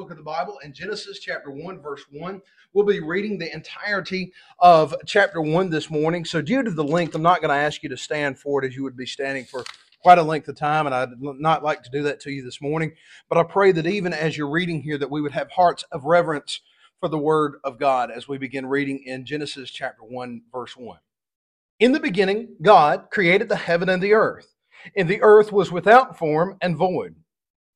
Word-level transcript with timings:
book 0.00 0.10
of 0.10 0.16
the 0.16 0.22
Bible 0.22 0.58
in 0.64 0.72
Genesis 0.72 1.18
chapter 1.18 1.50
1, 1.50 1.82
verse 1.82 2.02
1. 2.10 2.40
We'll 2.72 2.86
be 2.86 3.00
reading 3.00 3.36
the 3.36 3.52
entirety 3.52 4.32
of 4.58 4.94
chapter 5.04 5.42
1 5.42 5.68
this 5.68 5.90
morning. 5.90 6.24
So, 6.24 6.40
due 6.40 6.62
to 6.62 6.70
the 6.70 6.82
length, 6.82 7.14
I'm 7.14 7.20
not 7.20 7.42
going 7.42 7.50
to 7.50 7.62
ask 7.62 7.82
you 7.82 7.90
to 7.90 7.98
stand 7.98 8.38
for 8.38 8.64
it 8.64 8.66
as 8.66 8.74
you 8.74 8.82
would 8.82 8.96
be 8.96 9.04
standing 9.04 9.44
for 9.44 9.62
quite 10.02 10.16
a 10.16 10.22
length 10.22 10.48
of 10.48 10.56
time, 10.56 10.86
and 10.86 10.94
I'd 10.94 11.20
not 11.20 11.62
like 11.62 11.82
to 11.82 11.90
do 11.90 12.02
that 12.04 12.18
to 12.20 12.30
you 12.30 12.42
this 12.42 12.62
morning. 12.62 12.92
But 13.28 13.36
I 13.36 13.42
pray 13.42 13.72
that 13.72 13.86
even 13.86 14.14
as 14.14 14.38
you're 14.38 14.48
reading 14.48 14.80
here, 14.80 14.96
that 14.96 15.10
we 15.10 15.20
would 15.20 15.32
have 15.32 15.50
hearts 15.50 15.84
of 15.92 16.06
reverence 16.06 16.62
for 16.98 17.10
the 17.10 17.18
Word 17.18 17.56
of 17.62 17.78
God 17.78 18.10
as 18.10 18.26
we 18.26 18.38
begin 18.38 18.64
reading 18.64 19.02
in 19.04 19.26
Genesis 19.26 19.70
chapter 19.70 20.02
1, 20.02 20.40
verse 20.50 20.78
1. 20.78 20.98
In 21.78 21.92
the 21.92 22.00
beginning, 22.00 22.56
God 22.62 23.08
created 23.10 23.50
the 23.50 23.56
heaven 23.56 23.90
and 23.90 24.02
the 24.02 24.14
earth, 24.14 24.54
and 24.96 25.10
the 25.10 25.20
earth 25.20 25.52
was 25.52 25.70
without 25.70 26.16
form 26.16 26.56
and 26.62 26.74
void 26.74 27.16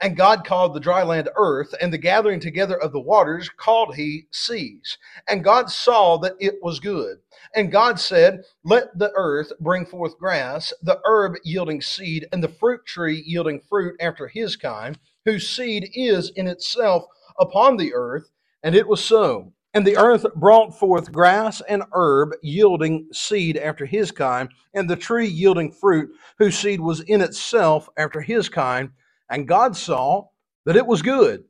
And 0.00 0.16
God 0.16 0.44
called 0.44 0.74
the 0.74 0.80
dry 0.80 1.02
land 1.02 1.28
earth, 1.36 1.74
and 1.80 1.92
the 1.92 1.98
gathering 1.98 2.40
together 2.40 2.76
of 2.76 2.92
the 2.92 3.00
waters 3.00 3.48
called 3.48 3.94
he 3.94 4.26
seas. 4.30 4.98
And 5.28 5.44
God 5.44 5.70
saw 5.70 6.18
that 6.18 6.34
it 6.38 6.62
was 6.62 6.80
good. 6.80 7.18
And 7.54 7.72
God 7.72 7.98
said, 7.98 8.44
Let 8.64 8.96
the 8.98 9.12
earth 9.14 9.52
bring 9.60 9.86
forth 9.86 10.18
grass, 10.18 10.72
the 10.82 11.00
herb 11.04 11.36
yielding 11.44 11.80
seed, 11.80 12.28
and 12.32 12.42
the 12.42 12.48
fruit 12.48 12.84
tree 12.84 13.22
yielding 13.26 13.60
fruit 13.60 13.96
after 14.00 14.28
his 14.28 14.56
kind, 14.56 14.98
whose 15.24 15.48
seed 15.48 15.90
is 15.94 16.30
in 16.36 16.46
itself 16.46 17.04
upon 17.38 17.76
the 17.76 17.94
earth. 17.94 18.30
And 18.62 18.74
it 18.74 18.86
was 18.86 19.02
so. 19.04 19.52
And 19.74 19.86
the 19.86 19.96
earth 19.96 20.26
brought 20.34 20.78
forth 20.78 21.12
grass 21.12 21.62
and 21.68 21.84
herb 21.92 22.30
yielding 22.42 23.08
seed 23.12 23.56
after 23.56 23.86
his 23.86 24.10
kind, 24.10 24.48
and 24.74 24.88
the 24.88 24.96
tree 24.96 25.28
yielding 25.28 25.72
fruit, 25.72 26.10
whose 26.38 26.58
seed 26.58 26.80
was 26.80 27.00
in 27.00 27.20
itself 27.20 27.88
after 27.96 28.20
his 28.20 28.48
kind 28.48 28.90
and 29.30 29.48
God 29.48 29.76
saw 29.76 30.28
that 30.66 30.76
it 30.76 30.86
was 30.86 31.02
good. 31.02 31.44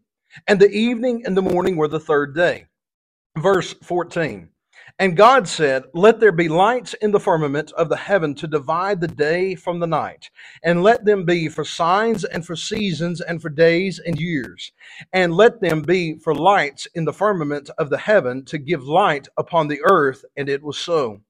And 0.46 0.60
the 0.60 0.70
evening 0.70 1.22
and 1.24 1.36
the 1.36 1.42
morning 1.42 1.76
were 1.76 1.88
the 1.88 2.00
third 2.00 2.34
day. 2.34 2.66
Verse 3.36 3.74
14. 3.82 4.50
And 4.98 5.16
God 5.16 5.46
said, 5.48 5.84
Let 5.94 6.18
there 6.20 6.32
be 6.32 6.48
lights 6.48 6.94
in 6.94 7.12
the 7.12 7.20
firmament 7.20 7.72
of 7.72 7.88
the 7.88 7.96
heaven 7.96 8.34
to 8.36 8.46
divide 8.48 9.00
the 9.00 9.08
day 9.08 9.54
from 9.54 9.80
the 9.80 9.86
night, 9.86 10.30
and 10.62 10.82
let 10.82 11.04
them 11.04 11.24
be 11.24 11.48
for 11.48 11.64
signs 11.64 12.24
and 12.24 12.44
for 12.44 12.56
seasons 12.56 13.20
and 13.20 13.40
for 13.40 13.48
days 13.48 14.00
and 14.04 14.20
years, 14.20 14.72
and 15.12 15.34
let 15.34 15.60
them 15.60 15.82
be 15.82 16.18
for 16.18 16.34
lights 16.34 16.86
in 16.94 17.04
the 17.04 17.12
firmament 17.12 17.70
of 17.78 17.90
the 17.90 17.98
heaven 17.98 18.44
to 18.46 18.58
give 18.58 18.84
light 18.84 19.28
upon 19.36 19.68
the 19.68 19.80
earth. 19.84 20.24
And 20.36 20.48
it 20.48 20.62
was 20.62 20.78
so. 20.78 21.20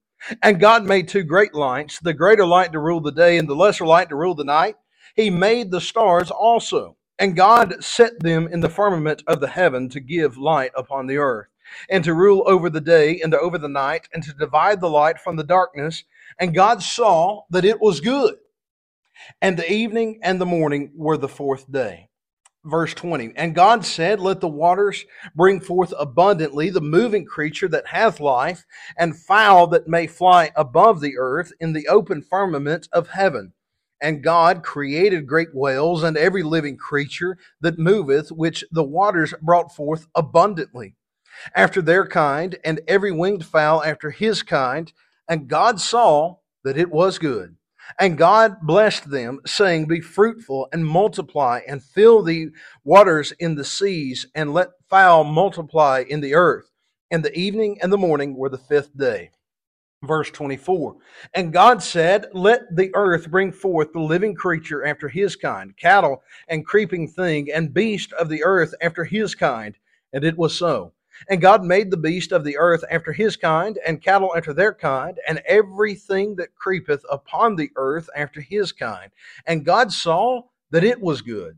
And 0.41 0.59
God 0.59 0.85
made 0.85 1.07
two 1.07 1.23
great 1.23 1.53
lights, 1.53 1.99
the 1.99 2.13
greater 2.13 2.45
light 2.45 2.71
to 2.73 2.79
rule 2.79 3.01
the 3.01 3.11
day, 3.11 3.37
and 3.37 3.47
the 3.47 3.55
lesser 3.55 3.85
light 3.85 4.09
to 4.09 4.15
rule 4.15 4.35
the 4.35 4.43
night 4.43 4.75
he 5.15 5.29
made 5.29 5.71
the 5.71 5.81
stars 5.81 6.31
also. 6.31 6.95
And 7.19 7.35
God 7.35 7.83
set 7.83 8.19
them 8.21 8.47
in 8.47 8.61
the 8.61 8.69
firmament 8.69 9.23
of 9.27 9.41
the 9.41 9.47
heaven 9.47 9.89
to 9.89 9.99
give 9.99 10.37
light 10.37 10.71
upon 10.75 11.07
the 11.07 11.17
earth, 11.17 11.47
and 11.89 12.03
to 12.05 12.13
rule 12.13 12.43
over 12.47 12.69
the 12.69 12.81
day 12.81 13.19
and 13.21 13.35
over 13.35 13.57
the 13.57 13.67
night, 13.67 14.07
and 14.13 14.23
to 14.23 14.33
divide 14.33 14.79
the 14.79 14.89
light 14.89 15.19
from 15.19 15.35
the 15.35 15.43
darkness. 15.43 16.05
And 16.39 16.55
God 16.55 16.81
saw 16.81 17.41
that 17.49 17.65
it 17.65 17.81
was 17.81 17.99
good. 17.99 18.35
And 19.41 19.57
the 19.57 19.71
evening 19.71 20.19
and 20.23 20.39
the 20.39 20.45
morning 20.45 20.91
were 20.95 21.17
the 21.17 21.27
fourth 21.27 21.69
day. 21.71 22.09
Verse 22.65 22.93
20 22.93 23.33
And 23.35 23.55
God 23.55 23.85
said, 23.85 24.19
Let 24.21 24.41
the 24.41 24.47
waters 24.47 25.05
bring 25.35 25.59
forth 25.59 25.93
abundantly 25.99 26.69
the 26.69 26.81
moving 26.81 27.25
creature 27.25 27.67
that 27.69 27.87
hath 27.87 28.21
life, 28.21 28.65
and 28.97 29.17
fowl 29.17 29.67
that 29.67 29.87
may 29.87 30.07
fly 30.07 30.51
above 30.55 31.01
the 31.01 31.17
earth 31.17 31.51
in 31.59 31.73
the 31.73 31.87
open 31.89 32.21
firmament 32.21 32.87
of 32.93 33.09
heaven 33.09 33.53
and 34.01 34.23
God 34.23 34.63
created 34.63 35.27
great 35.27 35.53
whales 35.53 36.03
and 36.03 36.17
every 36.17 36.43
living 36.43 36.77
creature 36.77 37.37
that 37.61 37.79
moveth, 37.79 38.31
which 38.31 38.63
the 38.71 38.83
waters 38.83 39.33
brought 39.41 39.75
forth 39.75 40.07
abundantly, 40.15 40.95
after 41.55 41.81
their 41.81 42.07
kind, 42.07 42.57
and 42.63 42.81
every 42.87 43.11
winged 43.11 43.45
fowl 43.45 43.83
after 43.83 44.11
his 44.11 44.43
kind. 44.43 44.91
And 45.27 45.47
God 45.47 45.79
saw 45.79 46.37
that 46.63 46.77
it 46.77 46.91
was 46.91 47.19
good. 47.19 47.55
And 47.99 48.17
God 48.17 48.61
blessed 48.61 49.09
them, 49.09 49.39
saying, 49.45 49.87
Be 49.87 49.99
fruitful 49.99 50.67
and 50.71 50.85
multiply, 50.85 51.61
and 51.67 51.83
fill 51.83 52.21
the 52.21 52.49
waters 52.83 53.33
in 53.39 53.55
the 53.55 53.65
seas, 53.65 54.27
and 54.35 54.53
let 54.53 54.69
fowl 54.89 55.23
multiply 55.23 56.03
in 56.07 56.21
the 56.21 56.35
earth. 56.35 56.69
And 57.09 57.25
the 57.25 57.37
evening 57.37 57.79
and 57.81 57.91
the 57.91 57.97
morning 57.97 58.35
were 58.35 58.49
the 58.49 58.57
fifth 58.57 58.95
day. 58.95 59.31
Verse 60.03 60.31
24. 60.31 60.95
And 61.33 61.51
God 61.51 61.83
said, 61.83 62.27
Let 62.33 62.73
the 62.73 62.89
earth 62.95 63.29
bring 63.29 63.51
forth 63.51 63.91
the 63.91 63.99
living 63.99 64.33
creature 64.33 64.85
after 64.85 65.09
his 65.09 65.35
kind, 65.35 65.75
cattle 65.75 66.23
and 66.47 66.65
creeping 66.65 67.07
thing, 67.07 67.51
and 67.51 67.73
beast 67.73 68.13
of 68.13 68.29
the 68.29 68.43
earth 68.43 68.73
after 68.81 69.03
his 69.03 69.35
kind. 69.35 69.75
And 70.13 70.23
it 70.23 70.37
was 70.37 70.55
so. 70.55 70.93
And 71.27 71.41
God 71.41 71.65
made 71.65 71.91
the 71.91 71.97
beast 71.97 72.31
of 72.31 72.45
the 72.45 72.57
earth 72.57 72.85
after 72.89 73.11
his 73.11 73.35
kind, 73.35 73.77
and 73.85 74.01
cattle 74.01 74.33
after 74.37 74.53
their 74.53 74.73
kind, 74.73 75.19
and 75.27 75.41
everything 75.45 76.37
that 76.37 76.55
creepeth 76.55 77.03
upon 77.11 77.57
the 77.57 77.71
earth 77.75 78.09
after 78.15 78.39
his 78.39 78.71
kind. 78.71 79.11
And 79.47 79.65
God 79.65 79.91
saw 79.91 80.43
that 80.71 80.85
it 80.85 81.01
was 81.01 81.21
good 81.21 81.57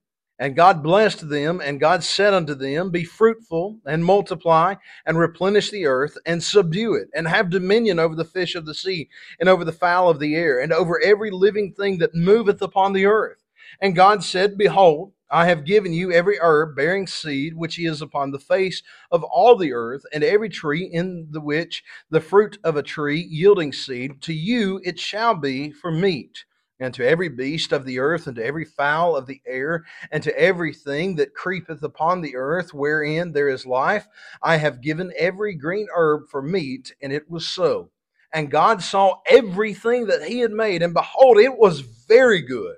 And 0.41 0.55
God 0.55 0.81
blessed 0.81 1.29
them, 1.29 1.61
and 1.63 1.79
God 1.79 2.03
said 2.03 2.33
unto 2.33 2.55
them, 2.55 2.89
Be 2.89 3.03
fruitful, 3.03 3.77
and 3.85 4.03
multiply, 4.03 4.73
and 5.05 5.19
replenish 5.19 5.69
the 5.69 5.85
earth, 5.85 6.17
and 6.25 6.41
subdue 6.41 6.95
it, 6.95 7.09
and 7.13 7.27
have 7.27 7.51
dominion 7.51 7.99
over 7.99 8.15
the 8.15 8.25
fish 8.25 8.55
of 8.55 8.65
the 8.65 8.73
sea, 8.73 9.07
and 9.39 9.47
over 9.47 9.63
the 9.63 9.71
fowl 9.71 10.09
of 10.09 10.17
the 10.17 10.33
air, 10.33 10.59
and 10.59 10.73
over 10.73 10.99
every 10.99 11.29
living 11.29 11.73
thing 11.73 11.99
that 11.99 12.15
moveth 12.15 12.59
upon 12.63 12.93
the 12.93 13.05
earth. 13.05 13.43
And 13.79 13.95
God 13.95 14.23
said, 14.23 14.57
Behold, 14.57 15.13
I 15.29 15.45
have 15.45 15.63
given 15.63 15.93
you 15.93 16.11
every 16.11 16.39
herb 16.41 16.75
bearing 16.75 17.05
seed 17.05 17.53
which 17.55 17.77
is 17.77 18.01
upon 18.01 18.31
the 18.31 18.39
face 18.39 18.81
of 19.11 19.23
all 19.23 19.55
the 19.55 19.73
earth, 19.73 20.01
and 20.11 20.23
every 20.23 20.49
tree 20.49 20.89
in 20.91 21.27
the 21.29 21.39
which 21.39 21.83
the 22.09 22.19
fruit 22.19 22.57
of 22.63 22.77
a 22.77 22.83
tree 22.83 23.27
yielding 23.29 23.71
seed, 23.71 24.23
to 24.23 24.33
you 24.33 24.81
it 24.83 24.97
shall 24.97 25.35
be 25.35 25.71
for 25.71 25.91
meat 25.91 26.45
and 26.81 26.93
to 26.95 27.07
every 27.07 27.29
beast 27.29 27.71
of 27.71 27.85
the 27.85 27.99
earth, 27.99 28.25
and 28.25 28.35
to 28.35 28.45
every 28.45 28.65
fowl 28.65 29.15
of 29.15 29.27
the 29.27 29.39
air, 29.45 29.85
and 30.11 30.23
to 30.23 30.37
everything 30.37 31.15
that 31.15 31.35
creepeth 31.35 31.83
upon 31.83 32.21
the 32.21 32.35
earth, 32.35 32.73
wherein 32.73 33.31
there 33.31 33.47
is 33.47 33.65
life, 33.65 34.07
I 34.41 34.57
have 34.57 34.81
given 34.81 35.13
every 35.15 35.53
green 35.53 35.87
herb 35.95 36.27
for 36.29 36.41
meat, 36.41 36.93
and 37.01 37.13
it 37.13 37.29
was 37.29 37.47
so. 37.47 37.91
And 38.33 38.49
God 38.49 38.81
saw 38.81 39.19
everything 39.27 40.07
that 40.07 40.23
he 40.23 40.39
had 40.39 40.51
made, 40.51 40.81
and 40.81 40.93
behold, 40.93 41.37
it 41.37 41.57
was 41.57 41.81
very 41.81 42.41
good. 42.41 42.77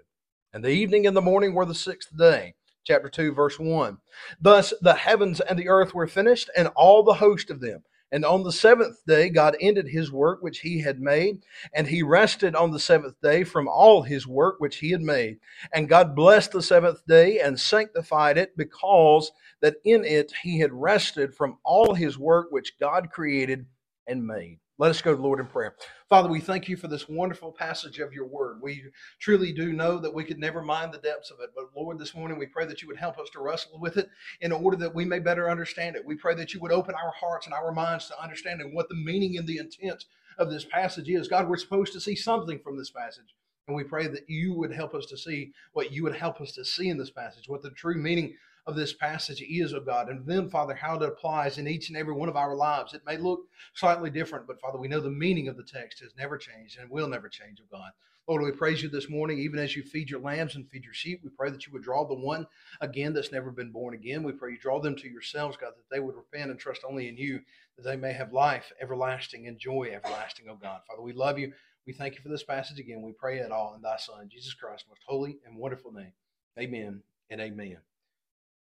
And 0.51 0.63
the 0.63 0.69
evening 0.69 1.07
and 1.07 1.15
the 1.15 1.21
morning 1.21 1.53
were 1.53 1.65
the 1.65 1.73
sixth 1.73 2.15
day. 2.15 2.55
Chapter 2.83 3.07
2, 3.07 3.33
verse 3.33 3.57
1. 3.57 3.97
Thus 4.41 4.73
the 4.81 4.95
heavens 4.95 5.39
and 5.39 5.57
the 5.57 5.69
earth 5.69 5.93
were 5.93 6.07
finished, 6.07 6.49
and 6.57 6.67
all 6.75 7.03
the 7.03 7.13
host 7.13 7.49
of 7.49 7.61
them. 7.61 7.83
And 8.13 8.23
on 8.23 8.43
the 8.43 8.51
seventh 8.51 9.03
day, 9.07 9.29
God 9.29 9.57
ended 9.59 9.87
his 9.87 10.11
work 10.11 10.43
which 10.43 10.59
he 10.59 10.79
had 10.79 11.01
made, 11.01 11.43
and 11.73 11.87
he 11.87 12.03
rested 12.03 12.55
on 12.55 12.69
the 12.69 12.79
seventh 12.79 13.19
day 13.23 13.43
from 13.43 13.67
all 13.67 14.03
his 14.03 14.27
work 14.27 14.59
which 14.59 14.77
he 14.77 14.91
had 14.91 15.01
made. 15.01 15.39
And 15.73 15.89
God 15.89 16.15
blessed 16.15 16.51
the 16.51 16.61
seventh 16.61 17.03
day 17.07 17.39
and 17.39 17.59
sanctified 17.59 18.37
it, 18.37 18.55
because 18.55 19.31
that 19.61 19.77
in 19.83 20.05
it 20.05 20.31
he 20.43 20.59
had 20.59 20.71
rested 20.71 21.33
from 21.33 21.57
all 21.65 21.95
his 21.95 22.19
work 22.19 22.51
which 22.51 22.77
God 22.79 23.09
created 23.09 23.65
and 24.05 24.27
made. 24.27 24.59
Let 24.79 24.89
us 24.89 25.03
go 25.03 25.15
to 25.15 25.21
Lord 25.21 25.39
in 25.39 25.45
prayer. 25.45 25.75
Father, 26.09 26.29
we 26.29 26.39
thank 26.39 26.67
you 26.67 26.75
for 26.75 26.87
this 26.87 27.07
wonderful 27.07 27.51
passage 27.51 27.99
of 27.99 28.11
your 28.11 28.25
word. 28.25 28.59
We 28.59 28.83
truly 29.19 29.53
do 29.53 29.71
know 29.71 29.99
that 29.99 30.13
we 30.13 30.23
could 30.23 30.39
never 30.39 30.63
mind 30.63 30.91
the 30.91 30.97
depths 30.97 31.29
of 31.29 31.37
it. 31.41 31.51
But 31.55 31.65
Lord, 31.75 31.99
this 31.99 32.15
morning 32.15 32.39
we 32.39 32.47
pray 32.47 32.65
that 32.65 32.81
you 32.81 32.87
would 32.87 32.97
help 32.97 33.19
us 33.19 33.29
to 33.33 33.39
wrestle 33.39 33.79
with 33.79 33.97
it 33.97 34.09
in 34.41 34.51
order 34.51 34.75
that 34.77 34.95
we 34.95 35.05
may 35.05 35.19
better 35.19 35.47
understand 35.47 35.95
it. 35.95 36.03
We 36.03 36.15
pray 36.15 36.33
that 36.35 36.55
you 36.55 36.59
would 36.59 36.71
open 36.71 36.95
our 36.95 37.11
hearts 37.11 37.45
and 37.45 37.53
our 37.53 37.71
minds 37.71 38.07
to 38.07 38.19
understanding 38.19 38.73
what 38.73 38.89
the 38.89 38.95
meaning 38.95 39.37
and 39.37 39.47
the 39.47 39.59
intent 39.59 40.05
of 40.39 40.49
this 40.49 40.65
passage 40.65 41.07
is. 41.07 41.27
God, 41.27 41.47
we're 41.47 41.57
supposed 41.57 41.93
to 41.93 42.01
see 42.01 42.15
something 42.15 42.57
from 42.57 42.75
this 42.75 42.89
passage. 42.89 43.35
And 43.67 43.77
we 43.77 43.83
pray 43.83 44.07
that 44.07 44.27
you 44.27 44.55
would 44.55 44.73
help 44.73 44.95
us 44.95 45.05
to 45.05 45.17
see 45.17 45.53
what 45.73 45.91
you 45.91 46.01
would 46.01 46.15
help 46.15 46.41
us 46.41 46.51
to 46.53 46.65
see 46.65 46.89
in 46.89 46.97
this 46.97 47.11
passage, 47.11 47.47
what 47.47 47.61
the 47.61 47.69
true 47.69 48.01
meaning 48.01 48.35
of 48.65 48.75
this 48.75 48.93
passage 48.93 49.41
is, 49.41 49.73
of 49.73 49.85
God. 49.85 50.09
And 50.09 50.25
then, 50.25 50.49
Father, 50.49 50.73
how 50.73 50.95
it 50.95 51.03
applies 51.03 51.57
in 51.57 51.67
each 51.67 51.89
and 51.89 51.97
every 51.97 52.13
one 52.13 52.29
of 52.29 52.37
our 52.37 52.55
lives. 52.55 52.93
It 52.93 53.05
may 53.05 53.17
look 53.17 53.41
slightly 53.73 54.09
different, 54.09 54.47
but 54.47 54.61
Father, 54.61 54.77
we 54.77 54.87
know 54.87 55.01
the 55.01 55.09
meaning 55.09 55.47
of 55.47 55.57
the 55.57 55.63
text 55.63 55.99
has 55.99 56.15
never 56.17 56.37
changed 56.37 56.79
and 56.79 56.89
will 56.89 57.07
never 57.07 57.27
change, 57.27 57.59
of 57.59 57.69
God. 57.69 57.91
Lord, 58.27 58.41
we 58.41 58.51
praise 58.51 58.81
you 58.81 58.87
this 58.87 59.09
morning, 59.09 59.39
even 59.39 59.59
as 59.59 59.75
you 59.75 59.83
feed 59.83 60.09
your 60.09 60.21
lambs 60.21 60.55
and 60.55 60.69
feed 60.69 60.85
your 60.85 60.93
sheep. 60.93 61.19
We 61.23 61.29
pray 61.29 61.49
that 61.49 61.65
you 61.65 61.73
would 61.73 61.83
draw 61.83 62.07
the 62.07 62.13
one 62.13 62.47
again 62.79 63.11
that's 63.11 63.33
never 63.33 63.51
been 63.51 63.71
born 63.71 63.93
again. 63.93 64.23
We 64.23 64.31
pray 64.31 64.51
you 64.51 64.57
draw 64.57 64.79
them 64.79 64.95
to 64.95 65.09
yourselves, 65.09 65.57
God, 65.57 65.73
that 65.75 65.93
they 65.93 65.99
would 65.99 66.15
repent 66.15 66.49
and 66.49 66.57
trust 66.57 66.83
only 66.87 67.09
in 67.09 67.17
you, 67.17 67.41
that 67.75 67.83
they 67.83 67.97
may 67.97 68.13
have 68.13 68.31
life 68.31 68.71
everlasting 68.81 69.47
and 69.47 69.59
joy 69.59 69.91
everlasting, 69.93 70.45
oh 70.49 70.55
God. 70.55 70.81
Father, 70.87 71.01
we 71.01 71.11
love 71.11 71.37
you. 71.37 71.51
We 71.85 71.91
thank 71.91 72.15
you 72.15 72.21
for 72.21 72.29
this 72.29 72.43
passage 72.43 72.79
again. 72.79 73.01
We 73.01 73.11
pray 73.11 73.39
it 73.39 73.51
all 73.51 73.75
in 73.75 73.81
thy 73.81 73.97
Son, 73.97 74.29
Jesus 74.31 74.53
Christ, 74.53 74.85
most 74.87 75.01
holy 75.05 75.39
and 75.45 75.57
wonderful 75.57 75.91
name. 75.91 76.13
Amen 76.57 77.01
and 77.29 77.41
amen. 77.41 77.77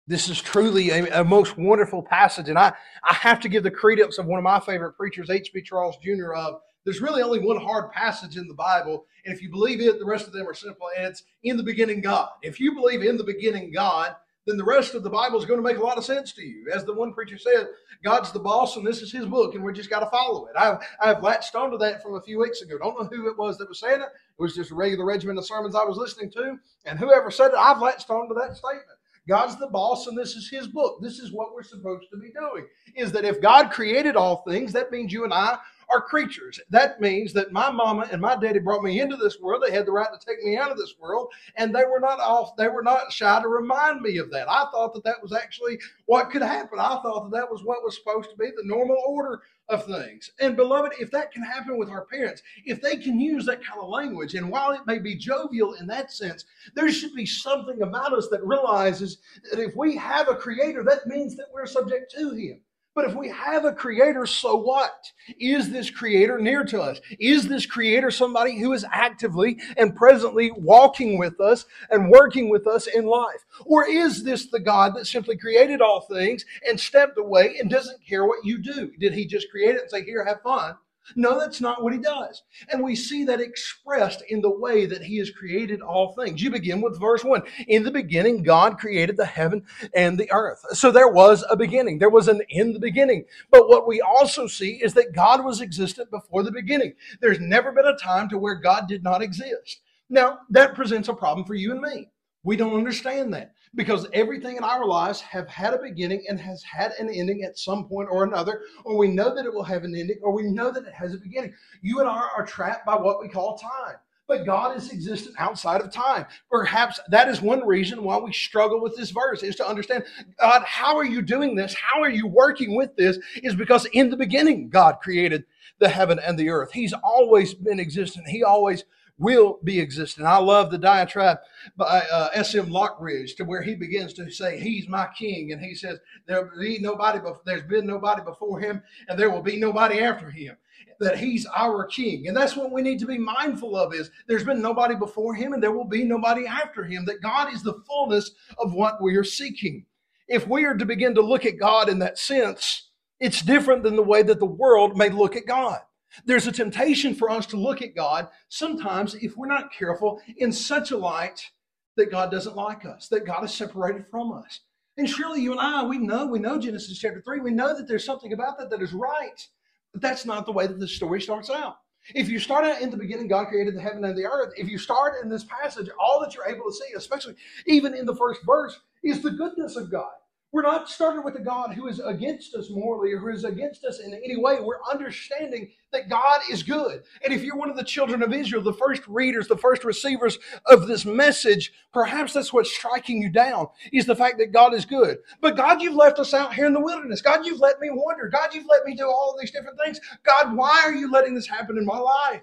This 0.06 0.28
is 0.28 0.40
truly 0.40 0.90
a, 0.90 1.20
a, 1.20 1.24
most 1.24 1.56
wonderful 1.56 2.02
passage. 2.02 2.50
And 2.50 2.58
I, 2.58 2.74
I 3.02 3.14
have 3.14 3.40
to 3.40 3.48
give 3.48 3.62
the 3.62 3.70
credence 3.70 4.18
of 4.18 4.26
one 4.26 4.38
of 4.38 4.44
my 4.44 4.60
favorite 4.60 4.92
preachers, 4.92 5.30
H.B. 5.30 5.62
Charles 5.62 5.96
Jr., 6.02 6.34
of 6.34 6.60
there's 6.84 7.00
really 7.00 7.22
only 7.22 7.38
one 7.38 7.58
hard 7.58 7.90
passage 7.90 8.36
in 8.36 8.46
the 8.46 8.54
Bible. 8.54 9.06
And 9.24 9.34
if 9.34 9.40
you 9.40 9.50
believe 9.50 9.80
it, 9.80 9.98
the 9.98 10.04
rest 10.04 10.26
of 10.26 10.34
them 10.34 10.46
are 10.46 10.54
simple. 10.54 10.88
And 10.96 11.06
it's 11.06 11.22
in 11.42 11.56
the 11.56 11.62
beginning, 11.62 12.02
God. 12.02 12.28
If 12.42 12.60
you 12.60 12.74
believe 12.74 13.02
in 13.02 13.16
the 13.16 13.24
beginning, 13.24 13.72
God, 13.72 14.14
then 14.46 14.58
the 14.58 14.64
rest 14.64 14.94
of 14.94 15.02
the 15.02 15.08
Bible 15.10 15.38
is 15.38 15.46
going 15.46 15.58
to 15.58 15.64
make 15.66 15.78
a 15.78 15.82
lot 15.82 15.96
of 15.96 16.04
sense 16.04 16.32
to 16.34 16.42
you. 16.42 16.66
As 16.74 16.84
the 16.84 16.92
one 16.92 17.14
preacher 17.14 17.38
said, 17.38 17.68
God's 18.04 18.30
the 18.30 18.38
boss 18.38 18.76
and 18.76 18.86
this 18.86 19.00
is 19.00 19.10
his 19.10 19.24
book 19.24 19.54
and 19.54 19.64
we 19.64 19.72
just 19.72 19.88
got 19.88 20.00
to 20.00 20.10
follow 20.10 20.46
it. 20.46 20.52
I've, 20.58 20.76
I've 21.00 21.22
latched 21.22 21.54
onto 21.54 21.78
that 21.78 22.02
from 22.02 22.16
a 22.16 22.20
few 22.20 22.38
weeks 22.38 22.60
ago. 22.60 22.76
Don't 22.76 23.00
know 23.00 23.08
who 23.08 23.28
it 23.30 23.38
was 23.38 23.56
that 23.56 23.68
was 23.70 23.80
saying 23.80 24.02
it. 24.02 24.08
It 24.08 24.42
was 24.42 24.54
just 24.54 24.70
a 24.70 24.74
regular 24.74 25.06
regiment 25.06 25.38
of 25.38 25.46
sermons 25.46 25.74
I 25.74 25.84
was 25.84 25.96
listening 25.96 26.30
to. 26.32 26.58
And 26.84 26.98
whoever 26.98 27.30
said 27.30 27.52
it, 27.52 27.58
I've 27.58 27.80
latched 27.80 28.10
onto 28.10 28.34
that 28.34 28.54
statement. 28.54 28.84
God's 29.26 29.56
the 29.58 29.68
boss 29.68 30.06
and 30.06 30.16
this 30.16 30.36
is 30.36 30.50
his 30.50 30.66
book. 30.66 30.98
This 31.00 31.18
is 31.18 31.32
what 31.32 31.54
we're 31.54 31.62
supposed 31.62 32.10
to 32.10 32.18
be 32.18 32.30
doing. 32.30 32.66
Is 32.94 33.10
that 33.12 33.24
if 33.24 33.40
God 33.40 33.70
created 33.70 34.16
all 34.16 34.44
things, 34.46 34.72
that 34.72 34.90
means 34.90 35.12
you 35.12 35.24
and 35.24 35.32
I 35.32 35.58
are 35.94 36.00
creatures. 36.00 36.60
That 36.70 37.00
means 37.00 37.32
that 37.34 37.52
my 37.52 37.70
mama 37.70 38.08
and 38.10 38.20
my 38.20 38.34
daddy 38.36 38.58
brought 38.58 38.82
me 38.82 39.00
into 39.00 39.16
this 39.16 39.38
world. 39.40 39.62
They 39.64 39.72
had 39.72 39.86
the 39.86 39.92
right 39.92 40.08
to 40.12 40.26
take 40.26 40.42
me 40.44 40.56
out 40.56 40.72
of 40.72 40.76
this 40.76 40.94
world, 40.98 41.28
and 41.56 41.74
they 41.74 41.84
were 41.84 42.00
not 42.00 42.18
off. 42.18 42.56
They 42.56 42.68
were 42.68 42.82
not 42.82 43.12
shy 43.12 43.40
to 43.40 43.48
remind 43.48 44.00
me 44.00 44.18
of 44.18 44.30
that. 44.32 44.50
I 44.50 44.66
thought 44.72 44.92
that 44.94 45.04
that 45.04 45.22
was 45.22 45.32
actually 45.32 45.78
what 46.06 46.30
could 46.30 46.42
happen. 46.42 46.80
I 46.80 47.00
thought 47.02 47.30
that 47.30 47.36
that 47.36 47.50
was 47.50 47.62
what 47.62 47.84
was 47.84 47.96
supposed 47.96 48.30
to 48.30 48.36
be 48.36 48.46
the 48.46 48.64
normal 48.64 49.00
order 49.06 49.42
of 49.68 49.86
things. 49.86 50.30
And 50.40 50.56
beloved, 50.56 50.94
if 50.98 51.10
that 51.12 51.32
can 51.32 51.42
happen 51.42 51.78
with 51.78 51.88
our 51.88 52.04
parents, 52.06 52.42
if 52.64 52.82
they 52.82 52.96
can 52.96 53.18
use 53.20 53.46
that 53.46 53.64
kind 53.64 53.80
of 53.80 53.88
language, 53.88 54.34
and 54.34 54.50
while 54.50 54.72
it 54.72 54.86
may 54.86 54.98
be 54.98 55.14
jovial 55.14 55.74
in 55.74 55.86
that 55.86 56.10
sense, 56.10 56.44
there 56.74 56.90
should 56.90 57.14
be 57.14 57.26
something 57.26 57.82
about 57.82 58.12
us 58.12 58.28
that 58.30 58.44
realizes 58.44 59.18
that 59.50 59.60
if 59.60 59.74
we 59.76 59.96
have 59.96 60.28
a 60.28 60.34
creator, 60.34 60.82
that 60.82 61.06
means 61.06 61.36
that 61.36 61.46
we're 61.52 61.66
subject 61.66 62.12
to 62.16 62.30
him. 62.30 62.60
But 62.94 63.06
if 63.06 63.14
we 63.14 63.28
have 63.28 63.64
a 63.64 63.72
creator, 63.72 64.24
so 64.24 64.54
what? 64.56 65.10
Is 65.40 65.70
this 65.70 65.90
creator 65.90 66.38
near 66.38 66.64
to 66.64 66.80
us? 66.80 67.00
Is 67.18 67.48
this 67.48 67.66
creator 67.66 68.10
somebody 68.10 68.58
who 68.58 68.72
is 68.72 68.86
actively 68.92 69.60
and 69.76 69.96
presently 69.96 70.52
walking 70.52 71.18
with 71.18 71.40
us 71.40 71.66
and 71.90 72.08
working 72.08 72.50
with 72.50 72.68
us 72.68 72.86
in 72.86 73.04
life? 73.04 73.44
Or 73.64 73.84
is 73.84 74.22
this 74.22 74.46
the 74.46 74.60
God 74.60 74.94
that 74.94 75.06
simply 75.06 75.36
created 75.36 75.80
all 75.80 76.02
things 76.02 76.44
and 76.68 76.78
stepped 76.78 77.18
away 77.18 77.56
and 77.58 77.68
doesn't 77.68 78.06
care 78.06 78.24
what 78.24 78.44
you 78.44 78.58
do? 78.58 78.92
Did 79.00 79.14
he 79.14 79.26
just 79.26 79.50
create 79.50 79.74
it 79.74 79.82
and 79.82 79.90
say, 79.90 80.04
here, 80.04 80.24
have 80.24 80.42
fun? 80.42 80.76
No, 81.16 81.38
that's 81.38 81.60
not 81.60 81.82
what 81.82 81.92
he 81.92 81.98
does. 81.98 82.42
And 82.70 82.82
we 82.82 82.96
see 82.96 83.24
that 83.24 83.40
expressed 83.40 84.22
in 84.28 84.40
the 84.40 84.50
way 84.50 84.86
that 84.86 85.02
he 85.02 85.18
has 85.18 85.30
created 85.30 85.80
all 85.80 86.14
things. 86.14 86.42
You 86.42 86.50
begin 86.50 86.80
with 86.80 87.00
verse 87.00 87.22
1. 87.22 87.42
In 87.68 87.82
the 87.82 87.90
beginning, 87.90 88.42
God 88.42 88.78
created 88.78 89.16
the 89.16 89.26
heaven 89.26 89.64
and 89.94 90.18
the 90.18 90.30
earth. 90.32 90.64
So 90.72 90.90
there 90.90 91.08
was 91.08 91.44
a 91.50 91.56
beginning. 91.56 91.98
There 91.98 92.10
was 92.10 92.28
an 92.28 92.40
in 92.48 92.72
the 92.72 92.80
beginning. 92.80 93.24
But 93.50 93.68
what 93.68 93.86
we 93.86 94.00
also 94.00 94.46
see 94.46 94.80
is 94.82 94.94
that 94.94 95.14
God 95.14 95.44
was 95.44 95.60
existent 95.60 96.10
before 96.10 96.42
the 96.42 96.52
beginning. 96.52 96.94
There's 97.20 97.40
never 97.40 97.72
been 97.72 97.86
a 97.86 97.96
time 97.96 98.28
to 98.30 98.38
where 98.38 98.54
God 98.54 98.88
did 98.88 99.02
not 99.02 99.22
exist. 99.22 99.80
Now, 100.08 100.40
that 100.50 100.74
presents 100.74 101.08
a 101.08 101.14
problem 101.14 101.46
for 101.46 101.54
you 101.54 101.72
and 101.72 101.80
me. 101.80 102.08
We 102.42 102.56
don't 102.56 102.76
understand 102.76 103.32
that 103.34 103.52
because 103.74 104.06
everything 104.12 104.56
in 104.56 104.64
our 104.64 104.86
lives 104.86 105.20
have 105.20 105.48
had 105.48 105.74
a 105.74 105.78
beginning 105.78 106.24
and 106.28 106.38
has 106.40 106.62
had 106.62 106.92
an 106.98 107.08
ending 107.08 107.42
at 107.42 107.58
some 107.58 107.86
point 107.88 108.08
or 108.10 108.24
another, 108.24 108.62
or 108.84 108.96
we 108.96 109.08
know 109.08 109.34
that 109.34 109.46
it 109.46 109.52
will 109.52 109.64
have 109.64 109.84
an 109.84 109.94
ending, 109.96 110.18
or 110.22 110.32
we 110.32 110.44
know 110.44 110.70
that 110.70 110.86
it 110.86 110.94
has 110.94 111.14
a 111.14 111.18
beginning. 111.18 111.54
You 111.82 112.00
and 112.00 112.08
I 112.08 112.28
are 112.36 112.46
trapped 112.46 112.86
by 112.86 112.96
what 112.96 113.20
we 113.20 113.28
call 113.28 113.58
time. 113.58 113.96
But 114.26 114.46
God 114.46 114.74
is 114.76 114.90
existent 114.90 115.36
outside 115.38 115.82
of 115.82 115.92
time. 115.92 116.24
Perhaps 116.50 116.98
that 117.08 117.28
is 117.28 117.42
one 117.42 117.66
reason 117.66 118.02
why 118.02 118.16
we 118.16 118.32
struggle 118.32 118.80
with 118.80 118.96
this 118.96 119.10
verse 119.10 119.42
is 119.42 119.54
to 119.56 119.68
understand 119.68 120.04
God, 120.40 120.62
how 120.64 120.96
are 120.96 121.04
you 121.04 121.20
doing 121.20 121.54
this? 121.54 121.74
How 121.74 122.00
are 122.00 122.08
you 122.08 122.26
working 122.26 122.74
with 122.74 122.96
this? 122.96 123.18
Is 123.42 123.54
because 123.54 123.84
in 123.92 124.08
the 124.08 124.16
beginning, 124.16 124.70
God 124.70 124.96
created 125.02 125.44
the 125.78 125.90
heaven 125.90 126.18
and 126.18 126.38
the 126.38 126.48
earth. 126.48 126.72
He's 126.72 126.94
always 126.94 127.52
been 127.52 127.78
existent. 127.78 128.26
He 128.28 128.42
always 128.42 128.84
will 129.18 129.60
be 129.62 129.78
existing. 129.78 130.26
I 130.26 130.38
love 130.38 130.70
the 130.70 130.78
diatribe 130.78 131.38
by 131.76 132.02
uh, 132.12 132.30
S.M. 132.34 132.66
Lockridge 132.66 133.36
to 133.36 133.44
where 133.44 133.62
he 133.62 133.74
begins 133.74 134.12
to 134.14 134.30
say, 134.30 134.58
He's 134.58 134.88
my 134.88 135.08
king. 135.16 135.52
And 135.52 135.60
he 135.60 135.74
says, 135.74 135.98
There 136.26 136.44
will 136.44 136.60
be 136.60 136.78
nobody, 136.78 137.20
there's 137.44 137.62
been 137.62 137.86
nobody 137.86 138.22
before 138.22 138.60
him, 138.60 138.82
and 139.08 139.18
there 139.18 139.30
will 139.30 139.42
be 139.42 139.58
nobody 139.58 140.00
after 140.00 140.30
him. 140.30 140.56
That 141.00 141.18
he's 141.18 141.46
our 141.56 141.86
king. 141.86 142.28
And 142.28 142.36
that's 142.36 142.56
what 142.56 142.70
we 142.70 142.80
need 142.80 143.00
to 143.00 143.06
be 143.06 143.18
mindful 143.18 143.76
of 143.76 143.94
is 143.94 144.10
there's 144.26 144.44
been 144.44 144.62
nobody 144.62 144.94
before 144.94 145.34
him 145.34 145.52
and 145.52 145.62
there 145.62 145.72
will 145.72 145.84
be 145.84 146.04
nobody 146.04 146.46
after 146.46 146.84
him. 146.84 147.04
That 147.04 147.20
God 147.20 147.52
is 147.52 147.64
the 147.64 147.82
fullness 147.86 148.30
of 148.58 148.74
what 148.74 149.02
we 149.02 149.16
are 149.16 149.24
seeking. 149.24 149.86
If 150.28 150.46
we 150.46 150.64
are 150.64 150.76
to 150.76 150.86
begin 150.86 151.14
to 151.16 151.20
look 151.20 151.44
at 151.46 151.58
God 151.58 151.88
in 151.88 151.98
that 151.98 152.16
sense, 152.16 152.90
it's 153.18 153.42
different 153.42 153.82
than 153.82 153.96
the 153.96 154.02
way 154.02 154.22
that 154.22 154.38
the 154.38 154.46
world 154.46 154.96
may 154.96 155.08
look 155.08 155.34
at 155.34 155.46
God. 155.46 155.80
There's 156.24 156.46
a 156.46 156.52
temptation 156.52 157.14
for 157.14 157.30
us 157.30 157.46
to 157.46 157.56
look 157.56 157.82
at 157.82 157.94
God 157.94 158.28
sometimes, 158.48 159.14
if 159.14 159.36
we're 159.36 159.46
not 159.46 159.72
careful, 159.72 160.20
in 160.36 160.52
such 160.52 160.90
a 160.90 160.96
light 160.96 161.50
that 161.96 162.10
God 162.10 162.30
doesn't 162.30 162.56
like 162.56 162.84
us, 162.84 163.08
that 163.08 163.26
God 163.26 163.44
is 163.44 163.54
separated 163.54 164.06
from 164.10 164.32
us. 164.32 164.60
And 164.96 165.08
surely 165.08 165.40
you 165.40 165.52
and 165.52 165.60
I, 165.60 165.84
we 165.84 165.98
know, 165.98 166.26
we 166.26 166.38
know 166.38 166.58
Genesis 166.58 166.98
chapter 166.98 167.20
3, 167.20 167.40
we 167.40 167.50
know 167.50 167.76
that 167.76 167.88
there's 167.88 168.04
something 168.04 168.32
about 168.32 168.58
that 168.58 168.70
that 168.70 168.82
is 168.82 168.92
right. 168.92 169.46
But 169.92 170.02
that's 170.02 170.24
not 170.24 170.46
the 170.46 170.52
way 170.52 170.66
that 170.66 170.78
the 170.78 170.88
story 170.88 171.20
starts 171.20 171.50
out. 171.50 171.76
If 172.14 172.28
you 172.28 172.38
start 172.38 172.64
out 172.64 172.82
in 172.82 172.90
the 172.90 172.96
beginning, 172.96 173.28
God 173.28 173.46
created 173.46 173.74
the 173.74 173.80
heaven 173.80 174.04
and 174.04 174.16
the 174.16 174.26
earth. 174.26 174.52
If 174.56 174.68
you 174.68 174.76
start 174.76 175.22
in 175.22 175.28
this 175.30 175.44
passage, 175.44 175.88
all 175.98 176.20
that 176.20 176.34
you're 176.34 176.46
able 176.46 176.66
to 176.66 176.72
see, 176.72 176.92
especially 176.96 177.34
even 177.66 177.94
in 177.94 178.04
the 178.04 178.14
first 178.14 178.44
verse, 178.44 178.78
is 179.02 179.22
the 179.22 179.30
goodness 179.30 179.76
of 179.76 179.90
God. 179.90 180.12
We're 180.54 180.62
not 180.62 180.88
starting 180.88 181.24
with 181.24 181.34
a 181.34 181.40
God 181.40 181.74
who 181.74 181.88
is 181.88 181.98
against 181.98 182.54
us 182.54 182.70
morally 182.70 183.12
or 183.12 183.18
who 183.18 183.30
is 183.30 183.42
against 183.42 183.84
us 183.84 183.98
in 183.98 184.14
any 184.14 184.36
way. 184.36 184.60
We're 184.60 184.84
understanding 184.88 185.72
that 185.90 186.08
God 186.08 186.42
is 186.48 186.62
good. 186.62 187.02
And 187.24 187.34
if 187.34 187.42
you're 187.42 187.56
one 187.56 187.70
of 187.70 187.76
the 187.76 187.82
children 187.82 188.22
of 188.22 188.32
Israel, 188.32 188.62
the 188.62 188.72
first 188.72 189.02
readers, 189.08 189.48
the 189.48 189.56
first 189.56 189.82
receivers 189.82 190.38
of 190.66 190.86
this 190.86 191.04
message, 191.04 191.72
perhaps 191.92 192.34
that's 192.34 192.52
what's 192.52 192.72
striking 192.72 193.20
you 193.20 193.30
down 193.30 193.66
is 193.92 194.06
the 194.06 194.14
fact 194.14 194.38
that 194.38 194.52
God 194.52 194.74
is 194.74 194.84
good. 194.84 195.18
But 195.40 195.56
God, 195.56 195.82
you've 195.82 195.96
left 195.96 196.20
us 196.20 196.32
out 196.32 196.54
here 196.54 196.66
in 196.66 196.72
the 196.72 196.78
wilderness. 196.78 197.20
God, 197.20 197.44
you've 197.44 197.58
let 197.58 197.80
me 197.80 197.88
wander. 197.90 198.28
God, 198.28 198.54
you've 198.54 198.68
let 198.70 198.84
me 198.84 198.94
do 198.94 199.08
all 199.08 199.36
these 199.36 199.50
different 199.50 199.80
things. 199.84 200.00
God, 200.22 200.56
why 200.56 200.84
are 200.84 200.94
you 200.94 201.10
letting 201.10 201.34
this 201.34 201.48
happen 201.48 201.76
in 201.76 201.84
my 201.84 201.98
life? 201.98 202.42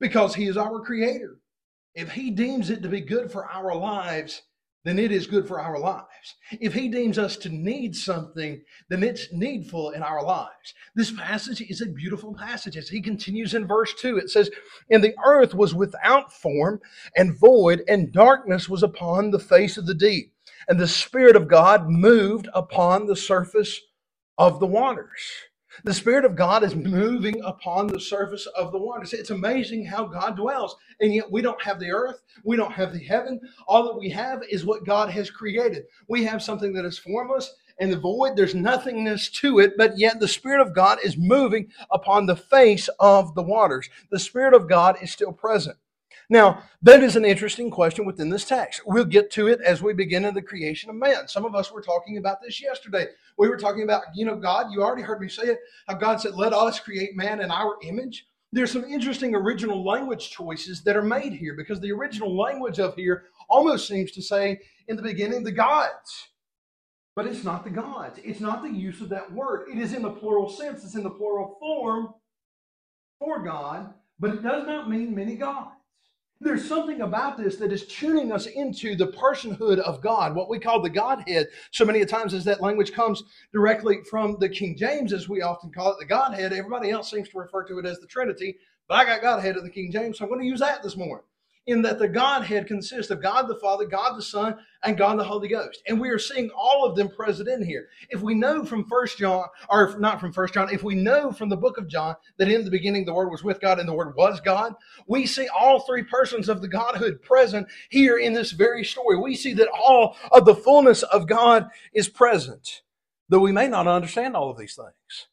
Because 0.00 0.34
He 0.34 0.46
is 0.46 0.56
our 0.56 0.80
creator. 0.80 1.40
If 1.94 2.10
He 2.10 2.30
deems 2.30 2.70
it 2.70 2.80
to 2.84 2.88
be 2.88 3.02
good 3.02 3.30
for 3.30 3.46
our 3.46 3.74
lives, 3.74 4.40
then 4.84 4.98
it 4.98 5.10
is 5.10 5.26
good 5.26 5.46
for 5.46 5.60
our 5.60 5.78
lives. 5.78 6.36
If 6.60 6.72
he 6.72 6.88
deems 6.88 7.18
us 7.18 7.36
to 7.38 7.48
need 7.48 7.96
something, 7.96 8.62
then 8.88 9.02
it's 9.02 9.32
needful 9.32 9.90
in 9.90 10.02
our 10.02 10.22
lives. 10.22 10.74
This 10.94 11.10
passage 11.10 11.60
is 11.62 11.80
a 11.80 11.86
beautiful 11.86 12.34
passage. 12.34 12.76
As 12.76 12.88
he 12.88 13.02
continues 13.02 13.54
in 13.54 13.66
verse 13.66 13.92
2, 13.94 14.18
it 14.18 14.30
says, 14.30 14.50
And 14.90 15.02
the 15.02 15.14
earth 15.24 15.54
was 15.54 15.74
without 15.74 16.32
form 16.32 16.80
and 17.16 17.38
void, 17.38 17.82
and 17.88 18.12
darkness 18.12 18.68
was 18.68 18.82
upon 18.82 19.30
the 19.30 19.38
face 19.38 19.76
of 19.76 19.86
the 19.86 19.94
deep. 19.94 20.32
And 20.68 20.78
the 20.78 20.88
Spirit 20.88 21.36
of 21.36 21.48
God 21.48 21.88
moved 21.88 22.48
upon 22.54 23.06
the 23.06 23.16
surface 23.16 23.80
of 24.38 24.60
the 24.60 24.66
waters. 24.66 25.47
The 25.84 25.94
Spirit 25.94 26.24
of 26.24 26.36
God 26.36 26.62
is 26.64 26.74
moving 26.74 27.40
upon 27.44 27.86
the 27.86 28.00
surface 28.00 28.46
of 28.56 28.72
the 28.72 28.78
waters. 28.78 29.12
It's 29.12 29.30
amazing 29.30 29.84
how 29.86 30.04
God 30.06 30.36
dwells. 30.36 30.76
And 31.00 31.14
yet 31.14 31.30
we 31.30 31.42
don't 31.42 31.62
have 31.62 31.78
the 31.78 31.90
earth, 31.90 32.22
we 32.44 32.56
don't 32.56 32.72
have 32.72 32.92
the 32.92 33.04
heaven. 33.04 33.40
All 33.66 33.84
that 33.84 33.98
we 33.98 34.10
have 34.10 34.42
is 34.50 34.64
what 34.64 34.86
God 34.86 35.10
has 35.10 35.30
created. 35.30 35.84
We 36.08 36.24
have 36.24 36.42
something 36.42 36.72
that 36.74 36.84
is 36.84 36.98
formless 36.98 37.54
and 37.78 37.92
the 37.92 37.98
void, 37.98 38.36
there's 38.36 38.54
nothingness 38.54 39.28
to 39.30 39.60
it, 39.60 39.76
but 39.76 39.98
yet 39.98 40.18
the 40.18 40.28
Spirit 40.28 40.60
of 40.60 40.74
God 40.74 40.98
is 41.04 41.16
moving 41.16 41.70
upon 41.90 42.26
the 42.26 42.36
face 42.36 42.88
of 42.98 43.34
the 43.34 43.42
waters. 43.42 43.88
The 44.10 44.18
Spirit 44.18 44.54
of 44.54 44.68
God 44.68 44.96
is 45.00 45.12
still 45.12 45.32
present. 45.32 45.76
Now, 46.30 46.62
that 46.82 47.02
is 47.02 47.16
an 47.16 47.24
interesting 47.24 47.70
question 47.70 48.04
within 48.04 48.28
this 48.28 48.44
text. 48.44 48.82
We'll 48.84 49.06
get 49.06 49.30
to 49.32 49.46
it 49.46 49.60
as 49.62 49.82
we 49.82 49.94
begin 49.94 50.26
in 50.26 50.34
the 50.34 50.42
creation 50.42 50.90
of 50.90 50.96
man. 50.96 51.26
Some 51.26 51.46
of 51.46 51.54
us 51.54 51.72
were 51.72 51.80
talking 51.80 52.18
about 52.18 52.42
this 52.42 52.60
yesterday. 52.60 53.06
We 53.38 53.48
were 53.48 53.56
talking 53.56 53.82
about, 53.82 54.02
you 54.14 54.26
know, 54.26 54.36
God, 54.36 54.70
you 54.70 54.82
already 54.82 55.02
heard 55.02 55.20
me 55.20 55.28
say 55.28 55.44
it, 55.44 55.60
how 55.86 55.94
God 55.94 56.20
said, 56.20 56.34
let 56.34 56.52
us 56.52 56.80
create 56.80 57.16
man 57.16 57.40
in 57.40 57.50
our 57.50 57.76
image. 57.82 58.26
There's 58.52 58.72
some 58.72 58.84
interesting 58.84 59.34
original 59.34 59.84
language 59.84 60.30
choices 60.30 60.82
that 60.82 60.96
are 60.96 61.02
made 61.02 61.32
here 61.32 61.54
because 61.54 61.80
the 61.80 61.92
original 61.92 62.36
language 62.36 62.78
of 62.78 62.94
here 62.94 63.24
almost 63.48 63.88
seems 63.88 64.10
to 64.12 64.22
say, 64.22 64.60
in 64.86 64.96
the 64.96 65.02
beginning, 65.02 65.44
the 65.44 65.52
gods. 65.52 66.28
But 67.16 67.26
it's 67.26 67.44
not 67.44 67.64
the 67.64 67.70
gods. 67.70 68.20
It's 68.22 68.40
not 68.40 68.62
the 68.62 68.70
use 68.70 69.00
of 69.00 69.08
that 69.08 69.32
word. 69.32 69.68
It 69.70 69.78
is 69.78 69.94
in 69.94 70.02
the 70.02 70.10
plural 70.10 70.48
sense, 70.48 70.84
it's 70.84 70.94
in 70.94 71.02
the 71.02 71.10
plural 71.10 71.56
form 71.58 72.14
for 73.18 73.42
God, 73.42 73.94
but 74.20 74.30
it 74.30 74.42
does 74.42 74.66
not 74.66 74.90
mean 74.90 75.14
many 75.14 75.34
gods. 75.34 75.77
There's 76.40 76.68
something 76.68 77.00
about 77.00 77.36
this 77.36 77.56
that 77.56 77.72
is 77.72 77.86
tuning 77.86 78.30
us 78.30 78.46
into 78.46 78.94
the 78.94 79.08
personhood 79.08 79.80
of 79.80 80.00
God, 80.00 80.36
what 80.36 80.48
we 80.48 80.60
call 80.60 80.80
the 80.80 80.88
Godhead. 80.88 81.48
So 81.72 81.84
many 81.84 82.04
times 82.04 82.32
as 82.32 82.44
that 82.44 82.60
language 82.60 82.92
comes 82.92 83.24
directly 83.52 84.04
from 84.08 84.36
the 84.38 84.48
King 84.48 84.76
James, 84.76 85.12
as 85.12 85.28
we 85.28 85.42
often 85.42 85.72
call 85.72 85.92
it, 85.92 85.98
the 85.98 86.06
Godhead, 86.06 86.52
everybody 86.52 86.90
else 86.90 87.10
seems 87.10 87.28
to 87.30 87.38
refer 87.38 87.64
to 87.64 87.80
it 87.80 87.86
as 87.86 87.98
the 87.98 88.06
Trinity. 88.06 88.56
But 88.86 88.98
I 88.98 89.04
got 89.04 89.20
Godhead 89.20 89.56
of 89.56 89.64
the 89.64 89.70
King 89.70 89.90
James, 89.90 90.18
so 90.18 90.24
I'm 90.24 90.30
going 90.30 90.40
to 90.40 90.46
use 90.46 90.60
that 90.60 90.82
this 90.82 90.96
morning 90.96 91.24
in 91.68 91.82
that 91.82 91.98
the 91.98 92.08
Godhead 92.08 92.66
consists 92.66 93.10
of 93.10 93.22
God 93.22 93.46
the 93.46 93.54
Father, 93.56 93.84
God 93.84 94.16
the 94.16 94.22
Son, 94.22 94.56
and 94.82 94.96
God 94.96 95.18
the 95.18 95.24
Holy 95.24 95.48
Ghost. 95.48 95.82
And 95.86 96.00
we 96.00 96.08
are 96.08 96.18
seeing 96.18 96.48
all 96.56 96.84
of 96.84 96.96
them 96.96 97.10
present 97.10 97.46
in 97.46 97.62
here. 97.62 97.88
If 98.08 98.22
we 98.22 98.34
know 98.34 98.64
from 98.64 98.86
First 98.86 99.18
John, 99.18 99.44
or 99.68 99.94
not 99.98 100.18
from 100.18 100.32
First 100.32 100.54
John, 100.54 100.72
if 100.72 100.82
we 100.82 100.94
know 100.94 101.30
from 101.30 101.50
the 101.50 101.58
book 101.58 101.76
of 101.76 101.86
John 101.86 102.16
that 102.38 102.48
in 102.48 102.64
the 102.64 102.70
beginning 102.70 103.04
the 103.04 103.12
Word 103.12 103.28
was 103.28 103.44
with 103.44 103.60
God 103.60 103.78
and 103.78 103.86
the 103.86 103.92
Word 103.94 104.16
was 104.16 104.40
God, 104.40 104.74
we 105.06 105.26
see 105.26 105.46
all 105.48 105.80
three 105.80 106.02
persons 106.02 106.48
of 106.48 106.62
the 106.62 106.68
Godhood 106.68 107.20
present 107.20 107.68
here 107.90 108.16
in 108.16 108.32
this 108.32 108.52
very 108.52 108.82
story. 108.82 109.18
We 109.18 109.36
see 109.36 109.52
that 109.52 109.68
all 109.68 110.16
of 110.32 110.46
the 110.46 110.54
fullness 110.54 111.02
of 111.02 111.28
God 111.28 111.68
is 111.92 112.08
present, 112.08 112.80
though 113.28 113.40
we 113.40 113.52
may 113.52 113.68
not 113.68 113.86
understand 113.86 114.34
all 114.34 114.50
of 114.50 114.56
these 114.56 114.74
things. 114.74 115.28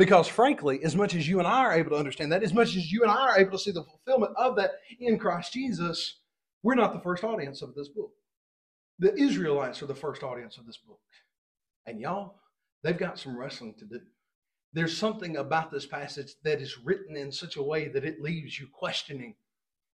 Because 0.00 0.26
frankly, 0.26 0.80
as 0.82 0.96
much 0.96 1.14
as 1.14 1.28
you 1.28 1.40
and 1.40 1.46
I 1.46 1.58
are 1.58 1.74
able 1.74 1.90
to 1.90 1.98
understand 1.98 2.32
that, 2.32 2.42
as 2.42 2.54
much 2.54 2.68
as 2.68 2.90
you 2.90 3.02
and 3.02 3.10
I 3.10 3.20
are 3.20 3.38
able 3.38 3.50
to 3.50 3.58
see 3.58 3.70
the 3.70 3.84
fulfillment 3.84 4.32
of 4.34 4.56
that 4.56 4.70
in 4.98 5.18
Christ 5.18 5.52
Jesus, 5.52 6.20
we're 6.62 6.74
not 6.74 6.94
the 6.94 7.02
first 7.02 7.22
audience 7.22 7.60
of 7.60 7.74
this 7.74 7.88
book. 7.88 8.10
The 8.98 9.14
Israelites 9.14 9.82
are 9.82 9.86
the 9.86 9.94
first 9.94 10.22
audience 10.22 10.56
of 10.56 10.64
this 10.64 10.78
book. 10.78 11.00
And 11.84 12.00
y'all, 12.00 12.36
they've 12.82 12.96
got 12.96 13.18
some 13.18 13.38
wrestling 13.38 13.74
to 13.78 13.84
do. 13.84 14.00
There's 14.72 14.96
something 14.96 15.36
about 15.36 15.70
this 15.70 15.84
passage 15.84 16.32
that 16.44 16.62
is 16.62 16.78
written 16.82 17.14
in 17.14 17.30
such 17.30 17.56
a 17.56 17.62
way 17.62 17.88
that 17.88 18.06
it 18.06 18.22
leaves 18.22 18.58
you 18.58 18.68
questioning. 18.72 19.34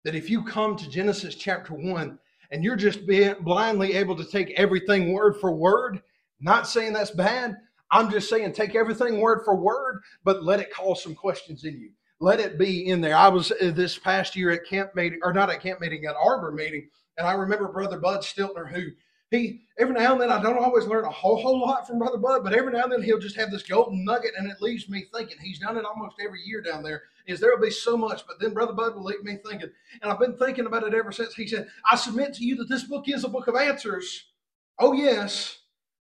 That 0.04 0.14
if 0.14 0.30
you 0.30 0.44
come 0.44 0.76
to 0.76 0.88
Genesis 0.88 1.34
chapter 1.34 1.74
1 1.74 2.20
and 2.52 2.64
you're 2.64 2.76
just 2.76 3.00
blindly 3.42 3.94
able 3.94 4.16
to 4.18 4.26
take 4.26 4.52
everything 4.52 5.14
word 5.14 5.38
for 5.42 5.52
word, 5.52 6.04
not 6.40 6.68
saying 6.68 6.94
that's 6.94 7.10
bad, 7.10 7.56
I'm 7.96 8.12
just 8.12 8.30
saying, 8.30 8.52
take 8.52 8.76
everything 8.76 9.22
word 9.22 9.44
for 9.46 9.56
word, 9.56 10.02
but 10.26 10.44
let 10.44 10.60
it 10.60 10.74
cause 10.74 11.02
some 11.02 11.16
questions 11.16 11.64
in 11.64 11.80
you. 11.80 11.92
Let 12.20 12.42
it 12.42 12.60
be 12.60 12.88
in 12.88 13.00
there. 13.00 13.16
I 13.16 13.30
was 13.30 13.54
uh, 13.54 13.72
this 13.74 13.98
past 13.98 14.36
year 14.36 14.52
at 14.52 14.66
camp 14.66 14.96
meeting, 14.96 15.20
or 15.24 15.32
not 15.32 15.50
at 15.50 15.62
camp 15.62 15.80
meeting, 15.80 16.04
at 16.04 16.16
Arbor 16.22 16.52
meeting, 16.52 16.90
and 17.18 17.26
I 17.26 17.32
remember 17.32 17.70
Brother 17.70 17.98
Bud 17.98 18.20
Stiltner, 18.20 18.70
who 18.70 18.88
he 19.32 19.62
every 19.80 19.94
now 19.94 20.12
and 20.12 20.22
then 20.22 20.30
I 20.30 20.42
don't 20.42 20.58
always 20.58 20.86
learn 20.86 21.06
a 21.06 21.10
whole 21.10 21.42
whole 21.42 21.62
lot 21.62 21.88
from 21.88 22.00
Brother 22.00 22.18
Bud, 22.18 22.44
but 22.44 22.54
every 22.54 22.74
now 22.74 22.84
and 22.84 22.92
then 22.92 23.02
he'll 23.02 23.20
just 23.20 23.38
have 23.38 23.50
this 23.50 23.64
golden 23.64 24.04
nugget, 24.04 24.34
and 24.38 24.50
it 24.52 24.62
leaves 24.62 24.90
me 24.90 25.06
thinking. 25.14 25.38
He's 25.42 25.60
done 25.60 25.78
it 25.78 25.86
almost 25.86 26.18
every 26.24 26.42
year 26.42 26.62
down 26.62 26.84
there. 26.84 27.04
Is 27.28 27.40
there 27.40 27.56
will 27.56 27.64
be 27.66 27.72
so 27.72 27.96
much, 27.96 28.28
but 28.28 28.42
then 28.42 28.54
Brother 28.54 28.74
Bud 28.74 28.96
will 28.96 29.04
leave 29.06 29.24
me 29.24 29.38
thinking, 29.46 29.70
and 30.02 30.12
I've 30.12 30.20
been 30.20 30.38
thinking 30.38 30.66
about 30.66 30.84
it 30.84 30.94
ever 30.94 31.14
since. 31.14 31.34
He 31.34 31.48
said, 31.48 31.70
"I 31.90 31.96
submit 31.96 32.34
to 32.36 32.44
you 32.44 32.58
that 32.58 32.68
this 32.68 32.84
book 32.84 33.08
is 33.08 33.24
a 33.24 33.30
book 33.30 33.48
of 33.48 33.56
answers." 33.56 34.26
Oh 34.80 34.92
yes, 34.92 35.60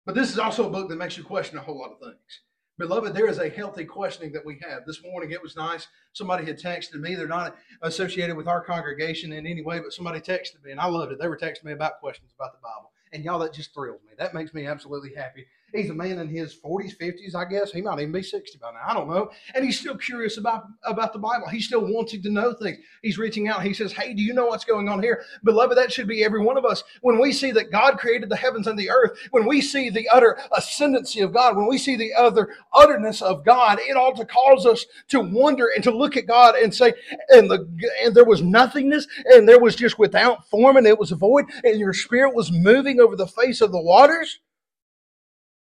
but 0.05 0.15
this 0.15 0.31
is 0.31 0.39
also 0.39 0.67
a 0.67 0.71
book 0.71 0.89
that 0.89 0.97
makes 0.97 1.17
you 1.17 1.23
question 1.23 1.57
a 1.57 1.61
whole 1.61 1.79
lot 1.79 1.91
of 1.91 1.99
things. 1.99 2.41
Beloved, 2.77 3.13
there 3.13 3.27
is 3.27 3.39
a 3.39 3.49
healthy 3.49 3.83
questioning 3.83 4.31
that 4.31 4.45
we 4.45 4.57
have. 4.61 4.85
This 4.85 5.03
morning 5.03 5.31
it 5.31 5.41
was 5.41 5.57
nice. 5.57 5.87
Somebody 6.13 6.45
had 6.45 6.57
texted 6.57 6.95
me. 6.95 7.13
They're 7.13 7.27
not 7.27 7.57
associated 7.81 8.37
with 8.37 8.47
our 8.47 8.63
congregation 8.63 9.33
in 9.33 9.45
any 9.45 9.61
way, 9.61 9.79
but 9.79 9.91
somebody 9.91 10.21
texted 10.21 10.63
me, 10.63 10.71
and 10.71 10.79
I 10.79 10.85
loved 10.85 11.11
it. 11.11 11.19
They 11.19 11.27
were 11.27 11.37
texting 11.37 11.65
me 11.65 11.73
about 11.73 11.99
questions 11.99 12.31
about 12.33 12.53
the 12.53 12.59
Bible. 12.63 12.91
And 13.11 13.25
y'all, 13.25 13.39
that 13.39 13.53
just 13.53 13.73
thrills 13.73 14.01
me. 14.03 14.13
That 14.17 14.33
makes 14.33 14.53
me 14.53 14.65
absolutely 14.65 15.13
happy 15.13 15.45
He's 15.73 15.89
a 15.89 15.93
man 15.93 16.19
in 16.19 16.27
his 16.27 16.55
40s, 16.55 16.97
50s, 16.97 17.35
I 17.35 17.45
guess. 17.45 17.71
He 17.71 17.81
might 17.81 17.99
even 17.99 18.11
be 18.11 18.23
60 18.23 18.57
by 18.59 18.71
now. 18.71 18.79
I 18.85 18.93
don't 18.93 19.07
know. 19.07 19.29
And 19.53 19.63
he's 19.63 19.79
still 19.79 19.97
curious 19.97 20.37
about, 20.37 20.65
about 20.83 21.13
the 21.13 21.19
Bible. 21.19 21.47
He's 21.47 21.65
still 21.65 21.85
wanting 21.85 22.21
to 22.23 22.29
know 22.29 22.53
things. 22.53 22.77
He's 23.01 23.17
reaching 23.17 23.47
out. 23.47 23.63
He 23.63 23.73
says, 23.73 23.91
Hey, 23.91 24.13
do 24.13 24.21
you 24.21 24.33
know 24.33 24.47
what's 24.47 24.65
going 24.65 24.89
on 24.89 25.01
here? 25.01 25.23
Beloved, 25.43 25.77
that 25.77 25.91
should 25.91 26.07
be 26.07 26.23
every 26.23 26.41
one 26.41 26.57
of 26.57 26.65
us. 26.65 26.83
When 27.01 27.19
we 27.19 27.31
see 27.31 27.51
that 27.51 27.71
God 27.71 27.97
created 27.97 28.29
the 28.29 28.35
heavens 28.35 28.67
and 28.67 28.77
the 28.77 28.89
earth, 28.89 29.17
when 29.31 29.45
we 29.45 29.61
see 29.61 29.89
the 29.89 30.09
utter 30.09 30.37
ascendancy 30.55 31.21
of 31.21 31.33
God, 31.33 31.55
when 31.55 31.67
we 31.67 31.77
see 31.77 31.95
the 31.95 32.13
other 32.13 32.49
utterness 32.73 33.21
of 33.21 33.45
God, 33.45 33.79
it 33.81 33.95
ought 33.97 34.17
to 34.17 34.25
cause 34.25 34.65
us 34.65 34.85
to 35.09 35.19
wonder 35.19 35.69
and 35.73 35.83
to 35.83 35.91
look 35.91 36.17
at 36.17 36.27
God 36.27 36.55
and 36.55 36.73
say, 36.73 36.93
and 37.29 37.49
the 37.49 37.67
and 38.03 38.15
there 38.15 38.25
was 38.25 38.41
nothingness, 38.41 39.07
and 39.25 39.47
there 39.47 39.59
was 39.59 39.75
just 39.75 39.99
without 39.99 40.47
form, 40.49 40.77
and 40.77 40.87
it 40.87 40.99
was 40.99 41.11
a 41.11 41.15
void, 41.15 41.45
and 41.63 41.79
your 41.79 41.93
spirit 41.93 42.33
was 42.33 42.51
moving 42.51 42.99
over 42.99 43.15
the 43.15 43.27
face 43.27 43.61
of 43.61 43.71
the 43.71 43.81
waters. 43.81 44.39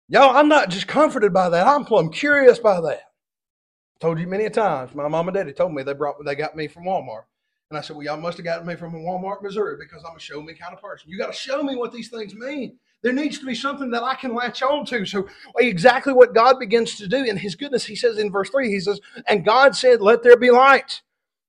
Y'all, 0.09 0.37
I'm 0.37 0.47
not 0.47 0.69
just 0.69 0.87
comforted 0.87 1.33
by 1.33 1.49
that. 1.49 1.67
I'm 1.67 1.83
plumb 1.83 2.09
curious 2.09 2.59
by 2.59 2.79
that. 2.79 3.01
I 3.01 3.99
told 3.99 4.19
you 4.19 4.27
many 4.27 4.49
times. 4.49 4.95
My 4.95 5.07
mom 5.09 5.27
and 5.27 5.35
daddy 5.35 5.51
told 5.51 5.73
me 5.73 5.83
they 5.83 5.93
brought 5.93 6.23
they 6.23 6.35
got 6.35 6.55
me 6.55 6.67
from 6.67 6.85
Walmart. 6.85 7.23
And 7.69 7.77
I 7.77 7.81
said, 7.81 7.97
Well, 7.97 8.05
y'all 8.05 8.15
must 8.15 8.37
have 8.37 8.45
gotten 8.45 8.65
me 8.65 8.75
from 8.75 8.93
Walmart, 8.93 9.41
Missouri, 9.41 9.75
because 9.77 10.05
I'm 10.09 10.15
a 10.15 10.19
show 10.19 10.41
me 10.41 10.53
kind 10.53 10.73
of 10.73 10.81
person. 10.81 11.09
You 11.09 11.17
got 11.17 11.33
to 11.33 11.37
show 11.37 11.61
me 11.61 11.75
what 11.75 11.91
these 11.91 12.09
things 12.09 12.33
mean. 12.33 12.77
There 13.01 13.11
needs 13.11 13.37
to 13.39 13.45
be 13.45 13.53
something 13.53 13.91
that 13.91 14.03
I 14.03 14.15
can 14.15 14.33
latch 14.33 14.63
on 14.63 14.85
to. 14.85 15.05
So, 15.05 15.27
exactly 15.57 16.13
what 16.13 16.33
God 16.33 16.57
begins 16.57 16.95
to 16.95 17.07
do 17.07 17.25
in 17.25 17.35
His 17.35 17.55
goodness, 17.55 17.85
He 17.85 17.97
says 17.97 18.17
in 18.17 18.31
verse 18.31 18.49
3, 18.49 18.69
He 18.69 18.79
says, 18.79 19.01
And 19.27 19.43
God 19.43 19.75
said, 19.75 19.99
Let 19.99 20.23
there 20.23 20.37
be 20.37 20.51
light. 20.51 21.01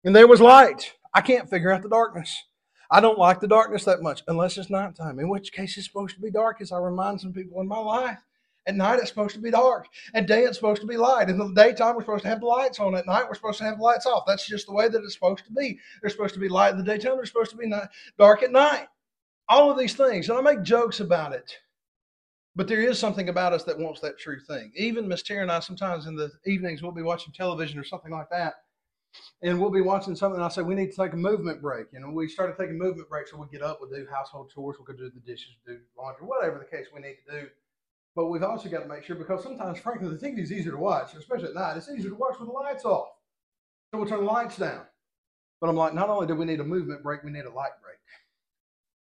And 0.02 0.16
there 0.16 0.26
was 0.26 0.40
light. 0.40 0.94
I 1.14 1.20
can't 1.20 1.48
figure 1.48 1.70
out 1.70 1.82
the 1.82 1.88
darkness. 1.88 2.44
I 2.90 3.00
don't 3.00 3.18
like 3.18 3.38
the 3.38 3.46
darkness 3.46 3.84
that 3.84 4.02
much 4.02 4.24
unless 4.26 4.58
it's 4.58 4.70
nighttime, 4.70 5.20
in 5.20 5.28
which 5.28 5.52
case 5.52 5.76
it's 5.76 5.86
supposed 5.86 6.16
to 6.16 6.20
be 6.20 6.30
dark, 6.32 6.60
as 6.60 6.72
I 6.72 6.78
remind 6.78 7.20
some 7.20 7.32
people 7.32 7.60
in 7.60 7.68
my 7.68 7.78
life. 7.78 8.18
At 8.68 8.76
night, 8.76 8.98
it's 8.98 9.08
supposed 9.08 9.34
to 9.34 9.40
be 9.40 9.50
dark. 9.50 9.86
At 10.12 10.26
day, 10.26 10.42
it's 10.42 10.58
supposed 10.58 10.82
to 10.82 10.86
be 10.86 10.98
light. 10.98 11.30
In 11.30 11.38
the 11.38 11.48
daytime, 11.54 11.96
we're 11.96 12.02
supposed 12.02 12.24
to 12.24 12.28
have 12.28 12.40
the 12.40 12.46
lights 12.46 12.78
on. 12.78 12.94
At 12.94 13.06
night, 13.06 13.24
we're 13.26 13.34
supposed 13.34 13.56
to 13.58 13.64
have 13.64 13.78
the 13.78 13.82
lights 13.82 14.04
off. 14.04 14.24
That's 14.26 14.46
just 14.46 14.66
the 14.66 14.74
way 14.74 14.88
that 14.88 15.02
it's 15.02 15.14
supposed 15.14 15.46
to 15.46 15.52
be. 15.52 15.78
There's 16.02 16.12
supposed 16.12 16.34
to 16.34 16.40
be 16.40 16.50
light 16.50 16.72
in 16.72 16.76
the 16.76 16.84
daytime. 16.84 17.16
There's 17.16 17.30
supposed 17.30 17.50
to 17.52 17.56
be 17.56 17.66
night, 17.66 17.88
dark 18.18 18.42
at 18.42 18.52
night. 18.52 18.88
All 19.48 19.70
of 19.70 19.78
these 19.78 19.96
things. 19.96 20.28
And 20.28 20.38
I 20.38 20.42
make 20.42 20.62
jokes 20.62 21.00
about 21.00 21.32
it. 21.32 21.50
But 22.56 22.68
there 22.68 22.82
is 22.82 22.98
something 22.98 23.30
about 23.30 23.54
us 23.54 23.64
that 23.64 23.78
wants 23.78 24.00
that 24.00 24.18
true 24.18 24.38
thing. 24.38 24.70
Even 24.76 25.08
Miss 25.08 25.22
Tara 25.22 25.40
and 25.42 25.50
I, 25.50 25.60
sometimes 25.60 26.06
in 26.06 26.14
the 26.14 26.30
evenings, 26.44 26.82
we'll 26.82 26.92
be 26.92 27.00
watching 27.00 27.32
television 27.32 27.78
or 27.78 27.84
something 27.84 28.12
like 28.12 28.28
that. 28.30 28.52
And 29.40 29.58
we'll 29.58 29.70
be 29.70 29.80
watching 29.80 30.14
something. 30.14 30.36
And 30.36 30.44
I 30.44 30.48
say, 30.48 30.60
we 30.60 30.74
need 30.74 30.90
to 30.90 31.02
take 31.02 31.14
a 31.14 31.16
movement 31.16 31.62
break. 31.62 31.86
You 31.94 32.00
know, 32.00 32.10
we 32.10 32.28
started 32.28 32.58
taking 32.58 32.76
movement 32.76 33.08
breaks. 33.08 33.30
So 33.30 33.38
we 33.38 33.46
get 33.50 33.62
up, 33.62 33.78
we'll 33.80 33.88
do 33.88 34.06
household 34.12 34.50
chores, 34.54 34.76
we'll 34.78 34.84
go 34.84 34.92
do 34.92 35.10
the 35.10 35.20
dishes, 35.20 35.56
do 35.66 35.78
laundry, 35.96 36.26
whatever 36.26 36.58
the 36.58 36.76
case 36.76 36.88
we 36.94 37.00
need 37.00 37.16
to 37.26 37.40
do. 37.40 37.48
But 38.18 38.30
we've 38.30 38.42
also 38.42 38.68
got 38.68 38.82
to 38.82 38.88
make 38.88 39.04
sure 39.04 39.14
because 39.14 39.44
sometimes, 39.44 39.78
frankly, 39.78 40.08
the 40.08 40.16
TV 40.16 40.40
is 40.40 40.50
easier 40.50 40.72
to 40.72 40.76
watch, 40.76 41.14
especially 41.14 41.50
at 41.50 41.54
night. 41.54 41.76
It's 41.76 41.88
easier 41.88 42.10
to 42.10 42.16
watch 42.16 42.36
with 42.40 42.48
the 42.48 42.52
lights 42.52 42.84
off. 42.84 43.10
So 43.92 43.98
we'll 43.98 44.08
turn 44.08 44.24
the 44.24 44.32
lights 44.32 44.56
down. 44.56 44.80
But 45.60 45.70
I'm 45.70 45.76
like, 45.76 45.94
not 45.94 46.08
only 46.08 46.26
do 46.26 46.34
we 46.34 46.44
need 46.44 46.58
a 46.58 46.64
movement 46.64 47.04
break, 47.04 47.22
we 47.22 47.30
need 47.30 47.44
a 47.44 47.52
light 47.52 47.80
break. 47.80 47.98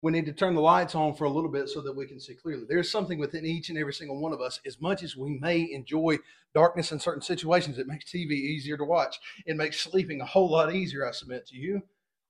We 0.04 0.12
need 0.12 0.28
to 0.28 0.34
turn 0.34 0.54
the 0.54 0.62
lights 0.62 0.94
on 0.94 1.16
for 1.16 1.24
a 1.24 1.32
little 1.32 1.50
bit 1.50 1.68
so 1.68 1.82
that 1.82 1.96
we 1.96 2.06
can 2.06 2.20
see 2.20 2.36
clearly. 2.36 2.66
There's 2.70 2.92
something 2.92 3.18
within 3.18 3.44
each 3.44 3.70
and 3.70 3.78
every 3.80 3.94
single 3.96 4.20
one 4.20 4.34
of 4.34 4.40
us. 4.42 4.60
As 4.68 4.80
much 4.80 5.02
as 5.02 5.18
we 5.18 5.40
may 5.40 5.68
enjoy 5.72 6.20
darkness 6.54 6.92
in 6.92 7.00
certain 7.00 7.24
situations, 7.24 7.80
it 7.80 7.88
makes 7.88 8.06
TV 8.06 8.34
easier 8.34 8.78
to 8.78 8.86
watch. 8.86 9.18
It 9.48 9.58
makes 9.58 9.80
sleeping 9.80 10.22
a 10.22 10.26
whole 10.26 10.52
lot 10.52 10.76
easier, 10.76 11.08
I 11.08 11.12
submit 11.12 11.48
to 11.48 11.58
you. 11.58 11.82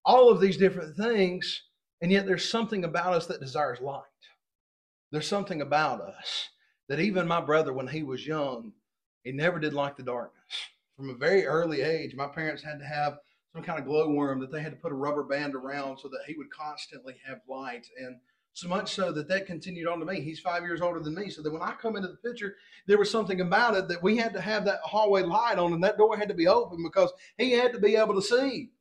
All 0.05 0.29
of 0.29 0.39
these 0.39 0.55
different 0.55 0.95
things, 0.95 1.63
and 2.01 2.13
yet 2.13 2.25
there's 2.25 2.49
something 2.49 2.85
about 2.85 3.13
us 3.13 3.27
that 3.27 3.41
desires 3.41 3.81
light. 3.81 4.03
There's 5.11 5.27
something 5.27 5.59
about 5.59 5.99
us 5.99 6.47
that 6.89 6.99
even 6.99 7.27
my 7.27 7.41
brother, 7.41 7.73
when 7.73 7.87
he 7.87 8.03
was 8.03 8.25
young, 8.25 8.73
he 9.23 9.31
never 9.31 9.59
did 9.59 9.73
like 9.73 9.97
the 9.97 10.03
darkness. 10.03 10.43
From 10.95 11.09
a 11.09 11.15
very 11.15 11.45
early 11.45 11.81
age, 11.81 12.15
my 12.15 12.27
parents 12.27 12.63
had 12.63 12.79
to 12.79 12.85
have 12.85 13.19
some 13.53 13.63
kind 13.63 13.79
of 13.79 13.85
glowworm 13.85 14.39
that 14.39 14.51
they 14.51 14.61
had 14.61 14.71
to 14.71 14.77
put 14.77 14.91
a 14.91 14.95
rubber 14.95 15.23
band 15.23 15.55
around 15.55 15.97
so 15.99 16.07
that 16.07 16.21
he 16.27 16.35
would 16.37 16.49
constantly 16.49 17.15
have 17.27 17.39
light. 17.47 17.87
And 17.99 18.17
So 18.53 18.67
much 18.67 18.95
so 18.95 19.11
that 19.11 19.27
that 19.27 19.45
continued 19.45 19.87
on 19.87 19.99
to 19.99 20.05
me. 20.05 20.21
He's 20.21 20.39
five 20.39 20.63
years 20.63 20.81
older 20.81 20.99
than 20.99 21.13
me. 21.13 21.29
So 21.29 21.43
that 21.43 21.53
when 21.53 21.61
I 21.61 21.73
come 21.73 21.95
into 21.95 22.07
the 22.07 22.15
picture, 22.15 22.55
there 22.87 22.97
was 22.97 23.11
something 23.11 23.41
about 23.41 23.75
it 23.75 23.87
that 23.89 24.01
we 24.01 24.17
had 24.17 24.33
to 24.33 24.41
have 24.41 24.65
that 24.65 24.79
hallway 24.83 25.21
light 25.21 25.59
on 25.59 25.73
and 25.73 25.83
that 25.83 25.97
door 25.97 26.17
had 26.17 26.29
to 26.29 26.33
be 26.33 26.47
open 26.47 26.81
because 26.81 27.11
he 27.37 27.51
had 27.51 27.71
to 27.73 27.79
be 27.79 27.95
able 27.95 28.15
to 28.15 28.21
see. 28.21 28.71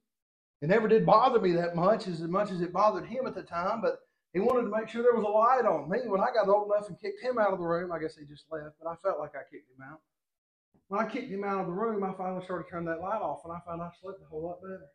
It 0.63 0.69
never 0.69 0.89
did 0.89 1.05
bother 1.05 1.39
me 1.39 1.53
that 1.53 1.77
much, 1.77 2.07
as 2.09 2.21
much 2.23 2.51
as 2.51 2.63
it 2.63 2.73
bothered 2.73 3.07
him 3.07 3.27
at 3.27 3.35
the 3.35 3.43
time, 3.43 3.83
but 3.83 3.99
he 4.37 4.45
wanted 4.45 4.69
to 4.69 4.77
make 4.77 4.93
sure 4.93 5.01
there 5.01 5.17
was 5.17 5.25
a 5.25 5.33
light 5.33 5.65
on 5.65 5.89
me. 5.89 6.05
When 6.05 6.21
I 6.21 6.29
got 6.29 6.45
old 6.45 6.69
enough 6.69 6.93
and 6.93 7.01
kicked 7.01 7.25
him 7.25 7.41
out 7.41 7.57
of 7.57 7.59
the 7.59 7.65
room, 7.65 7.89
I 7.89 7.97
guess 7.97 8.21
he 8.21 8.29
just 8.29 8.45
left, 8.53 8.77
but 8.77 8.85
I 8.85 8.93
felt 9.01 9.17
like 9.17 9.33
I 9.33 9.49
kicked 9.49 9.73
him 9.73 9.81
out. 9.81 10.05
When 10.93 11.01
I 11.01 11.09
kicked 11.09 11.33
him 11.33 11.41
out 11.41 11.65
of 11.65 11.73
the 11.73 11.73
room, 11.73 12.05
I 12.05 12.13
finally 12.13 12.45
started 12.45 12.69
turning 12.69 12.85
that 12.93 13.01
light 13.01 13.25
off, 13.25 13.49
and 13.49 13.53
I 13.57 13.65
found 13.65 13.81
I 13.81 13.89
slept 13.97 14.21
a 14.21 14.29
whole 14.29 14.45
lot 14.45 14.61
better. 14.61 14.93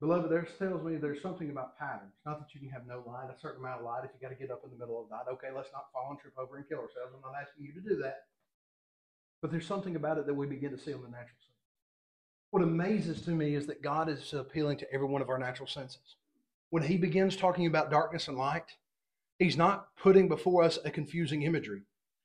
Beloved, 0.00 0.26
there 0.26 0.42
tells 0.58 0.82
me 0.82 0.98
there's 0.98 1.22
something 1.22 1.50
about 1.50 1.78
patterns. 1.78 2.18
Not 2.26 2.42
that 2.42 2.52
you 2.52 2.58
can 2.58 2.68
have 2.70 2.82
no 2.84 3.06
light, 3.06 3.30
a 3.30 3.38
certain 3.38 3.62
amount 3.62 3.78
of 3.78 3.86
light 3.86 4.02
if 4.02 4.10
you 4.10 4.18
got 4.18 4.34
to 4.34 4.40
get 4.42 4.50
up 4.50 4.66
in 4.66 4.74
the 4.74 4.76
middle 4.76 4.98
of 4.98 5.06
the 5.08 5.14
night. 5.14 5.30
Okay, 5.38 5.54
let's 5.54 5.70
not 5.70 5.94
fall 5.94 6.10
and 6.10 6.18
trip 6.18 6.34
over 6.34 6.56
and 6.56 6.66
kill 6.66 6.82
ourselves. 6.82 7.14
I'm 7.14 7.22
not 7.22 7.38
asking 7.38 7.62
you 7.62 7.72
to 7.78 7.80
do 7.80 8.02
that. 8.02 8.26
But 9.38 9.52
there's 9.52 9.70
something 9.70 9.94
about 9.94 10.18
it 10.18 10.26
that 10.26 10.34
we 10.34 10.50
begin 10.50 10.74
to 10.74 10.82
see 10.82 10.92
on 10.92 11.06
the 11.06 11.14
natural 11.14 11.38
sense. 11.38 11.62
What 12.50 12.66
amazes 12.66 13.22
to 13.22 13.30
me 13.30 13.54
is 13.54 13.68
that 13.68 13.86
God 13.86 14.08
is 14.08 14.34
appealing 14.34 14.78
to 14.78 14.92
every 14.92 15.06
one 15.06 15.22
of 15.22 15.30
our 15.30 15.38
natural 15.38 15.68
senses. 15.68 16.16
When 16.72 16.82
He 16.82 16.96
begins 16.96 17.36
talking 17.36 17.66
about 17.66 17.90
darkness 17.90 18.28
and 18.28 18.38
light, 18.38 18.64
He's 19.38 19.58
not 19.58 19.94
putting 19.94 20.26
before 20.26 20.62
us 20.62 20.78
a 20.86 20.90
confusing 20.90 21.42
imagery. 21.42 21.82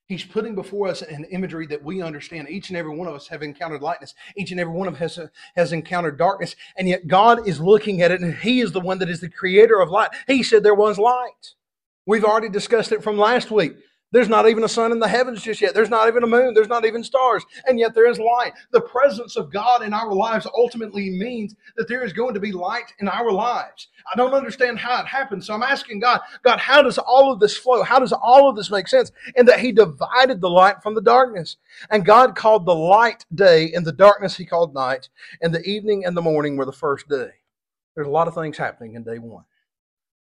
He's 0.08 0.24
putting 0.24 0.56
before 0.56 0.88
us 0.88 1.02
an 1.02 1.26
imagery 1.26 1.68
that 1.68 1.84
we 1.84 2.02
understand. 2.02 2.48
Each 2.50 2.70
and 2.70 2.78
every 2.78 2.96
one 2.96 3.10
of 3.10 3.14
us 3.14 3.28
have 3.28 3.44
encountered 3.44 3.82
lightness. 3.82 4.14
Each 4.38 4.52
and 4.52 4.60
every 4.62 4.74
one 4.74 4.88
of 4.88 5.02
us 5.02 5.18
has, 5.18 5.30
has 5.58 5.74
encountered 5.74 6.18
darkness. 6.18 6.56
And 6.78 6.88
yet 6.88 7.08
God 7.10 7.46
is 7.46 7.60
looking 7.60 8.02
at 8.02 8.12
it 8.12 8.22
and 8.22 8.36
He 8.36 8.62
is 8.62 8.72
the 8.72 8.80
one 8.80 9.00
that 9.00 9.10
is 9.10 9.20
the 9.20 9.30
creator 9.30 9.82
of 9.82 9.90
light. 9.90 10.12
He 10.28 10.44
said 10.44 10.64
there 10.64 10.74
was 10.74 10.98
light. 10.98 11.56
We've 12.06 12.24
already 12.24 12.48
discussed 12.48 12.94
it 12.94 13.04
from 13.04 13.18
last 13.18 13.52
week. 13.52 13.74
There's 14.12 14.30
not 14.30 14.48
even 14.48 14.64
a 14.64 14.70
sun 14.70 14.94
in 14.94 15.00
the 15.00 15.08
heavens 15.08 15.42
just 15.42 15.60
yet. 15.60 15.74
There's 15.74 15.90
not 15.90 16.08
even 16.08 16.24
a 16.24 16.28
moon. 16.28 16.54
There's 16.54 16.70
not 16.70 16.86
even 16.86 17.04
stars. 17.04 17.46
And 17.66 17.78
yet 17.78 17.94
there 17.94 18.10
is 18.10 18.20
light. 18.20 18.54
The 18.72 18.80
presence 18.80 19.36
of 19.36 19.52
God 19.52 19.84
in 19.84 19.94
our 19.94 20.14
lives 20.14 20.48
ultimately 20.56 21.10
means 21.10 21.56
that 21.76 21.90
there 21.90 22.06
is 22.06 22.14
going 22.14 22.34
to 22.34 22.40
be 22.40 22.54
light 22.54 22.94
in 23.00 23.10
our 23.10 23.30
lives. 23.32 23.90
I 24.12 24.16
don't 24.16 24.34
understand 24.34 24.80
how 24.80 25.02
it 25.02 25.08
happens. 25.08 25.48
So 25.48 25.54
I'm 25.54 25.64
asking 25.64 26.00
God, 26.00 26.22
God, 26.42 26.58
how 26.58 26.82
does 26.82 26.98
all 26.98 27.34
of 27.34 27.42
this 27.42 27.58
flow? 27.58 27.84
How 27.84 28.00
does 28.00 28.14
all 28.14 28.50
of 28.50 28.56
this 28.56 28.72
make 28.72 28.88
sense? 28.88 29.12
And 29.36 29.46
that 29.50 29.60
He 29.60 29.74
divided 29.74 30.40
the 30.40 30.50
light 30.50 30.82
from 30.82 30.96
the 30.96 31.02
darkness. 31.02 31.58
And 31.90 32.06
God 32.06 32.34
called 32.34 32.66
the 32.66 32.76
light 32.76 33.26
day, 33.36 33.74
and 33.74 33.86
the 33.86 33.92
darkness 33.92 34.38
He 34.38 34.46
called 34.46 34.74
night, 34.74 35.10
and 35.42 35.54
the 35.54 35.64
evening 35.64 36.06
and 36.06 36.16
the 36.16 36.22
morning 36.22 36.56
were 36.56 36.66
the 36.66 36.72
first 36.72 37.10
day. 37.10 37.32
There's 37.94 38.08
a 38.08 38.12
lot 38.12 38.30
of 38.30 38.36
things 38.36 38.58
happening 38.58 38.96
in 38.96 39.04
day 39.04 39.20
one. 39.20 39.44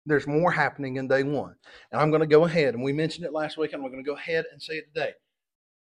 There's 0.06 0.26
more 0.26 0.52
happening 0.52 0.96
in 0.96 1.08
day 1.08 1.24
one. 1.24 1.56
And 1.90 2.00
I'm 2.00 2.10
going 2.10 2.20
to 2.20 2.26
go 2.26 2.44
ahead, 2.44 2.74
and 2.74 2.82
we 2.82 2.92
mentioned 2.92 3.26
it 3.26 3.32
last 3.32 3.58
week, 3.58 3.72
and 3.72 3.82
we're 3.82 3.90
going 3.90 4.04
to 4.04 4.08
go 4.08 4.16
ahead 4.16 4.44
and 4.52 4.62
say 4.62 4.74
it 4.74 4.86
today. 4.94 5.12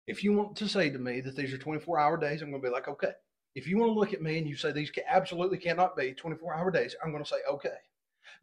If 0.07 0.23
you 0.23 0.33
want 0.33 0.55
to 0.57 0.69
say 0.69 0.89
to 0.89 0.99
me 0.99 1.21
that 1.21 1.35
these 1.35 1.53
are 1.53 1.57
24 1.57 1.99
hour 1.99 2.17
days, 2.17 2.41
I'm 2.41 2.49
going 2.51 2.61
to 2.61 2.67
be 2.67 2.73
like, 2.73 2.87
okay. 2.87 3.11
If 3.55 3.67
you 3.67 3.77
want 3.77 3.89
to 3.89 3.99
look 3.99 4.13
at 4.13 4.21
me 4.21 4.37
and 4.37 4.47
you 4.47 4.55
say 4.55 4.71
these 4.71 4.91
absolutely 5.09 5.57
cannot 5.57 5.97
be 5.97 6.13
24 6.13 6.55
hour 6.55 6.71
days, 6.71 6.95
I'm 7.03 7.11
going 7.11 7.23
to 7.23 7.29
say, 7.29 7.37
okay. 7.51 7.75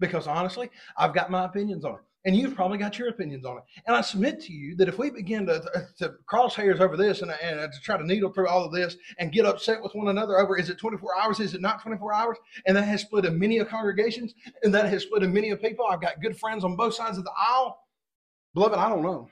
Because 0.01 0.27
honestly, 0.27 0.71
I've 0.97 1.15
got 1.15 1.31
my 1.31 1.45
opinions 1.45 1.85
on 1.85 1.95
it 1.95 2.01
and 2.25 2.37
you've 2.37 2.55
probably 2.55 2.79
got 2.79 2.99
your 2.99 3.09
opinions 3.09 3.45
on 3.45 3.59
it. 3.59 3.63
And 3.87 3.97
I 3.97 4.01
submit 4.01 4.41
to 4.43 4.53
you 4.53 4.77
that 4.77 4.89
if 4.89 4.99
we 4.99 5.11
begin 5.11 5.47
to, 5.47 5.63
to 5.99 6.15
cross 6.27 6.55
hairs 6.55 6.81
over 6.81 6.97
this 6.97 7.23
and, 7.23 7.31
and 7.31 7.73
to 7.73 7.81
try 7.81 7.97
to 7.97 8.07
needle 8.07 8.31
through 8.31 8.49
all 8.49 8.65
of 8.65 8.73
this 8.73 8.97
and 9.19 9.33
get 9.33 9.47
upset 9.47 9.83
with 9.83 9.95
one 9.95 10.09
another 10.09 10.39
over 10.39 10.59
is 10.59 10.69
it 10.69 10.79
24 10.79 11.11
hours, 11.19 11.41
is 11.41 11.55
it 11.55 11.61
not 11.61 11.81
24 11.81 12.13
hours, 12.13 12.37
and 12.67 12.77
that 12.77 12.83
has 12.83 13.03
split 13.03 13.25
in 13.25 13.39
many 13.39 13.59
of 13.59 13.69
congregations 13.69 14.35
and 14.63 14.75
that 14.75 14.89
has 14.89 15.05
split 15.05 15.23
in 15.23 15.33
many 15.33 15.51
of 15.51 15.63
people. 15.63 15.87
I've 15.89 16.01
got 16.01 16.21
good 16.21 16.39
friends 16.39 16.65
on 16.65 16.77
both 16.77 16.95
sides 16.95 17.19
of 17.19 17.25
the 17.25 17.33
aisle. 17.35 17.79
Beloved, 18.55 18.79
I 18.79 18.89
don't 18.89 19.03
know. 19.03 19.29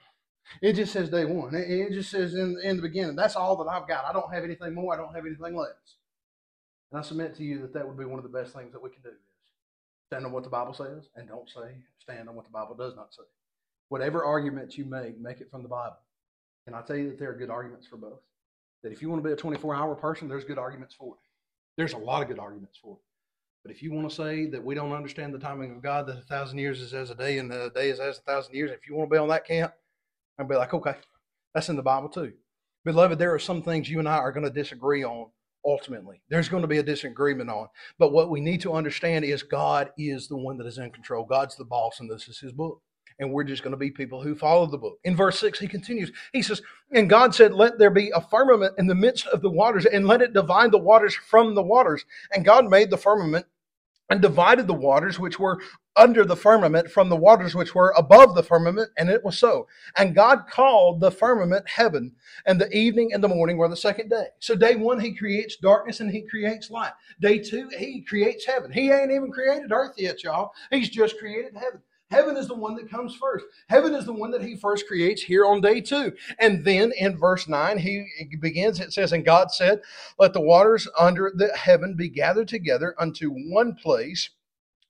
It 0.63 0.75
just 0.75 0.93
says 0.93 1.11
day 1.11 1.25
one. 1.25 1.55
It, 1.55 1.69
it 1.69 1.93
just 1.93 2.11
says 2.11 2.35
in, 2.35 2.57
in 2.63 2.77
the 2.77 2.83
beginning. 2.83 3.17
That's 3.17 3.35
all 3.35 3.57
that 3.57 3.71
I've 3.71 3.89
got. 3.89 4.05
I 4.05 4.13
don't 4.13 4.33
have 4.33 4.45
anything 4.45 4.75
more. 4.75 4.95
I 4.95 4.97
don't 4.97 5.15
have 5.15 5.27
anything 5.27 5.57
less. 5.57 5.97
And 6.93 7.01
I 7.01 7.03
submit 7.03 7.35
to 7.37 7.43
you 7.43 7.61
that 7.63 7.75
that 7.75 7.87
would 7.87 7.99
be 7.99 8.05
one 8.05 8.19
of 8.19 8.23
the 8.23 8.39
best 8.39 8.55
things 8.55 8.73
that 8.73 8.83
we 8.83 8.91
can 8.91 9.03
do. 9.03 9.11
Stand 10.07 10.25
on 10.25 10.33
what 10.33 10.45
the 10.45 10.51
Bible 10.51 10.75
says 10.75 11.09
and 11.17 11.29
don't 11.29 11.49
say, 11.49 11.77
stand 11.99 12.29
on 12.29 12.37
what 12.37 12.45
the 12.45 12.51
Bible 12.51 12.77
does 12.77 12.95
not 12.95 13.13
say. 13.13 13.25
Whatever 13.89 14.25
arguments 14.25 14.79
you 14.79 14.85
make, 14.85 15.19
make 15.21 15.41
it 15.41 15.51
from 15.51 15.63
the 15.63 15.69
Bible. 15.69 15.99
And 16.67 16.75
I 16.75 16.83
tell 16.83 16.97
you 16.97 17.09
that 17.09 17.19
there 17.19 17.31
are 17.31 17.37
good 17.37 17.51
arguments 17.51 17.87
for 17.87 17.97
both. 17.97 18.21
That 18.83 18.93
if 18.93 19.03
you 19.03 19.09
want 19.09 19.23
to 19.23 19.29
be 19.29 19.33
a 19.33 19.37
24 19.37 19.75
hour 19.75 19.95
person, 19.95 20.29
there's 20.29 20.45
good 20.45 20.59
arguments 20.59 20.95
for 20.95 21.15
it. 21.15 21.21
There's 21.77 21.93
a 21.93 21.99
lot 21.99 22.23
of 22.23 22.29
good 22.29 22.39
arguments 22.39 22.79
for 22.83 22.95
it. 22.95 23.03
But 23.65 23.75
if 23.75 23.83
you 23.83 23.93
want 23.93 24.09
to 24.09 24.15
say 24.15 24.47
that 24.47 24.65
we 24.65 24.77
don't 24.77 24.93
understand 24.93 25.35
the 25.35 25.41
timing 25.41 25.73
of 25.73 25.83
God, 25.83 26.07
that 26.07 26.19
a 26.19 26.23
thousand 26.23 26.59
years 26.59 26.81
is 26.81 26.95
as 26.95 27.11
a 27.11 27.17
day 27.17 27.39
and 27.39 27.53
a 27.53 27.71
day 27.71 27.91
is 27.91 27.99
as 27.99 28.19
a 28.19 28.23
thousand 28.23 28.55
years, 28.55 28.71
if 28.71 28.89
you 28.89 28.95
want 28.95 29.11
to 29.11 29.15
be 29.15 29.19
on 29.19 29.29
that 29.29 29.45
camp, 29.45 29.73
I'd 30.39 30.49
be 30.49 30.55
like, 30.55 30.73
okay, 30.73 30.95
that's 31.53 31.69
in 31.69 31.75
the 31.75 31.83
Bible 31.83 32.09
too. 32.09 32.33
Beloved, 32.85 33.19
there 33.19 33.35
are 33.35 33.41
some 33.41 33.63
things 33.63 33.91
you 33.91 33.99
and 33.99 34.09
I 34.09 34.19
are 34.19 34.31
going 34.31 34.47
to 34.47 34.53
disagree 34.53 35.03
on 35.03 35.27
ultimately. 35.67 36.23
There's 36.29 36.49
going 36.49 36.63
to 36.63 36.69
be 36.69 36.79
a 36.79 36.83
disagreement 36.83 37.51
on. 37.51 37.69
But 37.99 38.13
what 38.13 38.31
we 38.31 38.41
need 38.41 38.61
to 38.63 38.73
understand 38.73 39.25
is 39.25 39.43
God 39.43 39.91
is 39.99 40.29
the 40.29 40.37
one 40.37 40.57
that 40.59 40.67
is 40.67 40.79
in 40.79 40.91
control. 40.91 41.25
God's 41.25 41.57
the 41.57 41.65
boss, 41.65 42.01
and 42.01 42.11
this 42.11 42.29
is 42.29 42.39
his 42.39 42.53
book. 42.53 42.81
And 43.19 43.33
we're 43.33 43.45
just 43.45 43.63
going 43.63 43.73
to 43.73 43.79
be 43.79 43.91
people 43.91 44.23
who 44.23 44.35
follow 44.35 44.67
the 44.67 44.77
book. 44.77 44.99
In 45.05 45.17
verse 45.17 45.39
6, 45.41 45.59
he 45.59 45.67
continues. 45.67 46.13
He 46.33 46.43
says, 46.43 46.61
And 46.93 47.09
God 47.09 47.35
said, 47.35 47.55
Let 47.55 47.79
there 47.79 47.91
be 47.91 48.11
a 48.15 48.21
firmament 48.21 48.75
in 48.79 48.87
the 48.87 48.95
midst 48.95 49.27
of 49.29 49.41
the 49.41 49.51
waters, 49.51 49.87
and 49.87 50.07
let 50.07 50.21
it 50.21 50.35
divide 50.35 50.71
the 50.71 50.79
waters 50.79 51.15
from 51.15 51.55
the 51.55 51.63
waters. 51.63 52.05
And 52.33 52.45
God 52.45 52.69
made 52.69 52.91
the 52.91 52.99
firmament 52.99 53.47
and 54.09 54.23
divided 54.23 54.67
the 54.67 54.75
waters 54.75 55.19
which 55.19 55.39
were 55.39 55.61
under 55.97 56.25
the 56.25 56.37
firmament 56.37 56.91
from 56.91 57.09
the 57.09 57.17
waters 57.17 57.55
which 57.55 57.75
were 57.75 57.95
above 57.97 58.35
the 58.35 58.43
firmament, 58.43 58.91
and 58.99 59.09
it 59.09 59.25
was 59.25 59.39
so. 59.39 59.67
And 59.97 60.15
God 60.15 60.45
called 60.51 61.01
the 61.01 61.11
firmament 61.11 61.69
heaven, 61.69 62.13
and 62.45 62.61
the 62.61 62.71
evening 62.77 63.13
and 63.13 63.25
the 63.25 63.29
morning 63.29 63.57
were 63.57 63.69
the 63.69 63.77
second 63.77 64.11
day. 64.11 64.27
So, 64.39 64.55
day 64.55 64.77
one, 64.77 65.01
He 65.01 65.15
creates 65.15 65.57
darkness 65.57 66.01
and 66.01 66.11
He 66.11 66.23
creates 66.23 66.71
light. 66.71 66.93
Day 67.21 67.39
two, 67.39 67.69
He 67.77 68.03
creates 68.03 68.45
heaven. 68.45 68.71
He 68.71 68.91
ain't 68.91 69.11
even 69.11 69.33
created 69.33 69.73
earth 69.73 69.95
yet, 69.97 70.23
y'all. 70.23 70.53
He's 70.71 70.91
just 70.91 71.19
created 71.19 71.57
heaven. 71.57 71.81
Heaven 72.11 72.37
is 72.37 72.47
the 72.47 72.55
one 72.55 72.77
that 72.77 72.91
comes 72.91 73.17
first. 73.17 73.45
Heaven 73.69 73.95
is 73.95 74.05
the 74.05 74.13
one 74.13 74.31
that 74.31 74.43
he 74.43 74.57
first 74.57 74.87
creates 74.87 75.23
here 75.23 75.45
on 75.45 75.61
day 75.61 75.81
two. 75.81 76.13
And 76.39 76.65
then 76.65 76.93
in 76.97 77.19
verse 77.19 77.49
9, 77.49 77.79
he 77.79 78.07
begins, 78.41 78.81
it 78.81 78.93
says, 78.93 79.13
And 79.13 79.25
God 79.25 79.51
said, 79.51 79.81
Let 80.19 80.33
the 80.33 80.41
waters 80.41 80.87
under 80.99 81.33
the 81.35 81.49
heaven 81.57 81.97
be 81.97 82.09
gathered 82.09 82.47
together 82.49 82.95
unto 82.99 83.31
one 83.31 83.75
place. 83.75 84.31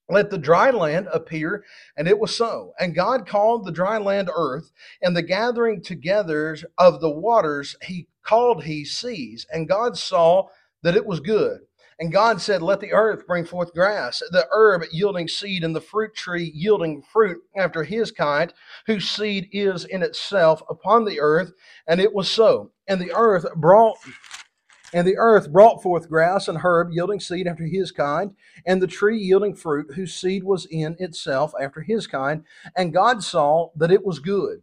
Let 0.09 0.31
the 0.31 0.39
dry 0.39 0.71
land 0.71 1.09
appear, 1.13 1.65
and 1.97 2.07
it 2.07 2.19
was 2.19 2.37
so. 2.37 2.75
And 2.79 2.95
God 2.95 3.27
called 3.27 3.65
the 3.65 3.73
dry 3.73 3.99
land 3.99 4.31
earth, 4.33 4.71
and 5.03 5.17
the 5.17 5.23
gathering 5.23 5.83
together 5.83 6.57
of 6.79 7.01
the 7.01 7.11
waters 7.11 7.77
he 7.83 8.07
called 8.23 8.65
he 8.65 8.85
seas. 8.85 9.47
And 9.51 9.69
God 9.69 9.97
saw 9.97 10.49
that 10.83 10.95
it 10.95 11.07
was 11.07 11.19
good. 11.19 11.66
And 11.99 12.13
God 12.13 12.41
said, 12.41 12.61
Let 12.61 12.81
the 12.81 12.93
earth 12.93 13.27
bring 13.27 13.47
forth 13.47 13.73
grass, 13.73 14.23
the 14.31 14.47
herb 14.51 14.83
yielding 14.93 15.29
seed, 15.29 15.65
and 15.65 15.75
the 15.75 15.81
fruit 15.81 16.15
tree 16.15 16.53
yielding 16.55 17.03
fruit 17.03 17.39
after 17.57 17.85
his 17.85 18.11
kind, 18.11 18.53
whose 18.87 19.09
seed 19.09 19.49
is 19.53 19.85
in 19.85 20.03
itself 20.03 20.63
upon 20.69 21.05
the 21.05 21.21
earth. 21.21 21.53
And 21.89 22.01
it 22.01 22.13
was 22.13 22.31
so. 22.31 22.71
And 22.87 23.01
the 23.01 23.13
earth 23.15 23.47
brought 23.57 23.99
and 24.93 25.07
the 25.07 25.17
earth 25.19 25.53
brought 25.53 25.83
forth 25.83 26.09
grass 26.09 26.49
and 26.49 26.59
herb 26.59 26.91
yielding 26.93 27.21
seed 27.21 27.47
after 27.47 27.65
his 27.65 27.91
kind, 27.91 28.35
and 28.65 28.81
the 28.81 28.87
tree 28.87 29.19
yielding 29.19 29.55
fruit 29.55 29.93
whose 29.95 30.15
seed 30.15 30.45
was 30.45 30.67
in 30.71 30.97
itself 30.99 31.53
after 31.61 31.81
his 31.83 32.07
kind. 32.07 32.45
And 32.77 32.93
God 32.93 33.23
saw 33.23 33.71
that 33.77 33.91
it 33.91 34.07
was 34.07 34.21
good. 34.21 34.63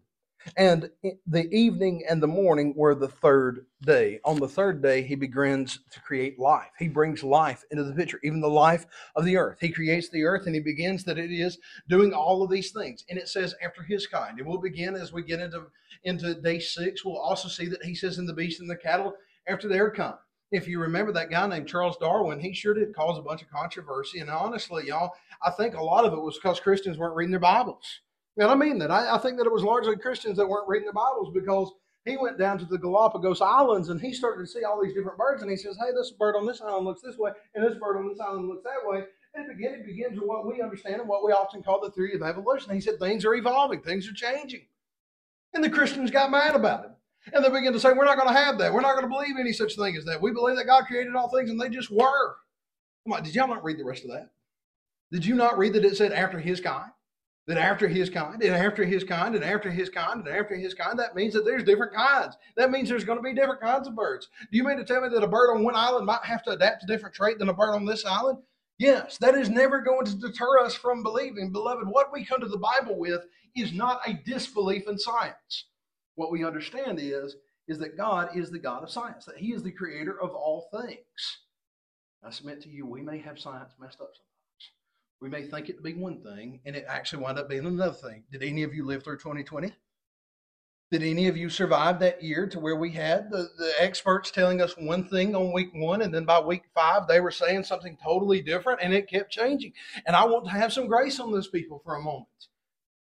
And 0.57 0.89
the 1.27 1.49
evening 1.53 2.03
and 2.09 2.21
the 2.21 2.27
morning 2.27 2.73
were 2.75 2.95
the 2.95 3.07
third 3.07 3.65
day. 3.81 4.19
On 4.25 4.39
the 4.39 4.47
third 4.47 4.81
day, 4.81 5.01
he 5.01 5.15
begins 5.15 5.79
to 5.91 6.01
create 6.01 6.39
life. 6.39 6.71
He 6.79 6.87
brings 6.87 7.23
life 7.23 7.63
into 7.71 7.83
the 7.83 7.93
picture, 7.93 8.19
even 8.23 8.41
the 8.41 8.47
life 8.47 8.85
of 9.15 9.25
the 9.25 9.37
earth. 9.37 9.57
He 9.59 9.69
creates 9.69 10.09
the 10.09 10.23
earth 10.23 10.45
and 10.45 10.55
he 10.55 10.61
begins 10.61 11.03
that 11.05 11.17
it 11.17 11.31
is 11.31 11.57
doing 11.89 12.13
all 12.13 12.43
of 12.43 12.49
these 12.49 12.71
things. 12.71 13.03
And 13.09 13.17
it 13.17 13.29
says 13.29 13.55
after 13.63 13.83
his 13.83 14.07
kind. 14.07 14.37
And 14.37 14.47
we'll 14.47 14.59
begin 14.59 14.95
as 14.95 15.13
we 15.13 15.23
get 15.23 15.39
into, 15.39 15.67
into 16.03 16.35
day 16.35 16.59
six. 16.59 17.03
We'll 17.03 17.17
also 17.17 17.47
see 17.47 17.67
that 17.67 17.83
he 17.83 17.95
says 17.95 18.17
in 18.17 18.25
the 18.25 18.33
beast 18.33 18.59
and 18.59 18.69
the 18.69 18.75
cattle 18.75 19.13
after 19.47 19.67
their 19.67 19.91
kind. 19.91 20.15
If 20.51 20.67
you 20.67 20.79
remember 20.79 21.11
that 21.13 21.31
guy 21.31 21.47
named 21.47 21.67
Charles 21.67 21.97
Darwin, 21.97 22.39
he 22.39 22.53
sure 22.53 22.75
did 22.75 22.95
cause 22.95 23.17
a 23.17 23.23
bunch 23.23 23.41
of 23.41 23.49
controversy. 23.49 24.19
And 24.19 24.29
honestly, 24.29 24.85
y'all, 24.85 25.13
I 25.41 25.49
think 25.49 25.73
a 25.73 25.83
lot 25.83 26.05
of 26.05 26.13
it 26.13 26.21
was 26.21 26.37
because 26.37 26.59
Christians 26.59 26.97
weren't 26.97 27.15
reading 27.15 27.31
their 27.31 27.39
Bibles. 27.39 28.01
And 28.37 28.49
I 28.49 28.55
mean 28.55 28.79
that. 28.79 28.91
I, 28.91 29.15
I 29.15 29.17
think 29.19 29.37
that 29.37 29.45
it 29.45 29.51
was 29.51 29.63
largely 29.63 29.95
Christians 29.95 30.37
that 30.37 30.47
weren't 30.47 30.67
reading 30.67 30.87
the 30.87 30.93
Bibles 30.93 31.31
because 31.33 31.71
he 32.05 32.17
went 32.17 32.37
down 32.37 32.57
to 32.57 32.65
the 32.65 32.77
Galapagos 32.77 33.41
Islands 33.41 33.89
and 33.89 34.01
he 34.01 34.13
started 34.13 34.41
to 34.41 34.47
see 34.47 34.63
all 34.63 34.81
these 34.81 34.93
different 34.93 35.17
birds. 35.17 35.41
And 35.41 35.51
he 35.51 35.57
says, 35.57 35.77
Hey, 35.77 35.91
this 35.95 36.11
bird 36.11 36.35
on 36.35 36.45
this 36.45 36.61
island 36.61 36.85
looks 36.85 37.01
this 37.01 37.17
way, 37.17 37.31
and 37.55 37.63
this 37.63 37.77
bird 37.79 37.97
on 37.97 38.07
this 38.07 38.19
island 38.19 38.47
looks 38.47 38.63
that 38.63 38.89
way. 38.89 39.03
And 39.35 39.49
again, 39.49 39.73
it 39.73 39.85
begins 39.85 40.19
with 40.19 40.27
what 40.27 40.45
we 40.45 40.61
understand 40.61 41.01
and 41.01 41.09
what 41.09 41.25
we 41.25 41.31
often 41.31 41.63
call 41.63 41.81
the 41.81 41.91
theory 41.91 42.13
of 42.13 42.21
evolution. 42.21 42.73
He 42.73 42.81
said, 42.81 42.99
Things 42.99 43.25
are 43.25 43.35
evolving, 43.35 43.81
things 43.81 44.07
are 44.07 44.13
changing. 44.13 44.65
And 45.53 45.63
the 45.63 45.69
Christians 45.69 46.11
got 46.11 46.31
mad 46.31 46.55
about 46.55 46.85
it. 46.85 46.91
And 47.33 47.43
they 47.43 47.49
began 47.49 47.73
to 47.73 47.79
say, 47.79 47.93
We're 47.93 48.05
not 48.05 48.17
going 48.17 48.33
to 48.33 48.39
have 48.39 48.57
that. 48.57 48.73
We're 48.73 48.81
not 48.81 48.95
going 48.95 49.09
to 49.09 49.15
believe 49.15 49.37
any 49.39 49.53
such 49.53 49.75
thing 49.75 49.95
as 49.95 50.05
that. 50.05 50.21
We 50.21 50.31
believe 50.31 50.57
that 50.57 50.65
God 50.65 50.85
created 50.85 51.15
all 51.15 51.29
things 51.29 51.49
and 51.49 51.59
they 51.59 51.69
just 51.69 51.91
were. 51.91 52.35
I'm 53.05 53.11
like, 53.11 53.23
Did 53.23 53.35
y'all 53.35 53.47
not 53.47 53.63
read 53.63 53.79
the 53.79 53.85
rest 53.85 54.03
of 54.03 54.11
that? 54.11 54.31
Did 55.11 55.25
you 55.25 55.35
not 55.35 55.57
read 55.57 55.73
that 55.73 55.85
it 55.85 55.95
said 55.95 56.11
after 56.11 56.39
his 56.39 56.59
kind? 56.59 56.91
That 57.45 57.57
after 57.57 57.89
his 57.89 58.09
kind, 58.09 58.41
and 58.41 58.55
after 58.55 58.85
his 58.85 59.03
kind, 59.03 59.35
and 59.35 59.43
after 59.43 59.69
his 59.69 59.89
kind, 59.89 60.25
and 60.25 60.33
after 60.33 60.55
his 60.55 60.73
kind, 60.73 60.97
that 60.97 61.13
means 61.13 61.33
that 61.33 61.43
there's 61.43 61.65
different 61.65 61.93
kinds. 61.93 62.37
That 62.55 62.71
means 62.71 62.87
there's 62.87 63.03
going 63.03 63.19
to 63.19 63.23
be 63.23 63.33
different 63.33 63.59
kinds 63.59 63.85
of 63.85 63.95
birds. 63.95 64.29
Do 64.49 64.57
you 64.57 64.63
mean 64.63 64.77
to 64.77 64.85
tell 64.85 65.01
me 65.01 65.09
that 65.09 65.23
a 65.23 65.27
bird 65.27 65.53
on 65.53 65.63
one 65.63 65.75
island 65.75 66.05
might 66.05 66.23
have 66.23 66.41
to 66.43 66.51
adapt 66.51 66.83
a 66.83 66.87
different 66.87 67.13
trait 67.13 67.39
than 67.39 67.49
a 67.49 67.53
bird 67.53 67.75
on 67.75 67.85
this 67.85 68.05
island? 68.05 68.39
Yes, 68.79 69.17
that 69.17 69.35
is 69.35 69.49
never 69.49 69.81
going 69.81 70.05
to 70.05 70.15
deter 70.15 70.59
us 70.59 70.73
from 70.73 71.03
believing. 71.03 71.51
Beloved, 71.51 71.87
what 71.87 72.13
we 72.13 72.23
come 72.23 72.39
to 72.39 72.47
the 72.47 72.57
Bible 72.57 72.97
with 72.97 73.25
is 73.55 73.73
not 73.73 73.99
a 74.07 74.13
disbelief 74.13 74.87
in 74.87 74.97
science. 74.97 75.65
What 76.15 76.31
we 76.31 76.45
understand 76.45 76.99
is, 76.99 77.35
is 77.67 77.77
that 77.79 77.97
God 77.97 78.35
is 78.35 78.51
the 78.51 78.59
God 78.59 78.83
of 78.83 78.91
science, 78.91 79.25
that 79.25 79.37
He 79.37 79.53
is 79.53 79.63
the 79.63 79.71
creator 79.71 80.19
of 80.19 80.31
all 80.31 80.69
things. 80.71 81.39
I 82.23 82.31
submit 82.31 82.61
to 82.63 82.69
you, 82.69 82.85
we 82.85 83.01
may 83.01 83.19
have 83.19 83.39
science 83.39 83.73
messed 83.79 84.01
up 84.01 84.11
sometimes. 84.13 84.32
We 85.23 85.29
may 85.29 85.43
think 85.43 85.69
it 85.69 85.77
to 85.77 85.81
be 85.81 85.93
one 85.93 86.17
thing, 86.21 86.59
and 86.65 86.75
it 86.75 86.83
actually 86.85 87.23
wind 87.23 87.39
up 87.39 87.47
being 87.47 87.65
another 87.65 87.93
thing. 87.93 88.25
Did 88.29 88.43
any 88.43 88.63
of 88.63 88.73
you 88.73 88.85
live 88.85 89.05
through 89.05 89.19
2020? 89.19 89.71
Did 90.91 91.01
any 91.01 91.29
of 91.29 91.37
you 91.37 91.49
survive 91.49 91.97
that 92.01 92.21
year 92.21 92.45
to 92.47 92.59
where 92.59 92.75
we 92.75 92.91
had 92.91 93.31
the, 93.31 93.47
the 93.57 93.71
experts 93.79 94.31
telling 94.31 94.61
us 94.61 94.75
one 94.77 95.07
thing 95.07 95.33
on 95.33 95.53
week 95.53 95.69
one, 95.73 96.01
and 96.01 96.13
then 96.13 96.25
by 96.25 96.41
week 96.41 96.63
five, 96.75 97.07
they 97.07 97.21
were 97.21 97.31
saying 97.31 97.63
something 97.63 97.97
totally 98.03 98.41
different, 98.41 98.81
and 98.83 98.93
it 98.93 99.09
kept 99.09 99.31
changing? 99.31 99.71
And 100.05 100.13
I 100.13 100.25
want 100.25 100.43
to 100.43 100.51
have 100.51 100.73
some 100.73 100.87
grace 100.87 101.21
on 101.21 101.31
those 101.31 101.47
people 101.47 101.79
for 101.85 101.95
a 101.95 102.01
moment. 102.01 102.27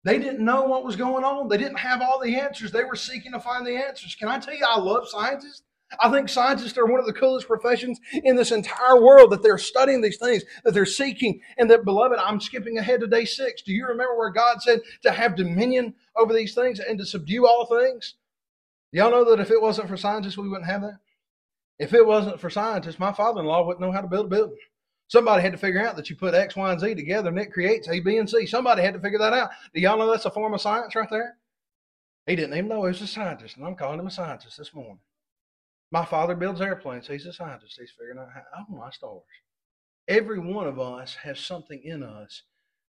They 0.02 0.18
didn't 0.18 0.42
know 0.42 0.62
what 0.62 0.86
was 0.86 0.96
going 0.96 1.22
on. 1.22 1.48
They 1.48 1.58
didn't 1.58 1.80
have 1.80 2.00
all 2.00 2.18
the 2.18 2.36
answers. 2.36 2.72
They 2.72 2.84
were 2.84 2.96
seeking 2.96 3.32
to 3.32 3.40
find 3.40 3.66
the 3.66 3.76
answers. 3.76 4.14
Can 4.14 4.28
I 4.28 4.38
tell 4.38 4.54
you, 4.54 4.64
I 4.66 4.78
love 4.78 5.06
scientists. 5.06 5.64
I 6.00 6.10
think 6.10 6.28
scientists 6.28 6.76
are 6.78 6.86
one 6.86 6.98
of 6.98 7.06
the 7.06 7.12
coolest 7.12 7.46
professions 7.46 8.00
in 8.24 8.34
this 8.34 8.50
entire 8.50 9.00
world 9.00 9.30
that 9.30 9.42
they're 9.42 9.58
studying 9.58 10.00
these 10.00 10.18
things, 10.18 10.42
that 10.64 10.74
they're 10.74 10.84
seeking, 10.84 11.40
and 11.58 11.70
that, 11.70 11.84
beloved, 11.84 12.18
I'm 12.18 12.40
skipping 12.40 12.78
ahead 12.78 13.00
to 13.00 13.06
day 13.06 13.24
six. 13.24 13.62
Do 13.62 13.72
you 13.72 13.86
remember 13.86 14.16
where 14.16 14.30
God 14.30 14.60
said 14.60 14.80
to 15.02 15.12
have 15.12 15.36
dominion 15.36 15.94
over 16.16 16.32
these 16.32 16.54
things 16.54 16.80
and 16.80 16.98
to 16.98 17.06
subdue 17.06 17.46
all 17.46 17.66
things? 17.66 18.14
Y'all 18.92 19.10
know 19.10 19.24
that 19.30 19.40
if 19.40 19.50
it 19.50 19.62
wasn't 19.62 19.88
for 19.88 19.96
scientists, 19.96 20.36
we 20.36 20.48
wouldn't 20.48 20.70
have 20.70 20.82
that? 20.82 20.98
If 21.78 21.92
it 21.92 22.06
wasn't 22.06 22.40
for 22.40 22.50
scientists, 22.50 22.98
my 22.98 23.12
father 23.12 23.40
in 23.40 23.46
law 23.46 23.64
wouldn't 23.64 23.80
know 23.80 23.92
how 23.92 24.00
to 24.00 24.08
build 24.08 24.26
a 24.26 24.28
building. 24.28 24.56
Somebody 25.08 25.42
had 25.42 25.52
to 25.52 25.58
figure 25.58 25.86
out 25.86 25.94
that 25.96 26.10
you 26.10 26.16
put 26.16 26.34
X, 26.34 26.56
Y, 26.56 26.72
and 26.72 26.80
Z 26.80 26.94
together 26.96 27.28
and 27.28 27.38
it 27.38 27.52
creates 27.52 27.88
A, 27.88 28.00
B, 28.00 28.16
and 28.16 28.28
C. 28.28 28.44
Somebody 28.46 28.82
had 28.82 28.94
to 28.94 29.00
figure 29.00 29.18
that 29.20 29.32
out. 29.32 29.50
Do 29.72 29.80
y'all 29.80 29.98
know 29.98 30.10
that's 30.10 30.24
a 30.24 30.30
form 30.30 30.54
of 30.54 30.60
science 30.60 30.96
right 30.96 31.08
there? 31.10 31.36
He 32.26 32.34
didn't 32.34 32.56
even 32.56 32.68
know 32.68 32.82
he 32.82 32.88
was 32.88 33.02
a 33.02 33.06
scientist, 33.06 33.56
and 33.56 33.64
I'm 33.64 33.76
calling 33.76 34.00
him 34.00 34.08
a 34.08 34.10
scientist 34.10 34.58
this 34.58 34.74
morning. 34.74 34.98
My 35.92 36.04
father 36.04 36.34
builds 36.34 36.60
airplanes. 36.60 37.06
He's 37.06 37.26
a 37.26 37.32
scientist. 37.32 37.76
He's 37.78 37.92
figuring 37.98 38.18
out 38.18 38.32
how, 38.34 38.42
oh, 38.58 38.76
my 38.76 38.90
stars. 38.90 39.22
Every 40.08 40.38
one 40.38 40.66
of 40.66 40.78
us 40.80 41.14
has 41.22 41.38
something 41.38 41.80
in 41.82 42.02
us 42.02 42.42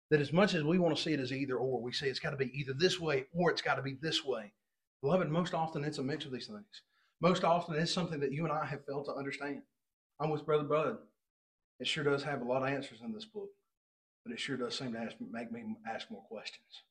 that, 0.09 0.21
as 0.21 0.33
much 0.33 0.53
as 0.53 0.63
we 0.63 0.79
want 0.79 0.95
to 0.95 1.01
see 1.01 1.13
it 1.13 1.19
as 1.19 1.31
either 1.31 1.57
or, 1.57 1.81
we 1.81 1.91
say 1.91 2.07
it's 2.07 2.19
got 2.19 2.31
to 2.31 2.37
be 2.37 2.51
either 2.53 2.73
this 2.73 2.99
way 2.99 3.25
or 3.33 3.51
it's 3.51 3.61
got 3.61 3.75
to 3.75 3.81
be 3.81 3.97
this 4.01 4.25
way. 4.25 4.53
Beloved, 5.01 5.29
most 5.29 5.53
often 5.53 5.83
it's 5.83 5.99
a 5.99 6.03
mix 6.03 6.25
of 6.25 6.31
these 6.31 6.47
things. 6.47 6.81
Most 7.21 7.43
often 7.43 7.75
it's 7.75 7.91
something 7.91 8.19
that 8.19 8.31
you 8.31 8.43
and 8.43 8.53
I 8.53 8.65
have 8.65 8.85
failed 8.85 9.05
to 9.05 9.13
understand. 9.13 9.61
I'm 10.19 10.29
with 10.29 10.45
Brother 10.45 10.63
Bud. 10.63 10.97
It 11.79 11.87
sure 11.87 12.03
does 12.03 12.23
have 12.23 12.41
a 12.41 12.45
lot 12.45 12.63
of 12.63 12.69
answers 12.69 12.99
in 13.03 13.13
this 13.13 13.25
book, 13.25 13.49
but 14.23 14.33
it 14.33 14.39
sure 14.39 14.57
does 14.57 14.77
seem 14.77 14.93
to 14.93 14.99
ask, 14.99 15.15
make 15.31 15.51
me 15.51 15.63
ask 15.87 16.09
more 16.09 16.23
questions. 16.23 16.83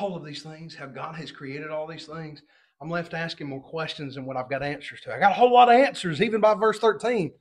All 0.00 0.16
of 0.16 0.24
these 0.24 0.42
things, 0.42 0.74
how 0.74 0.86
God 0.86 1.14
has 1.14 1.30
created 1.30 1.70
all 1.70 1.86
these 1.86 2.06
things, 2.06 2.42
I'm 2.80 2.90
left 2.90 3.12
asking 3.12 3.48
more 3.48 3.60
questions 3.60 4.14
than 4.14 4.24
what 4.24 4.36
I've 4.36 4.48
got 4.50 4.62
answers 4.62 5.00
to. 5.02 5.12
I 5.12 5.18
got 5.18 5.32
a 5.32 5.34
whole 5.34 5.52
lot 5.52 5.68
of 5.68 5.74
answers, 5.74 6.22
even 6.22 6.40
by 6.40 6.54
verse 6.54 6.78
13, 6.78 7.32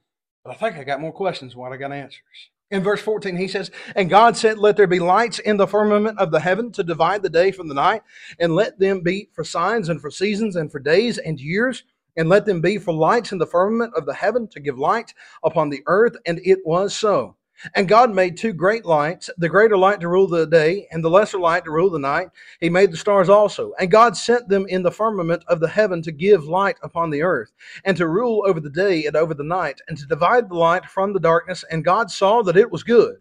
but 0.43 0.51
I 0.51 0.55
think 0.55 0.77
I 0.77 0.83
got 0.83 0.99
more 0.99 1.13
questions 1.13 1.53
than 1.53 1.61
what 1.61 1.71
I 1.71 1.77
got 1.77 1.91
answers. 1.91 2.21
In 2.69 2.83
verse 2.83 3.01
14, 3.01 3.37
he 3.37 3.47
says, 3.47 3.71
And 3.95 4.09
God 4.09 4.35
said, 4.35 4.57
Let 4.57 4.75
there 4.75 4.87
be 4.87 4.99
lights 4.99 5.39
in 5.39 5.55
the 5.55 5.67
firmament 5.67 6.19
of 6.19 6.31
the 6.31 6.39
heaven 6.39 6.71
to 6.73 6.83
divide 6.83 7.21
the 7.21 7.29
day 7.29 7.51
from 7.51 7.67
the 7.69 7.75
night, 7.75 8.01
and 8.39 8.55
let 8.55 8.79
them 8.79 9.01
be 9.01 9.29
for 9.31 9.43
signs 9.43 9.89
and 9.89 10.01
for 10.01 10.11
seasons 10.11 10.55
and 10.55 10.71
for 10.71 10.79
days 10.79 11.17
and 11.17 11.39
years, 11.39 11.83
and 12.17 12.27
let 12.27 12.45
them 12.45 12.59
be 12.59 12.77
for 12.77 12.93
lights 12.93 13.31
in 13.31 13.37
the 13.37 13.45
firmament 13.45 13.93
of 13.95 14.05
the 14.05 14.15
heaven 14.15 14.47
to 14.49 14.59
give 14.59 14.77
light 14.77 15.13
upon 15.43 15.69
the 15.69 15.83
earth. 15.85 16.17
And 16.25 16.41
it 16.43 16.59
was 16.65 16.93
so. 16.93 17.36
And 17.75 17.87
God 17.87 18.13
made 18.13 18.37
two 18.37 18.53
great 18.53 18.85
lights, 18.85 19.29
the 19.37 19.49
greater 19.49 19.77
light 19.77 19.99
to 20.01 20.07
rule 20.07 20.27
the 20.27 20.45
day, 20.45 20.87
and 20.91 21.03
the 21.03 21.09
lesser 21.09 21.39
light 21.39 21.65
to 21.65 21.71
rule 21.71 21.89
the 21.89 21.99
night. 21.99 22.29
He 22.59 22.69
made 22.69 22.91
the 22.91 22.97
stars 22.97 23.29
also. 23.29 23.73
And 23.79 23.89
God 23.89 24.15
sent 24.15 24.47
them 24.47 24.65
in 24.67 24.83
the 24.83 24.91
firmament 24.91 25.43
of 25.47 25.59
the 25.59 25.67
heaven 25.67 26.01
to 26.03 26.11
give 26.11 26.45
light 26.45 26.77
upon 26.83 27.09
the 27.09 27.23
earth, 27.23 27.51
and 27.83 27.97
to 27.97 28.07
rule 28.07 28.43
over 28.45 28.59
the 28.59 28.69
day 28.69 29.05
and 29.05 29.15
over 29.15 29.33
the 29.33 29.43
night, 29.43 29.81
and 29.87 29.97
to 29.97 30.05
divide 30.05 30.49
the 30.49 30.55
light 30.55 30.85
from 30.85 31.13
the 31.13 31.19
darkness. 31.19 31.63
And 31.71 31.83
God 31.83 32.11
saw 32.11 32.43
that 32.43 32.57
it 32.57 32.71
was 32.71 32.83
good. 32.83 33.17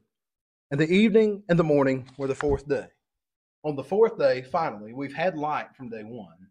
And 0.71 0.81
the 0.81 0.91
evening 0.91 1.43
and 1.49 1.59
the 1.59 1.65
morning 1.65 2.09
were 2.19 2.27
the 2.27 2.35
fourth 2.35 2.69
day. 2.69 2.87
On 3.65 3.77
the 3.77 3.85
fourth 3.85 4.19
day, 4.19 4.43
finally, 4.43 4.93
we've 4.93 5.15
had 5.15 5.37
light 5.37 5.75
from 5.77 5.89
day 5.89 6.03
one. 6.03 6.49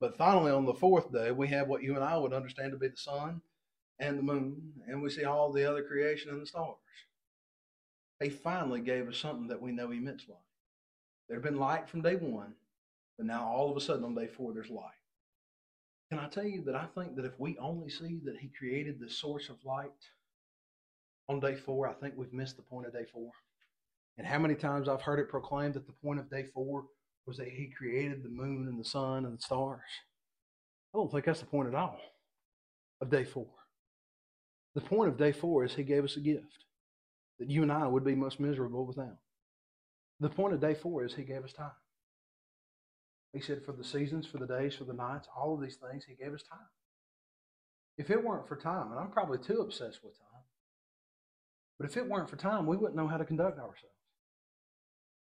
But 0.00 0.16
finally, 0.16 0.52
on 0.52 0.64
the 0.64 0.74
fourth 0.74 1.12
day, 1.12 1.32
we 1.32 1.48
have 1.48 1.68
what 1.68 1.82
you 1.82 1.94
and 1.94 2.04
I 2.04 2.16
would 2.16 2.32
understand 2.32 2.72
to 2.72 2.78
be 2.78 2.88
the 2.88 2.96
sun 2.96 3.40
and 3.98 4.18
the 4.18 4.22
moon, 4.22 4.72
and 4.86 5.02
we 5.02 5.10
see 5.10 5.24
all 5.24 5.52
the 5.52 5.64
other 5.64 5.82
creation 5.82 6.30
and 6.30 6.42
the 6.42 6.46
stars. 6.46 6.76
He 8.20 8.30
finally 8.30 8.80
gave 8.80 9.08
us 9.08 9.18
something 9.18 9.48
that 9.48 9.60
we 9.60 9.72
know 9.72 9.90
He 9.90 9.98
meant 9.98 10.28
light. 10.28 10.38
There 11.28 11.36
had 11.36 11.44
been 11.44 11.58
light 11.58 11.88
from 11.88 12.02
day 12.02 12.16
one, 12.16 12.54
but 13.16 13.26
now 13.26 13.44
all 13.46 13.70
of 13.70 13.76
a 13.76 13.80
sudden 13.80 14.04
on 14.04 14.14
day 14.14 14.26
four, 14.26 14.52
there's 14.52 14.70
light. 14.70 14.92
Can 16.10 16.18
I 16.18 16.28
tell 16.28 16.44
you 16.46 16.62
that 16.62 16.76
I 16.76 16.86
think 16.94 17.16
that 17.16 17.24
if 17.24 17.38
we 17.38 17.58
only 17.58 17.90
see 17.90 18.20
that 18.24 18.38
He 18.38 18.48
created 18.48 19.00
the 19.00 19.10
source 19.10 19.48
of 19.48 19.64
light 19.64 19.90
on 21.28 21.40
day 21.40 21.56
four, 21.56 21.88
I 21.88 21.94
think 21.94 22.14
we've 22.16 22.32
missed 22.32 22.56
the 22.56 22.62
point 22.62 22.86
of 22.86 22.92
day 22.92 23.04
four. 23.12 23.30
And 24.16 24.26
how 24.26 24.38
many 24.38 24.54
times 24.54 24.88
I've 24.88 25.02
heard 25.02 25.18
it 25.18 25.28
proclaimed 25.28 25.74
that 25.74 25.86
the 25.86 25.92
point 25.92 26.20
of 26.20 26.30
day 26.30 26.44
four 26.44 26.84
was 27.26 27.36
that 27.36 27.48
He 27.48 27.66
created 27.76 28.22
the 28.22 28.30
moon 28.30 28.66
and 28.68 28.80
the 28.80 28.84
sun 28.84 29.26
and 29.26 29.36
the 29.36 29.42
stars. 29.42 29.80
I 30.94 30.98
don't 30.98 31.10
think 31.10 31.26
that's 31.26 31.40
the 31.40 31.46
point 31.46 31.68
at 31.68 31.74
all 31.74 32.00
of 33.00 33.10
day 33.10 33.24
four. 33.24 33.48
The 34.74 34.80
point 34.80 35.08
of 35.08 35.18
day 35.18 35.32
four 35.32 35.64
is 35.64 35.74
He 35.74 35.82
gave 35.82 36.04
us 36.04 36.16
a 36.16 36.20
gift 36.20 36.64
that 37.38 37.50
you 37.50 37.62
and 37.62 37.72
I 37.72 37.86
would 37.86 38.04
be 38.04 38.14
most 38.14 38.40
miserable 38.40 38.86
without. 38.86 39.18
The 40.20 40.30
point 40.30 40.54
of 40.54 40.60
day 40.60 40.74
four 40.74 41.04
is 41.04 41.14
He 41.14 41.22
gave 41.22 41.44
us 41.44 41.52
time. 41.52 41.70
He 43.32 43.40
said, 43.40 43.62
for 43.64 43.72
the 43.72 43.84
seasons, 43.84 44.26
for 44.26 44.38
the 44.38 44.46
days, 44.46 44.74
for 44.74 44.84
the 44.84 44.94
nights, 44.94 45.28
all 45.36 45.54
of 45.54 45.60
these 45.60 45.76
things, 45.76 46.04
He 46.04 46.14
gave 46.14 46.32
us 46.32 46.42
time. 46.42 46.68
If 47.98 48.10
it 48.10 48.24
weren't 48.24 48.48
for 48.48 48.56
time, 48.56 48.90
and 48.90 49.00
I'm 49.00 49.10
probably 49.10 49.38
too 49.38 49.60
obsessed 49.60 50.02
with 50.02 50.18
time, 50.18 50.42
but 51.78 51.88
if 51.88 51.96
it 51.96 52.08
weren't 52.08 52.30
for 52.30 52.36
time, 52.36 52.66
we 52.66 52.76
wouldn't 52.76 52.96
know 52.96 53.08
how 53.08 53.18
to 53.18 53.24
conduct 53.24 53.58
ourselves. 53.58 53.94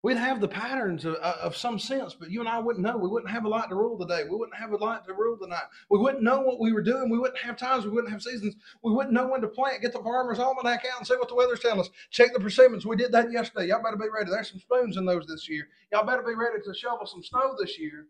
We'd 0.03 0.17
have 0.17 0.41
the 0.41 0.49
patterns 0.49 1.05
of, 1.05 1.15
of, 1.15 1.55
some 1.55 1.79
sense, 1.79 2.13
but 2.13 2.29
you 2.29 2.41
and 2.41 2.49
I 2.49 2.59
wouldn't 2.59 2.83
know. 2.83 2.97
We 2.97 3.07
wouldn't 3.07 3.31
have 3.31 3.45
a 3.45 3.47
light 3.47 3.69
to 3.69 3.75
rule 3.75 3.97
the 3.97 4.05
day. 4.05 4.25
We 4.29 4.35
wouldn't 4.35 4.57
have 4.57 4.73
a 4.73 4.75
light 4.75 5.05
to 5.05 5.13
rule 5.13 5.37
the 5.39 5.47
night. 5.47 5.63
We 5.89 5.97
wouldn't 5.97 6.21
know 6.21 6.41
what 6.41 6.59
we 6.59 6.73
were 6.73 6.81
doing. 6.81 7.09
We 7.09 7.17
wouldn't 7.17 7.39
have 7.39 7.55
times. 7.55 7.85
We 7.85 7.91
wouldn't 7.91 8.11
have 8.11 8.21
seasons. 8.21 8.55
We 8.83 8.91
wouldn't 8.91 9.13
know 9.13 9.27
when 9.27 9.39
to 9.39 9.47
plant. 9.47 9.81
Get 9.81 9.93
the 9.93 10.03
farmer's 10.03 10.39
almanac 10.39 10.83
out 10.91 10.97
and 10.97 11.07
see 11.07 11.15
what 11.15 11.29
the 11.29 11.35
weather's 11.35 11.61
telling 11.61 11.79
us. 11.79 11.89
Check 12.11 12.33
the 12.33 12.41
persimmons. 12.41 12.85
We 12.85 12.97
did 12.97 13.13
that 13.13 13.31
yesterday. 13.31 13.67
Y'all 13.67 13.81
better 13.81 13.95
be 13.95 14.09
ready. 14.13 14.29
There's 14.29 14.51
some 14.51 14.59
spoons 14.59 14.97
in 14.97 15.05
those 15.05 15.25
this 15.25 15.47
year. 15.47 15.69
Y'all 15.93 16.05
better 16.05 16.21
be 16.21 16.35
ready 16.35 16.57
to 16.61 16.73
shovel 16.73 17.05
some 17.05 17.23
snow 17.23 17.55
this 17.57 17.79
year. 17.79 18.07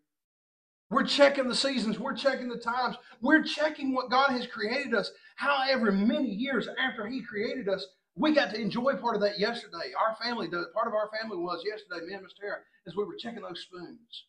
We're 0.89 1.05
checking 1.05 1.47
the 1.47 1.55
seasons. 1.55 1.99
We're 1.99 2.15
checking 2.15 2.49
the 2.49 2.57
times. 2.57 2.95
We're 3.21 3.43
checking 3.43 3.93
what 3.93 4.09
God 4.09 4.31
has 4.31 4.47
created 4.47 4.95
us. 4.95 5.11
How 5.35 5.57
However, 5.57 5.91
many 5.91 6.29
years 6.29 6.67
after 6.79 7.05
He 7.05 7.21
created 7.21 7.69
us, 7.69 7.85
we 8.15 8.33
got 8.33 8.51
to 8.51 8.61
enjoy 8.61 8.93
part 8.95 9.15
of 9.15 9.21
that 9.21 9.39
yesterday. 9.39 9.91
Our 9.99 10.15
family 10.23 10.47
does. 10.47 10.67
Part 10.73 10.87
of 10.87 10.93
our 10.93 11.09
family 11.19 11.37
was 11.37 11.63
yesterday, 11.65 12.05
me 12.05 12.13
and 12.13 12.23
Miss 12.23 12.33
Tara, 12.39 12.57
as 12.87 12.95
we 12.95 13.03
were 13.03 13.15
checking 13.15 13.41
those 13.41 13.61
spoons. 13.61 14.25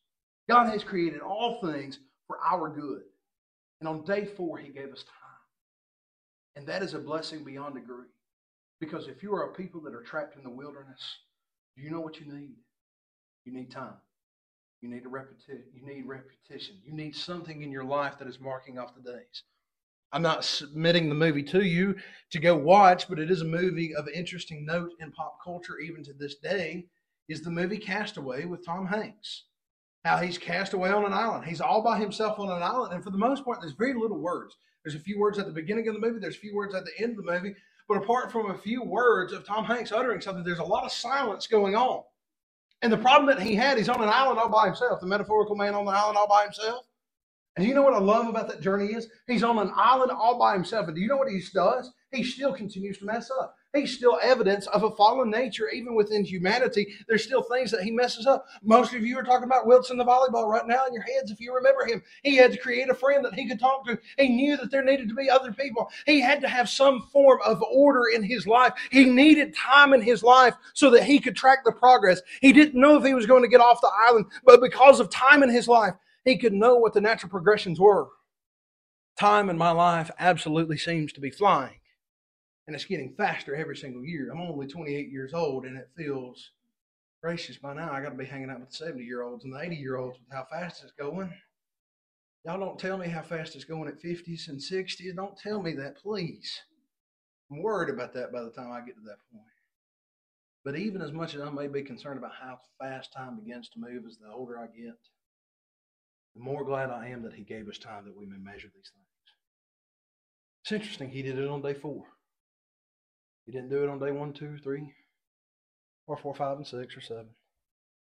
God 0.49 0.69
has 0.69 0.85
created 0.85 1.21
all 1.21 1.61
things 1.61 1.99
for 2.27 2.39
our 2.45 2.69
good. 2.69 3.03
And 3.81 3.89
on 3.89 4.05
day 4.05 4.25
four, 4.25 4.59
He 4.59 4.71
gave 4.71 4.93
us 4.93 5.03
time. 5.03 5.21
And 6.57 6.67
that 6.67 6.83
is 6.83 6.95
a 6.95 6.99
blessing 6.99 7.45
beyond 7.45 7.75
degree. 7.75 8.07
Because 8.81 9.09
if 9.09 9.23
you 9.23 9.35
are 9.35 9.51
a 9.51 9.55
people 9.55 9.81
that 9.83 9.95
are 9.95 10.03
trapped 10.03 10.37
in 10.37 10.43
the 10.43 10.51
wilderness, 10.51 11.01
do 11.77 11.83
you 11.83 11.91
know 11.91 12.01
what 12.01 12.21
you 12.21 12.33
need? 12.33 12.57
You 13.45 13.53
need 13.53 13.71
time. 13.71 13.95
You 14.81 14.89
need 14.89 15.05
a 15.05 15.09
repetition. 15.09 15.65
You 15.75 15.87
need 15.87 16.07
repetition. 16.07 16.77
You 16.85 16.93
need 16.93 17.17
something 17.17 17.63
in 17.63 17.73
your 17.73 17.85
life 17.85 18.19
that 18.19 18.29
is 18.29 18.41
marking 18.41 18.79
off 18.79 18.95
the 18.95 19.13
days. 19.13 19.43
I'm 20.15 20.23
not 20.23 20.45
submitting 20.45 21.09
the 21.09 21.15
movie 21.17 21.43
to 21.43 21.65
you 21.65 21.97
to 22.31 22.39
go 22.39 22.57
watch, 22.57 23.09
but 23.09 23.19
it 23.19 23.33
is 23.33 23.41
a 23.41 23.45
movie 23.45 23.97
of 23.97 24.07
interesting 24.09 24.65
note 24.65 24.93
in 25.01 25.11
pop 25.11 25.39
culture, 25.43 25.81
even 25.81 26.05
to 26.05 26.13
this 26.13 26.37
day, 26.37 26.87
is 27.29 27.43
the 27.43 27.51
movie 27.51 27.79
Castaway 27.79 28.45
with 28.45 28.65
Tom 28.65 28.87
Hanks. 28.87 29.47
How 30.05 30.19
he's 30.19 30.39
cast 30.39 30.73
away 30.73 30.91
on 30.91 31.05
an 31.05 31.13
island. 31.13 31.47
He's 31.47 31.61
all 31.61 31.83
by 31.83 31.99
himself 31.99 32.39
on 32.39 32.49
an 32.49 32.63
island. 32.63 32.95
And 32.95 33.03
for 33.03 33.11
the 33.11 33.19
most 33.19 33.45
part, 33.45 33.61
there's 33.61 33.73
very 33.73 33.95
little 33.95 34.21
words. 34.21 34.55
There's 34.85 34.95
a 34.95 35.01
few 35.01 35.19
words 35.19 35.37
at 35.41 35.47
the 35.47 35.53
beginning 35.53 35.89
of 35.89 35.95
the 35.95 36.01
movie, 36.01 36.21
there's 36.21 36.37
a 36.37 36.41
few 36.41 36.55
words 36.55 36.77
at 36.77 36.85
the 36.85 37.03
end 37.03 37.19
of 37.19 37.25
the 37.25 37.33
movie. 37.33 37.57
But 37.89 37.97
apart 37.97 38.31
from 38.31 38.53
a 38.53 38.59
few 38.59 38.85
words 38.85 39.33
of 39.33 39.45
Tom 39.45 39.65
Hanks 39.65 39.91
uttering 39.91 40.21
something, 40.21 40.45
there's 40.45 40.61
a 40.61 40.65
lot 40.65 40.85
of 40.85 40.93
silence 40.93 41.49
going 41.49 41.75
on. 41.75 42.05
And 42.83 42.93
the 42.93 42.99
problem 42.99 43.27
that 43.35 43.45
he 43.45 43.57
had, 43.57 43.79
he's 43.79 43.89
on 43.89 44.01
an 44.01 44.09
island 44.09 44.39
all 44.39 44.49
by 44.49 44.67
himself, 44.67 45.01
the 45.01 45.07
metaphorical 45.07 45.57
man 45.57 45.75
on 45.75 45.87
the 45.87 45.91
island 45.91 46.17
all 46.17 46.29
by 46.29 46.45
himself. 46.45 46.85
And 47.57 47.67
you 47.67 47.75
know 47.75 47.83
what 47.83 47.95
I 47.95 47.99
love 47.99 48.27
about 48.27 48.49
that 48.49 48.61
journey 48.61 48.95
is? 48.95 49.09
He's 49.29 49.45
on 49.45 49.59
an 49.59 49.73
island 49.77 50.11
all 50.11 50.39
by 50.39 50.55
himself. 50.55 50.89
And 50.89 50.97
do 50.97 51.01
you 51.01 51.09
know 51.09 51.17
what 51.17 51.31
he 51.31 51.41
does? 51.53 51.93
He 52.11 52.25
still 52.25 52.53
continues 52.53 52.99
to 52.99 53.05
mess 53.05 53.31
up. 53.31 53.57
He's 53.75 53.97
still 53.97 54.19
evidence 54.23 54.69
of 54.69 54.85
a 54.85 54.91
fallen 54.93 55.31
nature, 55.31 55.69
even 55.69 55.97
within 55.97 56.25
humanity. 56.25 56.95
There's 57.09 57.25
still 57.25 57.43
things 57.43 57.73
that 57.73 57.83
he 57.83 57.91
messes 57.91 58.27
up. 58.27 58.47
Most 58.63 58.95
of 58.95 59.05
you 59.05 59.19
are 59.19 59.25
talking 59.25 59.45
about 59.45 59.67
Wilson 59.67 59.97
the 59.97 60.05
volleyball 60.05 60.49
right 60.49 60.67
now 60.67 60.87
in 60.87 60.95
your 60.95 61.03
heads, 61.03 61.33
if 61.33 61.41
you 61.41 61.53
remember 61.53 61.85
him. 61.85 62.03
He 62.23 62.37
had 62.37 62.53
to 62.53 62.59
create 62.59 62.89
a 62.89 62.95
friend 62.95 63.25
that 63.25 63.35
he 63.35 63.49
could 63.49 63.59
talk 63.59 63.85
to. 63.87 63.99
He 64.17 64.29
knew 64.29 64.57
that 64.57 64.71
there 64.71 64.85
needed 64.85 65.09
to 65.09 65.15
be 65.15 65.29
other 65.29 65.53
people. 65.53 65.91
He 66.07 66.21
had 66.21 66.41
to 66.43 66.49
have 66.49 66.69
some 66.69 67.03
form 67.13 67.41
of 67.45 67.63
order 67.63 68.05
in 68.15 68.23
his 68.23 68.47
life. 68.47 68.75
He 68.91 69.05
needed 69.05 69.57
time 69.57 69.93
in 69.93 70.03
his 70.03 70.23
life 70.23 70.55
so 70.73 70.91
that 70.91 71.05
he 71.05 71.19
could 71.19 71.35
track 71.35 71.65
the 71.65 71.73
progress. 71.73 72.23
He 72.41 72.53
didn't 72.53 72.81
know 72.81 72.97
if 72.97 73.05
he 73.05 73.15
was 73.15 73.27
going 73.27 73.43
to 73.43 73.49
get 73.49 73.61
off 73.61 73.81
the 73.81 73.91
island, 74.07 74.27
but 74.45 74.61
because 74.61 75.01
of 75.01 75.11
time 75.11 75.43
in 75.43 75.51
his 75.51 75.67
life, 75.67 75.95
he 76.25 76.37
could 76.37 76.53
know 76.53 76.77
what 76.77 76.95
the 76.95 77.01
natural 77.01 77.31
progressions 77.31 77.79
were. 77.79 78.09
Time 79.19 79.49
in 79.49 79.59
my 79.59 79.71
life 79.71 80.11
absolutely 80.19 80.79
seems 80.79 81.13
to 81.13 81.21
be 81.21 81.31
flying 81.31 81.81
and 82.67 82.75
it's 82.75 82.85
getting 82.85 83.15
faster 83.17 83.55
every 83.55 83.77
single 83.77 84.05
year. 84.05 84.31
I'm 84.31 84.41
only 84.41 84.67
28 84.67 85.11
years 85.11 85.35
old, 85.35 85.65
and 85.65 85.77
it 85.77 85.91
feels 85.97 86.53
gracious 87.23 87.57
by 87.57 87.75
now. 87.75 87.93
I 87.93 88.01
got 88.01 88.11
to 88.11 88.17
be 88.17 88.25
hanging 88.25 88.51
out 88.51 88.61
with 88.61 88.71
the 88.71 88.77
70 88.77 89.05
year 89.05 89.23
olds 89.23 89.45
and 89.45 89.53
the 89.53 89.61
80 89.61 89.77
year 89.77 89.97
olds 89.97 90.19
with 90.19 90.35
how 90.35 90.47
fast 90.51 90.83
it's 90.83 90.93
going. 90.93 91.33
Y'all 92.45 92.61
don't 92.61 92.79
tell 92.79 92.99
me 92.99 93.09
how 93.09 93.23
fast 93.23 93.55
it's 93.55 93.65
going 93.65 93.89
at 93.89 94.03
50s 94.03 94.49
and 94.49 94.61
60s. 94.61 95.17
Don't 95.17 95.39
tell 95.39 95.63
me 95.63 95.73
that, 95.75 95.97
please. 95.97 96.61
I'm 97.51 97.63
worried 97.63 97.93
about 97.93 98.13
that 98.15 98.33
by 98.33 98.43
the 98.43 98.51
time 98.51 98.73
I 98.73 98.81
get 98.81 98.97
to 98.97 99.03
that 99.03 99.19
point. 99.33 99.45
But 100.65 100.77
even 100.77 101.03
as 101.03 101.13
much 101.13 101.35
as 101.35 101.43
I 101.43 101.51
may 101.51 101.69
be 101.69 101.83
concerned 101.83 102.19
about 102.19 102.33
how 102.41 102.59
fast 102.81 103.13
time 103.13 103.39
begins 103.39 103.69
to 103.71 103.81
move 103.81 104.05
as 104.07 104.17
the 104.17 104.31
older 104.31 104.59
I 104.59 104.67
get, 104.67 104.97
the 106.35 106.43
more 106.43 106.65
glad 106.65 106.91
I 106.91 107.09
am 107.09 107.23
that 107.23 107.35
He 107.35 107.43
gave 107.43 107.69
us 107.69 107.79
time 107.79 108.05
that 108.05 108.17
we 108.17 108.27
may 108.27 108.39
measure 108.39 108.69
these 108.75 108.91
things. 108.93 109.07
It's 110.63 110.73
interesting, 110.73 111.11
He 111.11 111.23
did 111.23 111.39
it 111.39 111.49
on 111.49 111.63
day 111.63 111.75
four. 111.75 112.05
He 113.47 113.53
didn't 113.53 113.71
do 113.71 113.83
it 113.83 113.91
on 113.91 113.99
day 113.99 114.11
one, 114.11 114.33
two, 114.33 114.57
three, 114.63 114.93
or 116.07 116.17
four, 116.17 116.35
five, 116.35 116.57
and 116.57 116.67
six, 116.67 116.97
or 116.97 117.01
seven, 117.01 117.29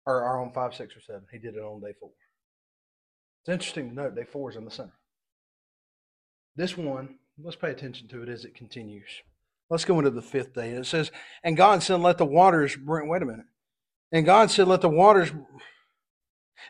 or, 0.06 0.22
or 0.22 0.40
on 0.40 0.52
five, 0.52 0.74
six, 0.74 0.96
or 0.96 1.00
seven. 1.00 1.24
He 1.32 1.38
did 1.38 1.54
it 1.54 1.60
on 1.60 1.80
day 1.80 1.94
four. 1.98 2.10
It's 3.42 3.52
interesting 3.52 3.88
to 3.90 3.94
note 3.94 4.14
day 4.14 4.24
four 4.24 4.50
is 4.50 4.56
in 4.56 4.64
the 4.64 4.70
center. 4.70 4.94
This 6.56 6.76
one, 6.76 7.16
let's 7.42 7.56
pay 7.56 7.70
attention 7.70 8.08
to 8.08 8.22
it 8.22 8.28
as 8.28 8.44
it 8.44 8.54
continues. 8.54 9.08
Let's 9.70 9.84
go 9.84 9.98
into 9.98 10.10
the 10.10 10.22
fifth 10.22 10.54
day. 10.54 10.70
It 10.70 10.87
says, 10.87 11.10
And 11.42 11.56
God 11.56 11.82
said, 11.82 12.00
Let 12.00 12.18
the 12.18 12.24
waters 12.24 12.76
bring, 12.76 13.08
wait 13.08 13.22
a 13.22 13.26
minute. 13.26 13.46
And 14.12 14.24
God 14.24 14.50
said, 14.50 14.68
Let 14.68 14.82
the 14.82 14.88
waters, 14.88 15.32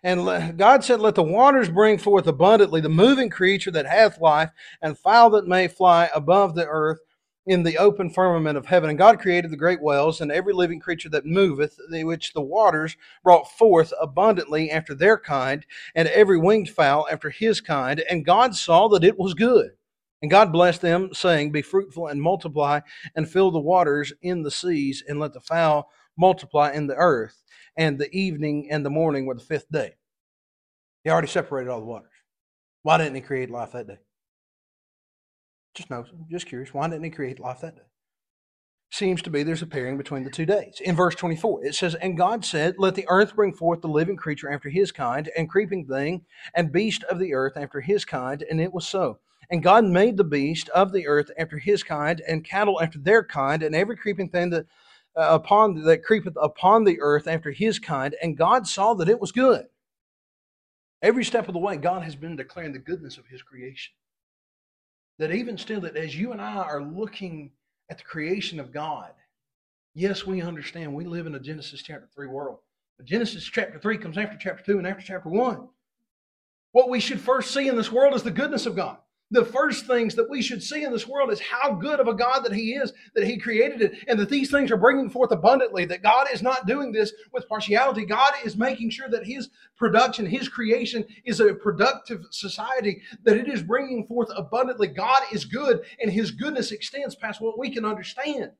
and 0.03 0.59
God 0.59 0.85
said, 0.85 1.01
Let 1.01 1.14
the 1.14 1.23
waters 1.23 1.68
bring 1.68 1.99
forth 1.99 2.27
abundantly 2.27 2.81
the 2.81 2.88
moving 2.88 3.31
creature 3.31 3.70
that 3.70 3.87
hath 3.87 4.20
life, 4.20 4.51
and 4.83 4.99
fowl 4.99 5.31
that 5.31 5.47
may 5.47 5.68
fly 5.68 6.11
above 6.14 6.55
the 6.55 6.66
earth 6.66 7.01
in 7.47 7.62
the 7.62 7.77
open 7.77 8.09
firmament 8.09 8.57
of 8.57 8.66
heaven. 8.66 8.88
And 8.88 8.99
God 8.99 9.20
created 9.20 9.51
the 9.51 9.57
great 9.57 9.83
whales 9.83 10.20
and 10.20 10.33
every 10.33 10.55
living 10.55 10.81
creature 10.81 11.11
that 11.11 11.27
moveth, 11.27 11.79
which 11.90 12.33
the 12.33 12.40
waters 12.40 12.97
brought 13.23 13.51
forth 13.51 13.92
abundantly 14.01 14.70
after 14.70 14.94
their 14.94 15.18
kind, 15.18 15.66
and 15.94 16.09
every 16.09 16.38
winged 16.38 16.70
fowl 16.70 17.07
after 17.11 17.31
his 17.31 17.61
kind. 17.61 18.03
And 18.09 18.25
God 18.25 18.55
saw 18.55 18.88
that 18.88 19.05
it 19.05 19.18
was 19.18 19.35
good. 19.35 19.73
And 20.23 20.31
God 20.31 20.53
blessed 20.53 20.81
them, 20.81 21.11
saying, 21.12 21.53
Be 21.53 21.61
fruitful 21.61 22.07
and 22.07 22.23
multiply, 22.23 22.81
and 23.14 23.29
fill 23.29 23.51
the 23.51 23.61
waters 23.61 24.12
in 24.23 24.42
the 24.42 24.51
seas, 24.51 25.05
and 25.07 25.20
let 25.20 25.35
the 25.35 25.40
fowl 25.40 25.90
multiply 26.16 26.73
in 26.73 26.87
the 26.87 26.97
earth. 26.97 27.43
And 27.76 27.98
the 27.98 28.14
evening 28.14 28.68
and 28.70 28.84
the 28.84 28.90
morning 28.90 29.26
were 29.26 29.34
the 29.34 29.40
fifth 29.40 29.70
day. 29.70 29.94
He 31.02 31.10
already 31.10 31.28
separated 31.28 31.70
all 31.70 31.80
the 31.80 31.87
waters. 31.87 32.10
Why 32.82 32.98
didn't 32.98 33.14
he 33.14 33.20
create 33.20 33.50
life 33.50 33.72
that 33.72 33.87
day? 33.87 33.98
Just 35.74 35.90
know, 35.90 36.04
just 36.30 36.46
curious. 36.46 36.72
Why 36.72 36.88
didn't 36.88 37.04
he 37.04 37.10
create 37.10 37.40
life 37.40 37.60
that 37.60 37.76
day? 37.76 37.82
Seems 38.90 39.22
to 39.22 39.30
be 39.30 39.42
there's 39.42 39.62
a 39.62 39.66
pairing 39.66 39.98
between 39.98 40.22
the 40.22 40.30
two 40.30 40.46
days. 40.46 40.80
In 40.80 40.94
verse 40.94 41.16
24, 41.16 41.64
it 41.64 41.74
says, 41.74 41.96
And 41.96 42.16
God 42.16 42.44
said, 42.44 42.76
Let 42.78 42.94
the 42.94 43.06
earth 43.08 43.34
bring 43.34 43.52
forth 43.52 43.80
the 43.80 43.88
living 43.88 44.16
creature 44.16 44.52
after 44.52 44.68
his 44.68 44.92
kind, 44.92 45.28
and 45.37 45.50
creeping 45.50 45.87
thing, 45.87 46.24
and 46.54 46.70
beast 46.70 47.02
of 47.04 47.18
the 47.18 47.34
earth 47.34 47.56
after 47.56 47.80
his 47.80 48.04
kind. 48.04 48.44
And 48.48 48.60
it 48.60 48.72
was 48.72 48.87
so. 48.87 49.18
And 49.50 49.64
God 49.64 49.84
made 49.84 50.16
the 50.16 50.24
beast 50.24 50.68
of 50.68 50.92
the 50.92 51.08
earth 51.08 51.30
after 51.37 51.58
his 51.58 51.82
kind, 51.82 52.22
and 52.28 52.44
cattle 52.44 52.80
after 52.80 53.00
their 53.00 53.24
kind, 53.24 53.64
and 53.64 53.74
every 53.74 53.96
creeping 53.96 54.28
thing 54.28 54.50
that 54.50 54.66
upon 55.16 55.83
that 55.85 56.05
creepeth 56.05 56.37
upon 56.40 56.85
the 56.85 57.00
earth 57.00 57.27
after 57.27 57.50
his 57.50 57.79
kind. 57.79 58.14
And 58.22 58.37
God 58.37 58.66
saw 58.66 58.94
that 58.94 59.09
it 59.09 59.20
was 59.20 59.33
good. 59.33 59.66
Every 61.03 61.24
step 61.24 61.48
of 61.48 61.55
the 61.55 61.61
way, 61.61 61.77
God 61.77 62.03
has 62.03 62.16
been 62.16 62.37
declaring 62.37 62.72
the 62.72 62.79
goodness 62.79 63.18
of 63.18 63.27
his 63.27 63.42
creation 63.42 63.92
that 65.18 65.31
even 65.31 65.57
still, 65.57 65.81
that 65.83 65.96
as 65.96 66.18
you 66.18 66.33
and 66.33 66.40
I 66.40 66.57
are 66.57 66.83
looking 66.83 67.53
at 67.90 67.98
the 67.98 68.05
creation 68.05 68.59
of 68.59 68.72
God, 68.72 69.11
yes, 69.94 70.27
we 70.27 70.42
understand 70.42 70.94
we 70.94 71.05
live 71.05 71.27
in 71.27 71.35
a 71.35 71.40
Genesis 71.40 71.83
chapter 71.83 72.09
3 72.14 72.27
world. 72.27 72.59
But 72.96 73.07
Genesis 73.07 73.44
chapter 73.44 73.79
3 73.79 73.98
comes 73.98 74.18
after 74.18 74.37
chapter 74.37 74.64
2 74.64 74.79
and 74.79 74.87
after 74.87 75.03
chapter 75.03 75.29
1. 75.29 75.68
What 76.72 76.88
we 76.88 77.00
should 77.00 77.20
first 77.20 77.53
see 77.53 77.68
in 77.68 77.77
this 77.77 77.92
world 77.92 78.14
is 78.14 78.22
the 78.22 78.31
goodness 78.31 78.66
of 78.66 78.74
God 78.74 78.96
the 79.30 79.44
first 79.44 79.87
things 79.87 80.14
that 80.14 80.28
we 80.28 80.42
should 80.42 80.62
see 80.62 80.84
in 80.84 80.92
this 80.92 81.08
world 81.08 81.32
is 81.32 81.40
how 81.40 81.72
good 81.72 81.98
of 81.98 82.08
a 82.08 82.14
God 82.14 82.44
that 82.44 82.52
He 82.52 82.74
is, 82.74 82.92
that 83.14 83.26
He 83.26 83.38
created 83.38 83.80
it, 83.80 84.04
and 84.06 84.18
that 84.18 84.28
these 84.28 84.50
things 84.50 84.70
are 84.70 84.76
bringing 84.76 85.08
forth 85.08 85.32
abundantly. 85.32 85.84
That 85.87 86.02
God 86.02 86.28
is 86.32 86.42
not 86.42 86.66
doing 86.66 86.92
this 86.92 87.12
with 87.32 87.48
partiality. 87.48 88.04
God 88.04 88.34
is 88.44 88.56
making 88.56 88.90
sure 88.90 89.08
that 89.08 89.26
His 89.26 89.48
production, 89.76 90.26
His 90.26 90.48
creation 90.48 91.04
is 91.24 91.40
a 91.40 91.54
productive 91.54 92.24
society, 92.30 93.00
that 93.24 93.37
it 93.37 93.48
is 93.48 93.62
bringing 93.62 94.06
forth 94.06 94.28
abundantly. 94.37 94.88
God 94.88 95.22
is 95.32 95.44
good, 95.46 95.84
and 96.00 96.12
His 96.12 96.30
goodness 96.30 96.70
extends 96.70 97.14
past 97.14 97.40
what 97.40 97.58
we 97.58 97.70
can 97.70 97.84
understand. 97.84 98.52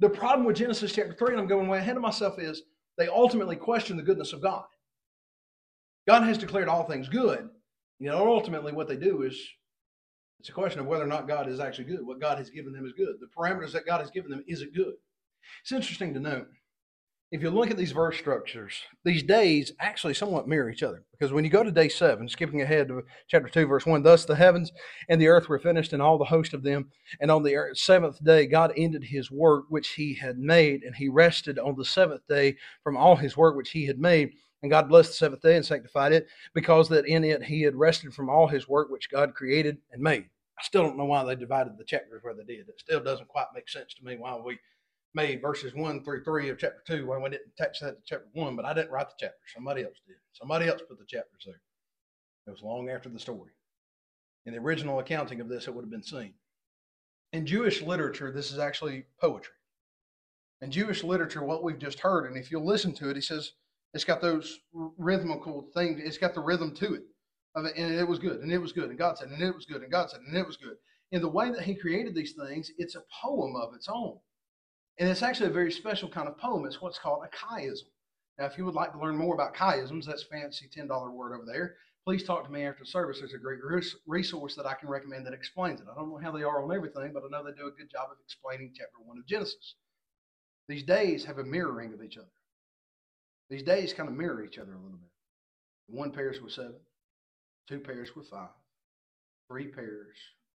The 0.00 0.08
problem 0.08 0.46
with 0.46 0.56
Genesis 0.56 0.92
chapter 0.92 1.12
3, 1.12 1.32
and 1.32 1.40
I'm 1.40 1.46
going 1.46 1.68
way 1.68 1.78
ahead 1.78 1.96
of 1.96 2.02
myself, 2.02 2.40
is 2.40 2.62
they 2.96 3.06
ultimately 3.06 3.56
question 3.56 3.96
the 3.96 4.02
goodness 4.02 4.32
of 4.32 4.42
God. 4.42 4.64
God 6.08 6.24
has 6.24 6.38
declared 6.38 6.68
all 6.68 6.84
things 6.84 7.08
good 7.08 7.48
you 8.02 8.10
know, 8.10 8.26
ultimately 8.26 8.72
what 8.72 8.88
they 8.88 8.96
do 8.96 9.22
is 9.22 9.40
it's 10.40 10.48
a 10.48 10.52
question 10.52 10.80
of 10.80 10.86
whether 10.86 11.04
or 11.04 11.08
not 11.08 11.28
God 11.28 11.48
is 11.48 11.60
actually 11.60 11.84
good. 11.84 12.04
What 12.04 12.20
God 12.20 12.36
has 12.36 12.50
given 12.50 12.72
them 12.72 12.84
is 12.84 12.92
good. 12.92 13.14
The 13.20 13.28
parameters 13.28 13.70
that 13.72 13.86
God 13.86 14.00
has 14.00 14.10
given 14.10 14.28
them, 14.28 14.42
is 14.48 14.60
it 14.60 14.74
good? 14.74 14.94
It's 15.62 15.70
interesting 15.70 16.12
to 16.14 16.20
note. 16.20 16.48
If 17.30 17.42
you 17.42 17.50
look 17.50 17.70
at 17.70 17.76
these 17.76 17.92
verse 17.92 18.18
structures, 18.18 18.74
these 19.04 19.22
days 19.22 19.72
actually 19.78 20.14
somewhat 20.14 20.48
mirror 20.48 20.68
each 20.68 20.82
other. 20.82 21.04
Because 21.12 21.32
when 21.32 21.44
you 21.44 21.50
go 21.50 21.62
to 21.62 21.70
day 21.70 21.88
seven, 21.88 22.28
skipping 22.28 22.60
ahead 22.60 22.88
to 22.88 23.04
chapter 23.28 23.48
2, 23.48 23.66
verse 23.66 23.86
1, 23.86 24.02
thus 24.02 24.24
the 24.24 24.34
heavens 24.34 24.72
and 25.08 25.20
the 25.20 25.28
earth 25.28 25.48
were 25.48 25.60
finished, 25.60 25.92
and 25.92 26.02
all 26.02 26.18
the 26.18 26.24
host 26.24 26.54
of 26.54 26.64
them. 26.64 26.90
And 27.20 27.30
on 27.30 27.44
the 27.44 27.70
seventh 27.74 28.22
day, 28.24 28.46
God 28.46 28.72
ended 28.76 29.04
his 29.04 29.30
work 29.30 29.66
which 29.68 29.90
he 29.90 30.12
had 30.12 30.38
made, 30.38 30.82
and 30.82 30.96
he 30.96 31.08
rested 31.08 31.58
on 31.60 31.76
the 31.76 31.84
seventh 31.84 32.26
day 32.28 32.56
from 32.82 32.96
all 32.96 33.14
his 33.14 33.36
work 33.36 33.56
which 33.56 33.70
he 33.70 33.86
had 33.86 34.00
made. 34.00 34.32
And 34.62 34.70
God 34.70 34.88
blessed 34.88 35.10
the 35.10 35.14
seventh 35.16 35.42
day 35.42 35.56
and 35.56 35.66
sanctified 35.66 36.12
it, 36.12 36.28
because 36.54 36.88
that 36.88 37.06
in 37.06 37.24
it 37.24 37.42
he 37.42 37.62
had 37.62 37.74
rested 37.74 38.14
from 38.14 38.30
all 38.30 38.46
his 38.46 38.68
work 38.68 38.90
which 38.90 39.10
God 39.10 39.34
created 39.34 39.78
and 39.90 40.02
made. 40.02 40.28
I 40.58 40.62
still 40.62 40.82
don't 40.82 40.96
know 40.96 41.04
why 41.04 41.24
they 41.24 41.34
divided 41.34 41.76
the 41.76 41.84
chapters 41.84 42.22
where 42.22 42.34
they 42.34 42.44
did. 42.44 42.68
It 42.68 42.78
still 42.78 43.02
doesn't 43.02 43.28
quite 43.28 43.46
make 43.54 43.68
sense 43.68 43.94
to 43.94 44.04
me 44.04 44.16
why 44.16 44.36
we 44.36 44.58
made 45.14 45.42
verses 45.42 45.74
one 45.74 46.04
through 46.04 46.22
three 46.22 46.48
of 46.48 46.58
chapter 46.58 46.82
two 46.86 47.06
when 47.06 47.22
we 47.22 47.30
didn't 47.30 47.52
attach 47.58 47.80
that 47.80 47.96
to 47.96 48.02
chapter 48.04 48.28
one, 48.34 48.54
but 48.54 48.64
I 48.64 48.72
didn't 48.72 48.92
write 48.92 49.08
the 49.08 49.14
chapter. 49.18 49.36
Somebody 49.52 49.82
else 49.82 50.00
did. 50.06 50.16
Somebody 50.32 50.68
else 50.68 50.80
put 50.88 50.98
the 50.98 51.04
chapters 51.06 51.42
there. 51.44 51.60
It 52.46 52.50
was 52.50 52.62
long 52.62 52.88
after 52.88 53.08
the 53.08 53.18
story. 53.18 53.50
In 54.46 54.54
the 54.54 54.60
original 54.60 54.98
accounting 54.98 55.40
of 55.40 55.48
this, 55.48 55.66
it 55.66 55.74
would 55.74 55.84
have 55.84 55.90
been 55.90 56.02
seen. 56.02 56.34
In 57.32 57.46
Jewish 57.46 57.82
literature, 57.82 58.32
this 58.32 58.52
is 58.52 58.58
actually 58.58 59.06
poetry. 59.20 59.54
In 60.60 60.70
Jewish 60.70 61.02
literature, 61.02 61.44
what 61.44 61.64
we've 61.64 61.78
just 61.78 62.00
heard, 62.00 62.26
and 62.26 62.36
if 62.36 62.50
you'll 62.50 62.66
listen 62.66 62.92
to 62.94 63.10
it, 63.10 63.16
he 63.16 63.22
says, 63.22 63.52
it's 63.94 64.04
got 64.04 64.20
those 64.20 64.58
rhythmical 64.72 65.68
things. 65.74 66.00
It's 66.02 66.18
got 66.18 66.34
the 66.34 66.40
rhythm 66.40 66.74
to 66.76 66.94
it. 66.94 67.02
Of 67.54 67.66
it, 67.66 67.76
and 67.76 67.94
it 67.94 68.08
was 68.08 68.18
good, 68.18 68.40
and 68.40 68.50
it 68.50 68.56
was 68.56 68.72
good, 68.72 68.88
and 68.88 68.98
God 68.98 69.18
said, 69.18 69.28
and 69.28 69.42
it 69.42 69.54
was 69.54 69.66
good, 69.66 69.82
and 69.82 69.92
God 69.92 70.08
said, 70.08 70.20
and 70.26 70.34
it 70.34 70.46
was 70.46 70.56
good. 70.56 70.76
In 71.10 71.20
the 71.20 71.28
way 71.28 71.50
that 71.50 71.60
He 71.64 71.74
created 71.74 72.14
these 72.14 72.32
things, 72.32 72.70
it's 72.78 72.94
a 72.94 73.02
poem 73.22 73.54
of 73.56 73.74
its 73.74 73.88
own, 73.92 74.16
and 74.98 75.06
it's 75.06 75.20
actually 75.20 75.50
a 75.50 75.52
very 75.52 75.70
special 75.70 76.08
kind 76.08 76.28
of 76.28 76.38
poem. 76.38 76.64
It's 76.64 76.80
what's 76.80 76.98
called 76.98 77.26
a 77.26 77.36
chiasm. 77.36 77.90
Now, 78.38 78.46
if 78.46 78.56
you 78.56 78.64
would 78.64 78.74
like 78.74 78.92
to 78.92 78.98
learn 78.98 79.18
more 79.18 79.34
about 79.34 79.54
chiasms, 79.54 80.06
that's 80.06 80.22
fancy 80.22 80.66
ten 80.72 80.88
dollar 80.88 81.10
word 81.10 81.34
over 81.34 81.44
there. 81.44 81.76
Please 82.06 82.24
talk 82.24 82.46
to 82.46 82.50
me 82.50 82.64
after 82.64 82.86
service. 82.86 83.18
There's 83.18 83.34
a 83.34 83.38
great 83.38 83.60
resource 84.06 84.54
that 84.54 84.64
I 84.64 84.72
can 84.72 84.88
recommend 84.88 85.26
that 85.26 85.34
explains 85.34 85.82
it. 85.82 85.88
I 85.92 85.94
don't 85.94 86.08
know 86.08 86.20
how 86.22 86.32
they 86.32 86.44
are 86.44 86.64
on 86.64 86.74
everything, 86.74 87.12
but 87.12 87.22
I 87.22 87.28
know 87.30 87.44
they 87.44 87.52
do 87.52 87.68
a 87.68 87.78
good 87.78 87.90
job 87.90 88.08
of 88.10 88.16
explaining 88.24 88.72
chapter 88.74 88.96
one 89.04 89.18
of 89.18 89.26
Genesis. 89.26 89.74
These 90.68 90.84
days 90.84 91.26
have 91.26 91.36
a 91.36 91.44
mirroring 91.44 91.92
of 91.92 92.02
each 92.02 92.16
other. 92.16 92.32
These 93.52 93.64
days 93.64 93.92
kind 93.92 94.08
of 94.08 94.16
mirror 94.16 94.42
each 94.42 94.56
other 94.56 94.72
a 94.72 94.78
little 94.78 94.96
bit. 94.96 95.10
One 95.86 96.10
pairs 96.10 96.40
with 96.40 96.54
seven, 96.54 96.80
two 97.68 97.80
pairs 97.80 98.16
with 98.16 98.26
five, 98.30 98.48
three 99.46 99.66
pairs, 99.66 100.16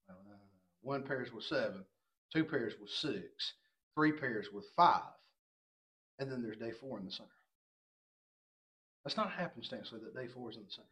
uh, 0.10 0.13
one 0.79 1.03
pairs 1.03 1.34
with 1.34 1.43
seven, 1.43 1.84
two 2.31 2.45
pairs 2.45 2.75
with 2.79 2.89
six, 2.89 3.51
three 3.95 4.13
pairs 4.13 4.47
with 4.53 4.63
five, 4.77 5.12
and 6.19 6.31
then 6.31 6.41
there's 6.41 6.55
day 6.55 6.71
four 6.71 6.97
in 6.97 7.03
the 7.03 7.12
center. 7.12 7.27
That's 9.03 9.17
not 9.17 9.29
happenstance 9.29 9.89
that 9.91 10.15
day 10.15 10.27
four 10.27 10.49
is 10.51 10.55
in 10.55 10.63
the 10.63 10.71
center. 10.71 10.88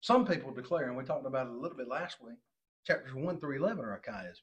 Some 0.00 0.24
people 0.24 0.54
declare, 0.54 0.88
and 0.88 0.96
we 0.96 1.04
talked 1.04 1.26
about 1.26 1.48
it 1.48 1.52
a 1.52 1.58
little 1.60 1.76
bit 1.76 1.88
last 1.88 2.24
week, 2.24 2.38
chapters 2.86 3.12
1 3.12 3.38
through 3.38 3.58
11 3.58 3.84
are 3.84 4.00
chiasm. 4.00 4.40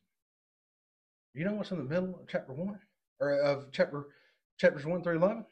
You 1.33 1.45
know 1.45 1.53
what's 1.53 1.71
in 1.71 1.79
the 1.79 1.83
middle 1.83 2.09
of 2.09 2.27
chapter 2.27 2.53
1? 2.53 2.79
Or 3.21 3.39
of 3.39 3.71
chapter 3.71 4.05
chapters 4.59 4.85
1 4.85 5.01
through 5.01 5.17
11? 5.17 5.45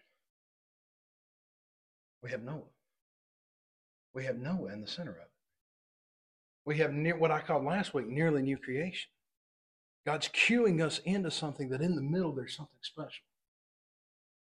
We 2.23 2.31
have 2.31 2.41
Noah. 2.41 2.61
We 4.13 4.23
have 4.23 4.37
Noah 4.37 4.71
in 4.71 4.81
the 4.81 4.87
center 4.87 5.11
of 5.11 5.17
it. 5.17 5.31
We 6.65 6.77
have 6.77 6.93
near, 6.93 7.17
what 7.17 7.31
I 7.31 7.41
called 7.41 7.65
last 7.65 7.93
week 7.93 8.07
nearly 8.07 8.41
new 8.41 8.57
creation. 8.57 9.09
God's 10.05 10.29
cueing 10.29 10.81
us 10.81 10.99
into 10.99 11.31
something 11.31 11.69
that 11.69 11.81
in 11.81 11.95
the 11.95 12.01
middle 12.01 12.33
there's 12.33 12.55
something 12.55 12.79
special. 12.81 13.25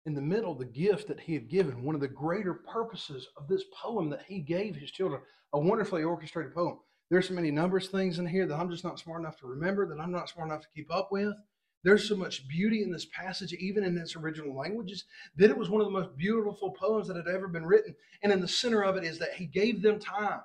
In 0.07 0.15
the 0.15 0.21
middle, 0.21 0.55
the 0.55 0.65
gift 0.65 1.09
that 1.09 1.21
He 1.21 1.35
had 1.35 1.49
given, 1.49 1.85
one 1.85 1.95
of 1.95 2.01
the 2.01 2.09
greater 2.09 2.55
purposes 2.55 3.29
of 3.37 3.47
this 3.47 3.65
poem 3.81 4.11
that 4.11 4.25
He 4.27 4.41
gave 4.41 4.75
His 4.75 4.91
children, 4.91 5.21
a 5.53 5.59
wonderfully 5.59 6.03
orchestrated 6.03 6.55
poem. 6.55 6.79
There's 7.11 7.29
so 7.29 7.35
many 7.35 7.51
numbers 7.51 7.89
things 7.89 8.19
in 8.19 8.27
here 8.27 8.47
that 8.47 8.59
I'm 8.59 8.71
just 8.71 8.85
not 8.85 8.99
smart 8.99 9.21
enough 9.21 9.39
to 9.41 9.47
remember, 9.47 9.87
that 9.87 10.01
I'm 10.01 10.13
not 10.13 10.29
smart 10.29 10.49
enough 10.49 10.63
to 10.63 10.69
keep 10.75 10.93
up 10.93 11.11
with. 11.13 11.35
There's 11.83 12.07
so 12.07 12.15
much 12.15 12.47
beauty 12.47 12.83
in 12.83 12.91
this 12.91 13.07
passage, 13.07 13.55
even 13.55 13.85
in 13.85 13.97
its 13.97 14.15
original 14.15 14.55
languages, 14.55 15.05
that 15.37 15.49
it 15.49 15.57
was 15.57 15.71
one 15.71 15.81
of 15.81 15.87
the 15.87 15.99
most 15.99 16.15
beautiful 16.17 16.73
poems 16.73 17.09
that 17.09 17.17
had 17.17 17.27
ever 17.27 17.49
been 17.49 17.65
written. 17.65 17.95
And 18.23 18.33
in 18.33 18.41
the 18.41 18.49
center 18.49 18.83
of 18.83 18.97
it 18.97 19.05
is 19.05 19.19
that 19.19 19.35
he 19.35 19.47
gave 19.47 19.81
them 19.81 19.99
time. 19.99 20.41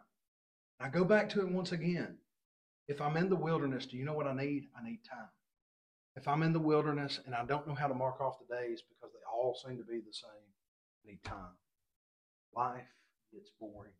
I 0.80 0.90
go 0.90 1.04
back 1.04 1.30
to 1.30 1.42
it 1.42 1.52
once 1.52 1.74
again. 1.74 2.18
If 2.88 3.02
I'm 3.02 3.18
in 3.18 3.30
the 3.30 3.36
wilderness, 3.36 3.86
do 3.86 3.98
you 3.98 4.06
know 4.06 4.14
what 4.14 4.28
I 4.28 4.34
need? 4.34 4.68
I 4.80 4.88
need 4.88 5.00
time. 5.10 5.28
If 6.16 6.28
I'm 6.28 6.44
in 6.44 6.54
the 6.54 6.60
wilderness 6.60 7.20
and 7.26 7.36
I 7.36 7.44
don't 7.44 7.68
know 7.68 7.76
how 7.76 7.88
to 7.88 7.94
mark 7.94 8.22
off 8.22 8.40
the 8.40 8.56
days 8.56 8.82
because 8.88 9.14
they 9.14 9.20
all 9.30 9.56
seem 9.56 9.78
to 9.78 9.84
be 9.84 9.98
the 9.98 10.14
same, 10.14 10.30
I 11.04 11.12
need 11.12 11.24
time. 11.24 11.58
Life 12.56 12.88
gets 13.34 13.50
boring. 13.60 13.92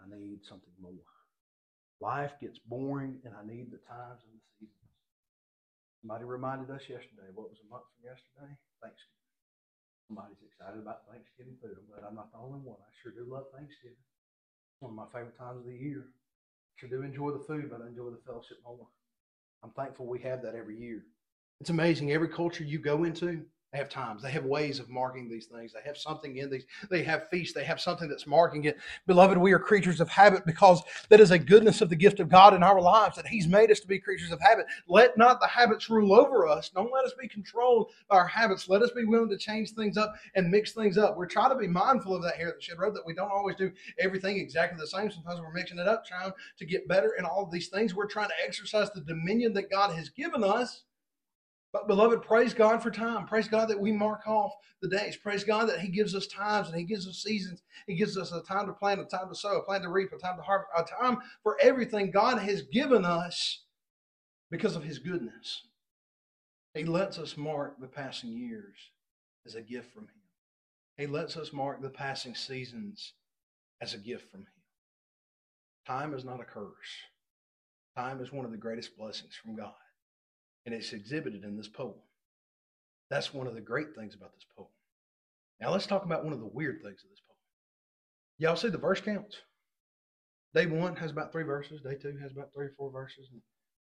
I 0.00 0.16
need 0.16 0.44
something 0.44 0.72
more. 0.80 0.92
Life 2.00 2.32
gets 2.40 2.58
boring 2.58 3.18
and 3.24 3.34
I 3.34 3.44
need 3.44 3.72
the 3.72 3.78
times 3.78 4.20
and. 4.30 4.39
Somebody 6.00 6.24
reminded 6.24 6.72
us 6.72 6.88
yesterday, 6.88 7.28
what 7.36 7.52
was 7.52 7.60
a 7.60 7.68
month 7.68 7.84
from 7.92 8.08
yesterday? 8.08 8.56
Thanksgiving. 8.80 9.20
Somebody's 10.08 10.40
excited 10.40 10.80
about 10.80 11.04
Thanksgiving 11.12 11.60
food. 11.60 11.76
Glad 11.92 12.08
I'm 12.08 12.16
not 12.16 12.32
the 12.32 12.40
only 12.40 12.58
one. 12.64 12.80
I 12.80 12.90
sure 13.04 13.12
do 13.12 13.28
love 13.28 13.52
Thanksgiving. 13.52 14.00
It's 14.00 14.80
one 14.80 14.96
of 14.96 14.98
my 14.98 15.06
favorite 15.12 15.36
times 15.36 15.60
of 15.60 15.68
the 15.68 15.76
year. 15.76 16.08
I 16.08 16.72
sure 16.80 16.88
do 16.88 17.04
enjoy 17.04 17.36
the 17.36 17.44
food, 17.44 17.68
but 17.68 17.84
I 17.84 17.92
enjoy 17.92 18.10
the 18.10 18.24
fellowship 18.24 18.64
more. 18.64 18.88
I'm 19.62 19.76
thankful 19.76 20.06
we 20.08 20.24
have 20.24 20.40
that 20.42 20.56
every 20.56 20.80
year. 20.80 21.04
It's 21.60 21.70
amazing. 21.70 22.12
Every 22.12 22.28
culture 22.28 22.64
you 22.64 22.78
go 22.78 23.04
into, 23.04 23.44
they 23.72 23.78
have 23.78 23.88
times. 23.88 24.20
They 24.20 24.32
have 24.32 24.44
ways 24.44 24.80
of 24.80 24.88
marking 24.88 25.28
these 25.28 25.46
things. 25.46 25.72
They 25.72 25.86
have 25.86 25.96
something 25.96 26.36
in 26.36 26.50
these. 26.50 26.64
They 26.90 27.04
have 27.04 27.28
feasts. 27.30 27.54
They 27.54 27.62
have 27.62 27.80
something 27.80 28.08
that's 28.08 28.26
marking 28.26 28.64
it. 28.64 28.76
Beloved, 29.06 29.38
we 29.38 29.52
are 29.52 29.60
creatures 29.60 30.00
of 30.00 30.08
habit 30.08 30.44
because 30.44 30.82
that 31.08 31.20
is 31.20 31.30
a 31.30 31.38
goodness 31.38 31.80
of 31.80 31.88
the 31.88 31.94
gift 31.94 32.18
of 32.18 32.28
God 32.28 32.52
in 32.52 32.64
our 32.64 32.80
lives 32.80 33.14
that 33.14 33.28
He's 33.28 33.46
made 33.46 33.70
us 33.70 33.78
to 33.78 33.86
be 33.86 34.00
creatures 34.00 34.32
of 34.32 34.40
habit. 34.40 34.66
Let 34.88 35.16
not 35.16 35.38
the 35.38 35.46
habits 35.46 35.88
rule 35.88 36.12
over 36.12 36.48
us. 36.48 36.68
Don't 36.70 36.92
let 36.92 37.04
us 37.04 37.12
be 37.20 37.28
controlled 37.28 37.90
by 38.08 38.16
our 38.16 38.26
habits. 38.26 38.68
Let 38.68 38.82
us 38.82 38.90
be 38.90 39.04
willing 39.04 39.30
to 39.30 39.38
change 39.38 39.70
things 39.70 39.96
up 39.96 40.14
and 40.34 40.50
mix 40.50 40.72
things 40.72 40.98
up. 40.98 41.16
We're 41.16 41.26
trying 41.26 41.50
to 41.50 41.56
be 41.56 41.68
mindful 41.68 42.16
of 42.16 42.24
that 42.24 42.38
here 42.38 42.48
at 42.48 42.56
the 42.56 42.62
Shedd 42.62 42.80
Road 42.80 42.96
that 42.96 43.06
we 43.06 43.14
don't 43.14 43.30
always 43.30 43.54
do 43.54 43.70
everything 44.00 44.36
exactly 44.36 44.80
the 44.80 44.86
same. 44.88 45.12
Sometimes 45.12 45.40
we're 45.40 45.52
mixing 45.52 45.78
it 45.78 45.86
up, 45.86 46.04
trying 46.04 46.32
to 46.58 46.66
get 46.66 46.88
better 46.88 47.14
in 47.20 47.24
all 47.24 47.44
of 47.44 47.52
these 47.52 47.68
things. 47.68 47.94
We're 47.94 48.08
trying 48.08 48.30
to 48.30 48.44
exercise 48.44 48.90
the 48.90 49.02
dominion 49.02 49.52
that 49.52 49.70
God 49.70 49.94
has 49.94 50.08
given 50.08 50.42
us 50.42 50.82
but, 51.72 51.86
beloved, 51.86 52.22
praise 52.22 52.52
God 52.52 52.82
for 52.82 52.90
time. 52.90 53.26
Praise 53.26 53.46
God 53.46 53.68
that 53.68 53.78
we 53.78 53.92
mark 53.92 54.26
off 54.26 54.52
the 54.82 54.88
days. 54.88 55.16
Praise 55.16 55.44
God 55.44 55.68
that 55.68 55.78
He 55.78 55.88
gives 55.88 56.16
us 56.16 56.26
times 56.26 56.68
and 56.68 56.76
He 56.76 56.84
gives 56.84 57.06
us 57.06 57.22
seasons. 57.22 57.62
He 57.86 57.94
gives 57.94 58.16
us 58.16 58.32
a 58.32 58.42
time 58.42 58.66
to 58.66 58.72
plant, 58.72 59.00
a 59.00 59.04
time 59.04 59.28
to 59.28 59.34
sow, 59.36 59.62
a 59.62 59.72
time 59.72 59.82
to 59.82 59.88
reap, 59.88 60.12
a 60.12 60.18
time 60.18 60.36
to 60.36 60.42
harvest, 60.42 60.70
a 60.76 60.82
time 60.82 61.18
for 61.44 61.56
everything 61.60 62.10
God 62.10 62.38
has 62.38 62.62
given 62.62 63.04
us 63.04 63.62
because 64.50 64.74
of 64.74 64.82
His 64.82 64.98
goodness. 64.98 65.62
He 66.74 66.84
lets 66.84 67.18
us 67.18 67.36
mark 67.36 67.80
the 67.80 67.86
passing 67.86 68.32
years 68.32 68.76
as 69.46 69.54
a 69.54 69.62
gift 69.62 69.92
from 69.92 70.04
Him. 70.04 70.22
He 70.98 71.06
lets 71.06 71.36
us 71.36 71.52
mark 71.52 71.82
the 71.82 71.88
passing 71.88 72.34
seasons 72.34 73.12
as 73.80 73.94
a 73.94 73.98
gift 73.98 74.28
from 74.32 74.40
Him. 74.40 74.46
Time 75.86 76.14
is 76.14 76.24
not 76.24 76.40
a 76.40 76.44
curse, 76.44 77.04
time 77.96 78.20
is 78.20 78.32
one 78.32 78.44
of 78.44 78.50
the 78.50 78.56
greatest 78.56 78.96
blessings 78.96 79.34
from 79.40 79.54
God 79.54 79.72
and 80.64 80.74
it's 80.74 80.92
exhibited 80.92 81.44
in 81.44 81.56
this 81.56 81.68
poem. 81.68 81.94
That's 83.10 83.34
one 83.34 83.46
of 83.46 83.54
the 83.54 83.60
great 83.60 83.94
things 83.94 84.14
about 84.14 84.32
this 84.34 84.46
poem. 84.56 84.68
Now 85.60 85.72
let's 85.72 85.86
talk 85.86 86.04
about 86.04 86.24
one 86.24 86.32
of 86.32 86.40
the 86.40 86.46
weird 86.46 86.76
things 86.82 87.02
of 87.02 87.10
this 87.10 87.20
poem. 87.26 87.36
Y'all 88.38 88.56
see 88.56 88.68
the 88.68 88.78
verse 88.78 89.00
counts? 89.00 89.36
Day 90.54 90.66
one 90.66 90.96
has 90.96 91.10
about 91.10 91.32
three 91.32 91.44
verses. 91.44 91.80
Day 91.82 91.94
two 91.94 92.16
has 92.22 92.32
about 92.32 92.52
three 92.54 92.66
or 92.66 92.74
four 92.76 92.90
verses. 92.90 93.28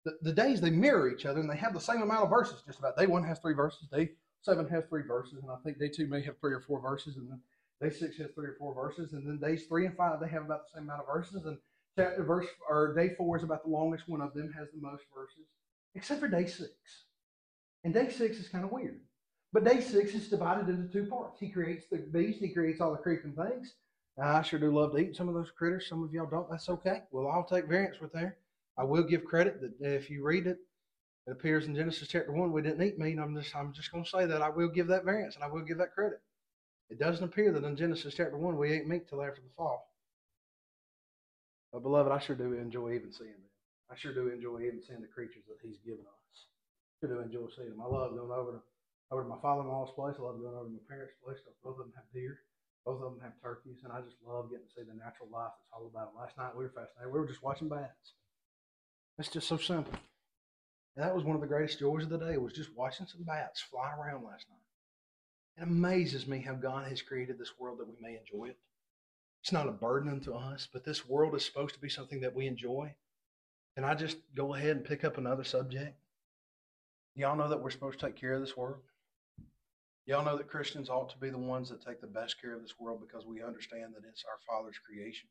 The, 0.04 0.12
the 0.22 0.32
days 0.32 0.60
they 0.60 0.70
mirror 0.70 1.10
each 1.10 1.26
other 1.26 1.40
and 1.40 1.50
they 1.50 1.56
have 1.56 1.74
the 1.74 1.80
same 1.80 2.02
amount 2.02 2.24
of 2.24 2.30
verses. 2.30 2.62
Just 2.66 2.78
about 2.78 2.96
day 2.96 3.06
one 3.06 3.24
has 3.24 3.38
three 3.38 3.54
verses. 3.54 3.88
Day 3.92 4.10
seven 4.42 4.66
has 4.68 4.84
three 4.88 5.02
verses, 5.02 5.38
and 5.42 5.50
I 5.50 5.56
think 5.64 5.78
day 5.78 5.88
two 5.88 6.06
may 6.06 6.22
have 6.22 6.38
three 6.40 6.52
or 6.52 6.60
four 6.60 6.80
verses, 6.80 7.16
and 7.16 7.30
then 7.30 7.40
day 7.80 7.94
six 7.94 8.16
has 8.16 8.30
three 8.34 8.48
or 8.48 8.56
four 8.58 8.74
verses, 8.74 9.12
and 9.12 9.26
then 9.26 9.38
days 9.38 9.66
three 9.66 9.86
and 9.86 9.96
five 9.96 10.18
they 10.20 10.28
have 10.28 10.44
about 10.44 10.62
the 10.64 10.78
same 10.78 10.84
amount 10.84 11.02
of 11.02 11.06
verses, 11.06 11.44
and 11.44 11.58
chapter 11.98 12.24
verse 12.24 12.46
or 12.68 12.94
day 12.94 13.14
four 13.16 13.36
is 13.36 13.42
about 13.42 13.62
the 13.62 13.70
longest 13.70 14.08
one 14.08 14.22
of 14.22 14.32
them 14.32 14.50
has 14.56 14.68
the 14.72 14.80
most 14.80 15.04
verses 15.14 15.44
except 15.94 16.20
for 16.20 16.28
day 16.28 16.46
six. 16.46 16.70
And 17.84 17.94
day 17.94 18.10
six 18.10 18.38
is 18.38 18.48
kind 18.48 18.64
of 18.64 18.72
weird. 18.72 19.00
But 19.52 19.64
day 19.64 19.80
six 19.80 20.14
is 20.14 20.28
divided 20.28 20.68
into 20.68 20.92
two 20.92 21.08
parts. 21.08 21.40
He 21.40 21.48
creates 21.48 21.86
the 21.90 21.98
beast, 21.98 22.40
he 22.40 22.48
creates 22.48 22.80
all 22.80 22.92
the 22.92 22.98
creeping 22.98 23.32
things. 23.32 23.74
I 24.22 24.42
sure 24.42 24.58
do 24.58 24.70
love 24.70 24.92
to 24.92 24.98
eat 24.98 25.16
some 25.16 25.28
of 25.28 25.34
those 25.34 25.50
critters. 25.50 25.88
Some 25.88 26.04
of 26.04 26.12
y'all 26.12 26.26
don't. 26.26 26.50
That's 26.50 26.68
okay. 26.68 27.02
We'll 27.10 27.26
all 27.26 27.44
take 27.44 27.66
variance 27.66 28.00
with 28.00 28.12
there. 28.12 28.36
I 28.76 28.84
will 28.84 29.02
give 29.02 29.24
credit 29.24 29.60
that 29.60 29.94
if 29.94 30.10
you 30.10 30.22
read 30.22 30.46
it, 30.46 30.58
it 31.26 31.30
appears 31.30 31.66
in 31.66 31.74
Genesis 31.74 32.08
chapter 32.08 32.32
one 32.32 32.52
we 32.52 32.62
didn't 32.62 32.86
eat 32.86 32.98
meat. 32.98 33.18
I'm 33.18 33.34
just 33.34 33.54
I'm 33.56 33.72
just 33.72 33.90
going 33.92 34.04
to 34.04 34.10
say 34.10 34.26
that 34.26 34.42
I 34.42 34.50
will 34.50 34.68
give 34.68 34.88
that 34.88 35.04
variance 35.04 35.36
and 35.36 35.44
I 35.44 35.48
will 35.48 35.62
give 35.62 35.78
that 35.78 35.94
credit. 35.94 36.20
It 36.90 36.98
doesn't 36.98 37.24
appear 37.24 37.52
that 37.52 37.64
in 37.64 37.76
Genesis 37.76 38.14
chapter 38.14 38.36
one 38.36 38.56
we 38.56 38.72
ate 38.72 38.86
meat 38.86 39.08
till 39.08 39.22
after 39.22 39.40
the 39.40 39.54
fall. 39.56 39.90
But 41.72 41.82
beloved, 41.82 42.10
I 42.10 42.18
sure 42.18 42.36
do 42.36 42.52
enjoy 42.52 42.94
even 42.94 43.12
seeing. 43.12 43.34
I 43.90 43.98
sure 43.98 44.14
do 44.14 44.30
enjoy 44.30 44.62
even 44.62 44.80
seeing 44.80 45.02
the 45.02 45.10
creatures 45.10 45.42
that 45.50 45.58
He's 45.62 45.82
given 45.82 46.06
us. 46.06 46.34
Sure 47.00 47.10
do 47.10 47.20
enjoy 47.20 47.50
seeing 47.54 47.70
them. 47.74 47.82
I 47.82 47.90
love 47.90 48.14
going 48.14 48.30
over 48.30 48.52
to 48.56 48.62
over 49.10 49.22
to 49.22 49.28
my 49.28 49.42
father-in-law's 49.42 49.90
place. 49.98 50.14
I 50.18 50.22
love 50.22 50.38
going 50.38 50.54
over 50.54 50.70
to 50.70 50.78
my 50.78 50.86
parents' 50.86 51.18
place 51.18 51.42
both 51.64 51.78
of 51.78 51.90
them 51.90 51.92
have 51.96 52.06
deer. 52.14 52.38
Both 52.86 53.02
of 53.02 53.12
them 53.12 53.20
have 53.22 53.34
turkeys, 53.42 53.82
and 53.84 53.92
I 53.92 54.00
just 54.00 54.16
love 54.24 54.50
getting 54.50 54.64
to 54.64 54.72
see 54.72 54.86
the 54.86 54.96
natural 54.96 55.28
life 55.30 55.52
that's 55.58 55.68
all 55.74 55.86
about 55.86 56.12
them. 56.12 56.22
Last 56.22 56.38
night 56.38 56.56
we 56.56 56.64
were 56.64 56.72
fascinated. 56.72 57.12
We 57.12 57.20
were 57.20 57.26
just 57.26 57.42
watching 57.42 57.68
bats. 57.68 58.14
It's 59.18 59.28
just 59.28 59.48
so 59.48 59.58
simple. 59.58 59.92
And 60.96 61.04
that 61.04 61.14
was 61.14 61.24
one 61.24 61.34
of 61.34 61.42
the 61.42 61.46
greatest 61.46 61.78
joys 61.78 62.04
of 62.04 62.08
the 62.08 62.18
day 62.18 62.38
was 62.38 62.54
just 62.54 62.74
watching 62.74 63.06
some 63.06 63.22
bats 63.22 63.60
fly 63.60 63.92
around 63.92 64.24
last 64.24 64.46
night. 64.48 64.56
It 65.58 65.68
amazes 65.68 66.26
me 66.26 66.40
how 66.40 66.54
God 66.54 66.88
has 66.88 67.02
created 67.02 67.38
this 67.38 67.52
world 67.58 67.78
that 67.78 67.88
we 67.88 67.96
may 68.00 68.16
enjoy 68.16 68.46
it. 68.46 68.58
It's 69.42 69.52
not 69.52 69.68
a 69.68 69.72
burden 69.72 70.10
unto 70.10 70.32
us, 70.32 70.66
but 70.72 70.84
this 70.84 71.08
world 71.08 71.34
is 71.34 71.44
supposed 71.44 71.74
to 71.74 71.80
be 71.80 71.88
something 71.88 72.20
that 72.22 72.34
we 72.34 72.46
enjoy. 72.46 72.94
Can 73.74 73.84
I 73.84 73.94
just 73.94 74.18
go 74.34 74.54
ahead 74.54 74.76
and 74.76 74.84
pick 74.84 75.04
up 75.04 75.18
another 75.18 75.44
subject? 75.44 75.96
Y'all 77.14 77.36
know 77.36 77.48
that 77.48 77.62
we're 77.62 77.70
supposed 77.70 77.98
to 77.98 78.06
take 78.06 78.16
care 78.16 78.34
of 78.34 78.40
this 78.40 78.56
world? 78.56 78.80
Y'all 80.06 80.24
know 80.24 80.36
that 80.36 80.48
Christians 80.48 80.88
ought 80.88 81.10
to 81.10 81.18
be 81.18 81.30
the 81.30 81.38
ones 81.38 81.68
that 81.68 81.84
take 81.84 82.00
the 82.00 82.06
best 82.06 82.40
care 82.40 82.54
of 82.54 82.62
this 82.62 82.74
world 82.80 83.00
because 83.00 83.26
we 83.26 83.42
understand 83.42 83.94
that 83.94 84.08
it's 84.08 84.24
our 84.24 84.38
Father's 84.48 84.78
creation. 84.78 85.28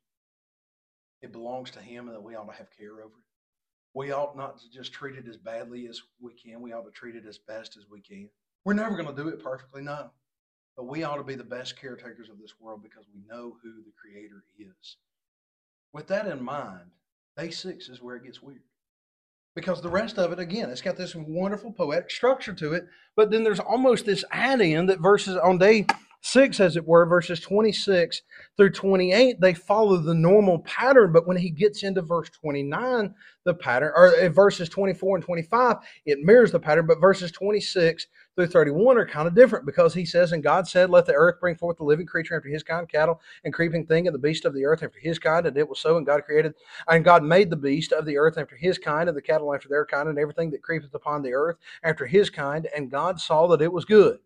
It 1.22 1.32
belongs 1.32 1.72
to 1.72 1.80
Him 1.80 2.08
and 2.08 2.16
that 2.16 2.24
we 2.24 2.36
ought 2.36 2.50
to 2.50 2.58
have 2.58 2.70
care 2.78 2.94
over 2.94 3.06
it. 3.06 3.30
We 3.94 4.12
ought 4.12 4.38
not 4.38 4.60
to 4.60 4.70
just 4.70 4.94
treat 4.94 5.18
it 5.18 5.28
as 5.28 5.38
badly 5.38 5.88
as 5.88 6.02
we 6.22 6.34
can. 6.34 6.62
We 6.62 6.72
ought 6.72 6.86
to 6.86 6.92
treat 6.92 7.16
it 7.16 7.26
as 7.28 7.40
best 7.40 7.76
as 7.76 7.86
we 7.90 8.02
can. 8.02 8.30
We're 8.64 8.74
never 8.74 8.96
going 8.96 9.14
to 9.14 9.22
do 9.22 9.30
it 9.30 9.44
perfectly, 9.44 9.82
no. 9.82 10.12
But 10.78 10.86
we 10.86 11.04
ought 11.04 11.18
to 11.18 11.24
be 11.24 11.36
the 11.36 11.44
best 11.44 11.80
caretakers 11.80 12.30
of 12.30 12.40
this 12.40 12.54
world 12.60 12.84
because 12.84 13.06
we 13.14 13.22
know 13.28 13.58
who 13.62 13.84
the 13.84 13.92
Creator 14.00 14.44
is. 14.58 14.98
With 15.92 16.08
that 16.08 16.28
in 16.28 16.42
mind, 16.42 16.92
Day 17.40 17.52
six 17.52 17.88
is 17.88 18.02
where 18.02 18.18
it 18.18 18.26
gets 18.26 18.42
weird. 18.42 18.64
Because 19.56 19.82
the 19.82 19.90
rest 19.90 20.18
of 20.18 20.34
it, 20.34 20.40
again, 20.40 20.70
it's 20.70 20.82
got 20.82 20.98
this 20.98 21.16
wonderful 21.16 21.72
poetic 21.72 22.12
structure 22.12 22.54
to 22.54 22.74
it, 22.74 22.86
but 23.16 23.32
then 23.32 23.44
there's 23.44 23.62
almost 23.62 24.06
this 24.06 24.26
add 24.32 24.60
in 24.60 24.88
that 24.88 25.00
verses 25.00 25.38
on 25.38 25.58
day 25.58 25.86
6, 26.22 26.60
as 26.60 26.76
it 26.76 26.86
were, 26.86 27.06
verses 27.06 27.40
26 27.40 28.24
through 28.58 28.72
28, 28.72 29.40
they 29.40 29.54
follow 29.54 29.98
the 29.98 30.14
normal 30.14 30.60
pattern. 30.60 31.14
But 31.14 31.26
when 31.26 31.38
he 31.38 31.50
gets 31.50 31.84
into 31.84 32.02
verse 32.02 32.30
29, 32.30 33.16
the 33.46 33.54
pattern, 33.54 33.94
or 33.96 34.14
uh, 34.14 34.28
verses 34.28 34.68
24 34.68 35.18
and 35.18 35.26
25, 35.26 35.78
it 36.06 36.20
mirrors 36.20 36.52
the 36.52 36.60
pattern. 36.60 36.88
But 36.88 37.00
verses 37.00 37.32
26 37.32 38.08
through 38.36 38.48
31 38.48 38.98
are 38.98 39.06
kind 39.06 39.30
of 39.30 39.36
different 39.36 39.66
because 39.66 39.94
he 39.94 40.06
says, 40.06 40.34
And 40.34 40.44
God 40.44 40.68
said, 40.68 40.90
Let 40.90 41.06
the 41.06 41.14
earth 41.14 41.40
bring 41.40 41.56
forth 41.56 41.78
the 41.78 41.86
living 41.86 42.06
creature 42.06 42.36
after 42.36 42.50
his 42.50 42.64
kind, 42.64 42.88
cattle 42.90 43.22
and 43.46 43.54
creeping 43.54 43.86
thing, 43.86 44.06
and 44.06 44.14
the 44.14 44.20
beast 44.20 44.44
of 44.44 44.54
the 44.54 44.66
earth 44.66 44.84
after 44.84 45.00
his 45.00 45.20
kind. 45.20 45.46
And 45.46 45.58
it 45.58 45.70
was 45.70 45.80
so. 45.80 45.96
And 45.96 46.06
God 46.06 46.26
created, 46.26 46.54
and 46.90 47.06
God 47.06 47.24
made 47.24 47.50
the 47.50 47.56
beast 47.56 47.94
of 47.94 48.06
the 48.06 48.18
earth 48.18 48.38
after 48.38 48.58
his 48.58 48.78
kind, 48.78 49.08
and 49.08 49.18
the 49.18 49.22
cattle 49.22 49.54
after 49.54 49.70
their 49.70 49.86
kind, 49.86 50.10
and 50.10 50.20
everything 50.20 50.52
that 50.52 50.64
creepeth 50.64 50.94
upon 50.94 51.22
the 51.22 51.34
earth 51.34 51.56
after 51.82 52.06
his 52.06 52.30
kind. 52.30 52.68
And 52.76 52.92
God 52.92 53.22
saw 53.22 53.48
that 53.48 53.62
it 53.62 53.72
was 53.72 53.86
good. 53.86 54.20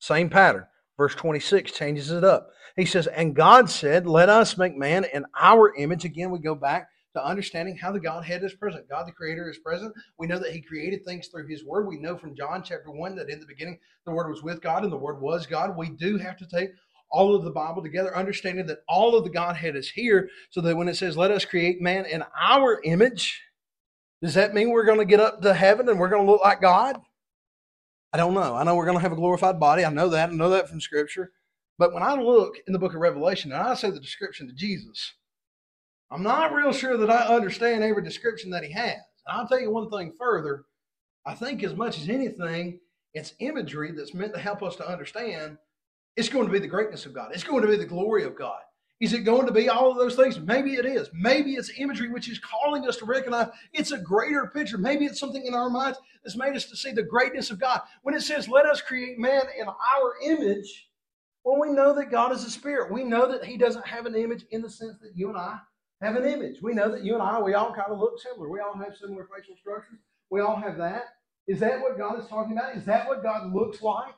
Same 0.00 0.28
pattern 0.28 0.66
Verse 0.98 1.14
26 1.14 1.72
changes 1.72 2.10
it 2.10 2.24
up. 2.24 2.50
He 2.76 2.84
says, 2.84 3.06
And 3.06 3.34
God 3.34 3.70
said, 3.70 4.06
Let 4.06 4.28
us 4.28 4.58
make 4.58 4.76
man 4.76 5.06
in 5.14 5.24
our 5.38 5.74
image. 5.76 6.04
Again, 6.04 6.30
we 6.30 6.40
go 6.40 6.56
back 6.56 6.88
to 7.14 7.24
understanding 7.24 7.76
how 7.76 7.92
the 7.92 8.00
Godhead 8.00 8.42
is 8.42 8.54
present. 8.54 8.88
God 8.88 9.06
the 9.06 9.12
Creator 9.12 9.48
is 9.48 9.58
present. 9.58 9.94
We 10.18 10.26
know 10.26 10.40
that 10.40 10.52
He 10.52 10.60
created 10.60 11.04
things 11.04 11.28
through 11.28 11.46
His 11.46 11.64
Word. 11.64 11.86
We 11.86 11.98
know 11.98 12.18
from 12.18 12.36
John 12.36 12.62
chapter 12.64 12.90
1 12.90 13.14
that 13.16 13.30
in 13.30 13.38
the 13.38 13.46
beginning 13.46 13.78
the 14.06 14.12
Word 14.12 14.28
was 14.28 14.42
with 14.42 14.60
God 14.60 14.82
and 14.82 14.92
the 14.92 14.96
Word 14.96 15.20
was 15.20 15.46
God. 15.46 15.76
We 15.76 15.90
do 15.90 16.18
have 16.18 16.36
to 16.38 16.46
take 16.46 16.70
all 17.10 17.34
of 17.34 17.44
the 17.44 17.50
Bible 17.50 17.82
together, 17.82 18.14
understanding 18.14 18.66
that 18.66 18.80
all 18.88 19.16
of 19.16 19.24
the 19.24 19.30
Godhead 19.30 19.76
is 19.76 19.90
here, 19.90 20.28
so 20.50 20.60
that 20.60 20.76
when 20.76 20.88
it 20.88 20.96
says, 20.96 21.16
Let 21.16 21.30
us 21.30 21.44
create 21.44 21.80
man 21.80 22.06
in 22.06 22.24
our 22.36 22.80
image, 22.82 23.40
does 24.20 24.34
that 24.34 24.52
mean 24.52 24.70
we're 24.70 24.84
going 24.84 24.98
to 24.98 25.04
get 25.04 25.20
up 25.20 25.42
to 25.42 25.54
heaven 25.54 25.88
and 25.88 26.00
we're 26.00 26.08
going 26.08 26.26
to 26.26 26.30
look 26.30 26.42
like 26.42 26.60
God? 26.60 26.98
I 28.12 28.16
don't 28.16 28.34
know. 28.34 28.54
I 28.54 28.64
know 28.64 28.74
we're 28.74 28.86
going 28.86 28.96
to 28.96 29.02
have 29.02 29.12
a 29.12 29.16
glorified 29.16 29.60
body. 29.60 29.84
I 29.84 29.90
know 29.90 30.08
that. 30.08 30.30
I 30.30 30.32
know 30.32 30.50
that 30.50 30.68
from 30.68 30.80
Scripture. 30.80 31.32
But 31.78 31.92
when 31.92 32.02
I 32.02 32.14
look 32.14 32.56
in 32.66 32.72
the 32.72 32.78
book 32.78 32.94
of 32.94 33.00
Revelation 33.00 33.52
and 33.52 33.60
I 33.60 33.74
say 33.74 33.90
the 33.90 34.00
description 34.00 34.48
of 34.48 34.56
Jesus, 34.56 35.14
I'm 36.10 36.22
not 36.22 36.52
real 36.52 36.72
sure 36.72 36.96
that 36.96 37.10
I 37.10 37.34
understand 37.34 37.84
every 37.84 38.02
description 38.02 38.50
that 38.50 38.64
he 38.64 38.72
has. 38.72 38.94
And 39.26 39.36
I'll 39.36 39.46
tell 39.46 39.60
you 39.60 39.70
one 39.70 39.90
thing 39.90 40.12
further. 40.18 40.64
I 41.26 41.34
think 41.34 41.62
as 41.62 41.74
much 41.74 41.98
as 41.98 42.08
anything, 42.08 42.80
it's 43.12 43.34
imagery 43.40 43.92
that's 43.92 44.14
meant 44.14 44.34
to 44.34 44.40
help 44.40 44.62
us 44.62 44.76
to 44.76 44.88
understand 44.88 45.58
it's 46.16 46.28
going 46.28 46.46
to 46.46 46.52
be 46.52 46.58
the 46.58 46.66
greatness 46.66 47.06
of 47.06 47.14
God. 47.14 47.30
It's 47.32 47.44
going 47.44 47.62
to 47.62 47.68
be 47.68 47.76
the 47.76 47.84
glory 47.84 48.24
of 48.24 48.36
God. 48.36 48.60
Is 49.00 49.12
it 49.12 49.20
going 49.20 49.46
to 49.46 49.52
be 49.52 49.68
all 49.68 49.92
of 49.92 49.96
those 49.96 50.16
things? 50.16 50.40
Maybe 50.40 50.74
it 50.74 50.84
is. 50.84 51.08
Maybe 51.12 51.52
it's 51.54 51.70
imagery 51.78 52.08
which 52.08 52.28
is 52.28 52.40
calling 52.40 52.86
us 52.88 52.96
to 52.96 53.04
recognize 53.04 53.48
it's 53.72 53.92
a 53.92 53.98
greater 53.98 54.46
picture. 54.48 54.76
Maybe 54.76 55.04
it's 55.04 55.20
something 55.20 55.44
in 55.44 55.54
our 55.54 55.70
minds 55.70 55.98
that's 56.24 56.36
made 56.36 56.56
us 56.56 56.64
to 56.66 56.76
see 56.76 56.90
the 56.90 57.04
greatness 57.04 57.50
of 57.50 57.60
God. 57.60 57.80
When 58.02 58.14
it 58.14 58.22
says, 58.22 58.48
let 58.48 58.66
us 58.66 58.80
create 58.80 59.18
man 59.18 59.42
in 59.58 59.68
our 59.68 60.14
image, 60.24 60.88
well, 61.44 61.60
we 61.60 61.70
know 61.70 61.94
that 61.94 62.10
God 62.10 62.32
is 62.32 62.44
a 62.44 62.50
spirit. 62.50 62.92
We 62.92 63.04
know 63.04 63.30
that 63.30 63.44
he 63.44 63.56
doesn't 63.56 63.86
have 63.86 64.06
an 64.06 64.16
image 64.16 64.44
in 64.50 64.62
the 64.62 64.70
sense 64.70 64.98
that 65.00 65.12
you 65.14 65.28
and 65.28 65.38
I 65.38 65.58
have 66.02 66.16
an 66.16 66.26
image. 66.26 66.60
We 66.60 66.74
know 66.74 66.90
that 66.90 67.04
you 67.04 67.14
and 67.14 67.22
I, 67.22 67.40
we 67.40 67.54
all 67.54 67.72
kind 67.72 67.92
of 67.92 68.00
look 68.00 68.20
similar. 68.20 68.48
We 68.48 68.60
all 68.60 68.76
have 68.76 68.96
similar 68.96 69.28
facial 69.34 69.54
structures. 69.56 70.00
We 70.30 70.40
all 70.40 70.56
have 70.56 70.76
that. 70.78 71.04
Is 71.46 71.60
that 71.60 71.80
what 71.80 71.96
God 71.96 72.18
is 72.20 72.28
talking 72.28 72.52
about? 72.52 72.76
Is 72.76 72.84
that 72.84 73.06
what 73.08 73.22
God 73.22 73.54
looks 73.54 73.80
like? 73.80 74.14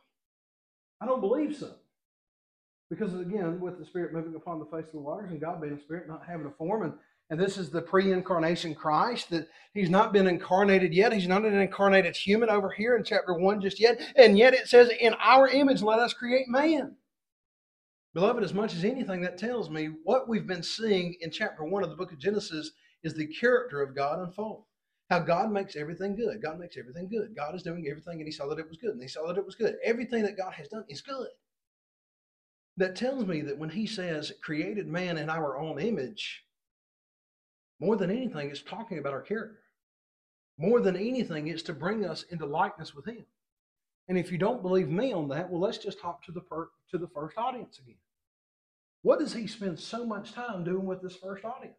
I 1.00 1.06
don't 1.06 1.20
believe 1.20 1.54
so. 1.54 1.74
Because 2.90 3.14
again, 3.14 3.60
with 3.60 3.78
the 3.78 3.86
Spirit 3.86 4.12
moving 4.12 4.34
upon 4.34 4.58
the 4.58 4.64
face 4.64 4.86
of 4.86 4.92
the 4.92 4.98
waters 4.98 5.30
and 5.30 5.40
God 5.40 5.60
being 5.60 5.74
a 5.74 5.80
Spirit, 5.80 6.08
not 6.08 6.26
having 6.28 6.46
a 6.46 6.50
form, 6.50 6.82
and, 6.82 6.92
and 7.30 7.38
this 7.38 7.56
is 7.56 7.70
the 7.70 7.80
pre 7.80 8.12
incarnation 8.12 8.74
Christ, 8.74 9.30
that 9.30 9.48
He's 9.72 9.88
not 9.88 10.12
been 10.12 10.26
incarnated 10.26 10.92
yet. 10.92 11.12
He's 11.12 11.28
not 11.28 11.44
an 11.44 11.56
incarnated 11.56 12.16
human 12.16 12.50
over 12.50 12.68
here 12.68 12.96
in 12.96 13.04
chapter 13.04 13.32
1 13.32 13.60
just 13.60 13.78
yet. 13.78 14.00
And 14.16 14.36
yet 14.36 14.54
it 14.54 14.66
says, 14.66 14.90
In 15.00 15.14
our 15.14 15.46
image, 15.46 15.82
let 15.82 16.00
us 16.00 16.12
create 16.12 16.48
man. 16.48 16.96
Beloved, 18.12 18.42
as 18.42 18.52
much 18.52 18.74
as 18.74 18.84
anything, 18.84 19.20
that 19.20 19.38
tells 19.38 19.70
me 19.70 19.90
what 20.02 20.28
we've 20.28 20.48
been 20.48 20.64
seeing 20.64 21.14
in 21.20 21.30
chapter 21.30 21.62
1 21.62 21.84
of 21.84 21.90
the 21.90 21.96
book 21.96 22.10
of 22.10 22.18
Genesis 22.18 22.72
is 23.04 23.14
the 23.14 23.28
character 23.28 23.80
of 23.80 23.94
God 23.94 24.18
unfold. 24.18 24.64
How 25.10 25.20
God 25.20 25.52
makes 25.52 25.76
everything 25.76 26.16
good. 26.16 26.42
God 26.42 26.58
makes 26.58 26.76
everything 26.76 27.08
good. 27.08 27.36
God 27.36 27.54
is 27.54 27.62
doing 27.62 27.86
everything, 27.88 28.18
and 28.18 28.26
He 28.26 28.32
saw 28.32 28.48
that 28.48 28.58
it 28.58 28.68
was 28.68 28.78
good, 28.78 28.90
and 28.90 29.02
He 29.02 29.08
saw 29.08 29.28
that 29.28 29.38
it 29.38 29.46
was 29.46 29.54
good. 29.54 29.76
Everything 29.84 30.24
that 30.24 30.36
God 30.36 30.54
has 30.54 30.66
done 30.66 30.84
is 30.88 31.02
good 31.02 31.28
that 32.80 32.96
tells 32.96 33.26
me 33.26 33.40
that 33.42 33.58
when 33.58 33.70
he 33.70 33.86
says 33.86 34.32
created 34.42 34.86
man 34.86 35.18
in 35.18 35.30
our 35.30 35.58
own 35.58 35.78
image, 35.78 36.44
more 37.78 37.96
than 37.96 38.10
anything, 38.10 38.50
it's 38.50 38.62
talking 38.62 38.98
about 38.98 39.12
our 39.12 39.22
character. 39.22 39.60
More 40.58 40.80
than 40.80 40.96
anything, 40.96 41.46
it's 41.46 41.62
to 41.64 41.72
bring 41.72 42.04
us 42.04 42.24
into 42.24 42.44
likeness 42.44 42.94
with 42.94 43.06
him. 43.06 43.24
And 44.08 44.18
if 44.18 44.30
you 44.30 44.38
don't 44.38 44.62
believe 44.62 44.88
me 44.88 45.12
on 45.12 45.28
that, 45.28 45.50
well, 45.50 45.60
let's 45.60 45.78
just 45.78 46.00
hop 46.00 46.22
to 46.24 46.32
the 46.32 46.40
per- 46.40 46.70
to 46.90 46.98
the 46.98 47.08
first 47.08 47.38
audience 47.38 47.78
again. 47.78 47.96
What 49.02 49.20
does 49.20 49.32
he 49.32 49.46
spend 49.46 49.78
so 49.78 50.04
much 50.04 50.32
time 50.32 50.64
doing 50.64 50.84
with 50.84 51.00
this 51.00 51.16
first 51.16 51.44
audience? 51.44 51.76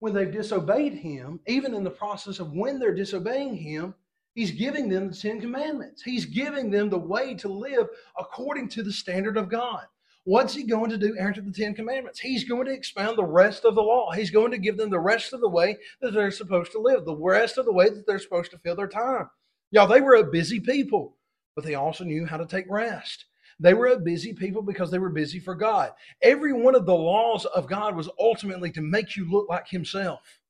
When 0.00 0.12
they've 0.12 0.32
disobeyed 0.32 0.94
him, 0.94 1.40
even 1.46 1.74
in 1.74 1.84
the 1.84 1.90
process 1.90 2.40
of 2.40 2.52
when 2.52 2.78
they're 2.78 2.94
disobeying 2.94 3.56
him, 3.56 3.94
He's 4.36 4.50
giving 4.50 4.90
them 4.90 5.08
the 5.08 5.16
Ten 5.16 5.40
Commandments. 5.40 6.02
He's 6.02 6.26
giving 6.26 6.70
them 6.70 6.90
the 6.90 6.98
way 6.98 7.34
to 7.36 7.48
live 7.48 7.88
according 8.18 8.68
to 8.68 8.82
the 8.82 8.92
standard 8.92 9.38
of 9.38 9.48
God. 9.48 9.86
What's 10.26 10.54
he 10.54 10.64
going 10.64 10.90
to 10.90 10.98
do 10.98 11.16
after 11.20 11.40
the 11.40 11.52
Ten 11.52 11.72
Commandments? 11.72 12.18
He's 12.18 12.42
going 12.42 12.66
to 12.66 12.72
expound 12.72 13.16
the 13.16 13.24
rest 13.24 13.64
of 13.64 13.76
the 13.76 13.80
law. 13.80 14.10
He's 14.10 14.32
going 14.32 14.50
to 14.50 14.58
give 14.58 14.76
them 14.76 14.90
the 14.90 14.98
rest 14.98 15.32
of 15.32 15.40
the 15.40 15.48
way 15.48 15.78
that 16.00 16.14
they're 16.14 16.32
supposed 16.32 16.72
to 16.72 16.80
live, 16.80 17.04
the 17.04 17.14
rest 17.14 17.58
of 17.58 17.64
the 17.64 17.72
way 17.72 17.88
that 17.88 18.08
they're 18.08 18.18
supposed 18.18 18.50
to 18.50 18.58
fill 18.58 18.74
their 18.74 18.88
time. 18.88 19.30
Y'all, 19.70 19.86
they 19.86 20.00
were 20.00 20.16
a 20.16 20.24
busy 20.24 20.58
people, 20.58 21.16
but 21.54 21.64
they 21.64 21.76
also 21.76 22.02
knew 22.02 22.26
how 22.26 22.36
to 22.36 22.44
take 22.44 22.64
rest. 22.68 23.26
They 23.60 23.72
were 23.72 23.86
a 23.86 24.00
busy 24.00 24.32
people 24.32 24.62
because 24.62 24.90
they 24.90 24.98
were 24.98 25.10
busy 25.10 25.38
for 25.38 25.54
God. 25.54 25.92
Every 26.20 26.52
one 26.52 26.74
of 26.74 26.86
the 26.86 26.94
laws 26.94 27.44
of 27.44 27.68
God 27.68 27.94
was 27.94 28.10
ultimately 28.18 28.72
to 28.72 28.80
make 28.80 29.14
you 29.14 29.30
look 29.30 29.48
like 29.48 29.68
Himself. 29.68 30.40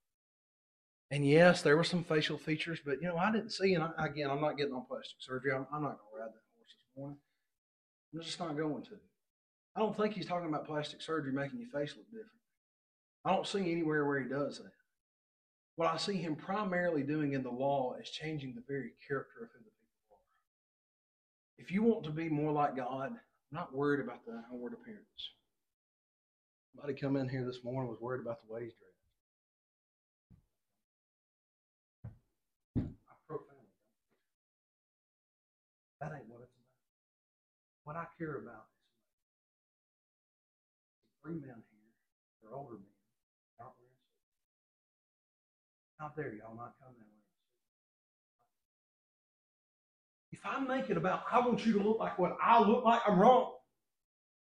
And 1.10 1.28
yes, 1.28 1.60
there 1.60 1.76
were 1.76 1.84
some 1.84 2.02
facial 2.02 2.38
features, 2.38 2.80
but 2.82 3.02
you 3.02 3.08
know, 3.08 3.18
I 3.18 3.30
didn't 3.30 3.50
see, 3.50 3.74
and 3.74 3.84
I, 3.84 4.06
again, 4.06 4.30
I'm 4.30 4.40
not 4.40 4.56
getting 4.56 4.72
on 4.72 4.86
plastic 4.86 5.18
surgery. 5.18 5.52
I'm, 5.52 5.66
I'm 5.70 5.82
not 5.82 5.98
going 5.98 6.12
to 6.14 6.18
ride 6.18 6.28
that 6.28 6.44
horse 6.56 6.76
this 6.78 6.96
morning. 6.96 7.18
I'm 8.14 8.22
just 8.22 8.40
not 8.40 8.56
going 8.56 8.82
to. 8.84 8.96
I 9.76 9.80
don't 9.80 9.94
think 9.94 10.14
he's 10.14 10.26
talking 10.26 10.48
about 10.48 10.66
plastic 10.66 11.02
surgery 11.02 11.32
making 11.32 11.60
your 11.60 11.68
face 11.68 11.94
look 11.96 12.06
different. 12.06 12.30
I 13.26 13.30
don't 13.32 13.46
see 13.46 13.70
anywhere 13.70 14.06
where 14.06 14.20
he 14.20 14.28
does 14.28 14.58
that. 14.58 14.72
What 15.74 15.92
I 15.92 15.98
see 15.98 16.16
him 16.16 16.34
primarily 16.34 17.02
doing 17.02 17.34
in 17.34 17.42
the 17.42 17.50
law 17.50 17.94
is 18.00 18.08
changing 18.08 18.54
the 18.54 18.62
very 18.66 18.92
character 19.06 19.42
of 19.42 19.48
who 19.52 19.58
the 19.58 19.70
people 19.70 20.08
are. 20.12 20.24
If 21.58 21.70
you 21.70 21.82
want 21.82 22.04
to 22.04 22.10
be 22.10 22.30
more 22.30 22.52
like 22.52 22.76
God, 22.76 23.10
I'm 23.10 23.18
not 23.52 23.74
worried 23.74 24.00
about 24.00 24.24
the 24.24 24.42
outward 24.50 24.72
appearance. 24.72 25.04
Somebody 26.74 26.98
come 26.98 27.16
in 27.16 27.28
here 27.28 27.44
this 27.44 27.62
morning 27.62 27.90
was 27.90 28.00
worried 28.00 28.22
about 28.22 28.38
the 28.46 28.52
way 28.52 28.64
he's 28.64 28.72
dressed. 28.72 28.92
That 36.00 36.12
ain't 36.14 36.28
what 36.28 36.42
it's 36.42 36.52
about. 36.54 36.76
What 37.84 37.96
I 37.96 38.04
care 38.18 38.36
about 38.36 38.65
three 41.26 41.34
men 41.34 41.58
here. 41.58 41.90
They're 42.42 42.54
older 42.54 42.74
men. 42.74 42.94
Aren't 43.58 43.74
wearing 43.82 43.98
suits. 43.98 44.30
Out 46.00 46.14
there, 46.14 46.32
y'all 46.38 46.54
not 46.54 46.78
coming 46.78 47.02
that 47.02 47.10
way. 47.10 47.26
If 50.30 50.46
I 50.46 50.60
make 50.60 50.88
it 50.88 50.96
about 50.96 51.24
I 51.32 51.40
want 51.40 51.66
you 51.66 51.72
to 51.74 51.82
look 51.82 51.98
like 51.98 52.16
what 52.18 52.36
I 52.40 52.60
look 52.60 52.84
like, 52.84 53.00
I'm 53.08 53.18
wrong. 53.18 53.54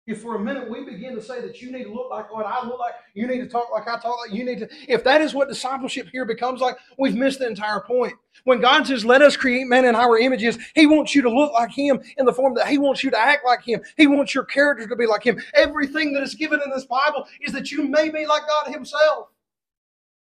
If 0.10 0.24
for 0.24 0.36
a 0.36 0.40
minute 0.40 0.68
we 0.68 0.84
begin 0.84 1.14
to 1.14 1.22
say 1.22 1.40
that 1.40 1.62
you 1.62 1.72
need 1.72 1.84
to 1.84 1.94
look 1.94 2.10
like 2.10 2.34
what 2.34 2.44
I 2.44 2.66
look 2.66 2.80
like, 2.80 2.96
you 3.14 3.28
need 3.28 3.42
to 3.42 3.48
talk 3.48 3.72
like 3.72 3.88
I 3.88 4.00
talk 4.00 4.18
like, 4.26 4.36
you 4.36 4.44
need 4.44 4.58
to, 4.58 4.68
if 4.88 5.04
that 5.04 5.22
is 5.22 5.36
what 5.36 5.50
discipleship 5.50 6.08
here 6.12 6.26
becomes 6.26 6.62
like, 6.62 6.78
we've 6.98 7.14
missed 7.14 7.38
the 7.38 7.46
entire 7.46 7.82
point. 7.82 8.14
When 8.44 8.60
God 8.60 8.88
says, 8.88 9.06
let 9.06 9.22
us 9.22 9.38
create 9.38 9.68
man 9.68 9.86
in 9.86 9.94
our 9.94 10.18
images, 10.18 10.58
He 10.74 10.88
wants 10.88 11.14
you 11.14 11.22
to 11.22 11.30
look 11.30 11.54
like 11.54 11.70
Him 11.70 12.02
in 12.18 12.26
the 12.26 12.34
form 12.34 12.56
that 12.56 12.70
He 12.70 12.80
wants 12.80 13.04
you 13.04 13.12
to 13.12 13.20
act 13.20 13.46
like 13.46 13.62
Him. 13.62 13.82
He 13.98 14.08
wants 14.08 14.34
your 14.34 14.46
character 14.46 14.88
to 14.88 14.96
be 14.96 15.06
like 15.06 15.22
Him. 15.22 15.40
Everything 15.54 16.12
that 16.14 16.24
is 16.24 16.34
given 16.34 16.60
in 16.66 16.72
this 16.72 16.86
Bible 16.86 17.28
is 17.42 17.54
that 17.54 17.72
you 17.72 17.88
may 17.88 18.10
be 18.10 18.26
like 18.26 18.48
God 18.48 18.74
Himself. 18.74 19.28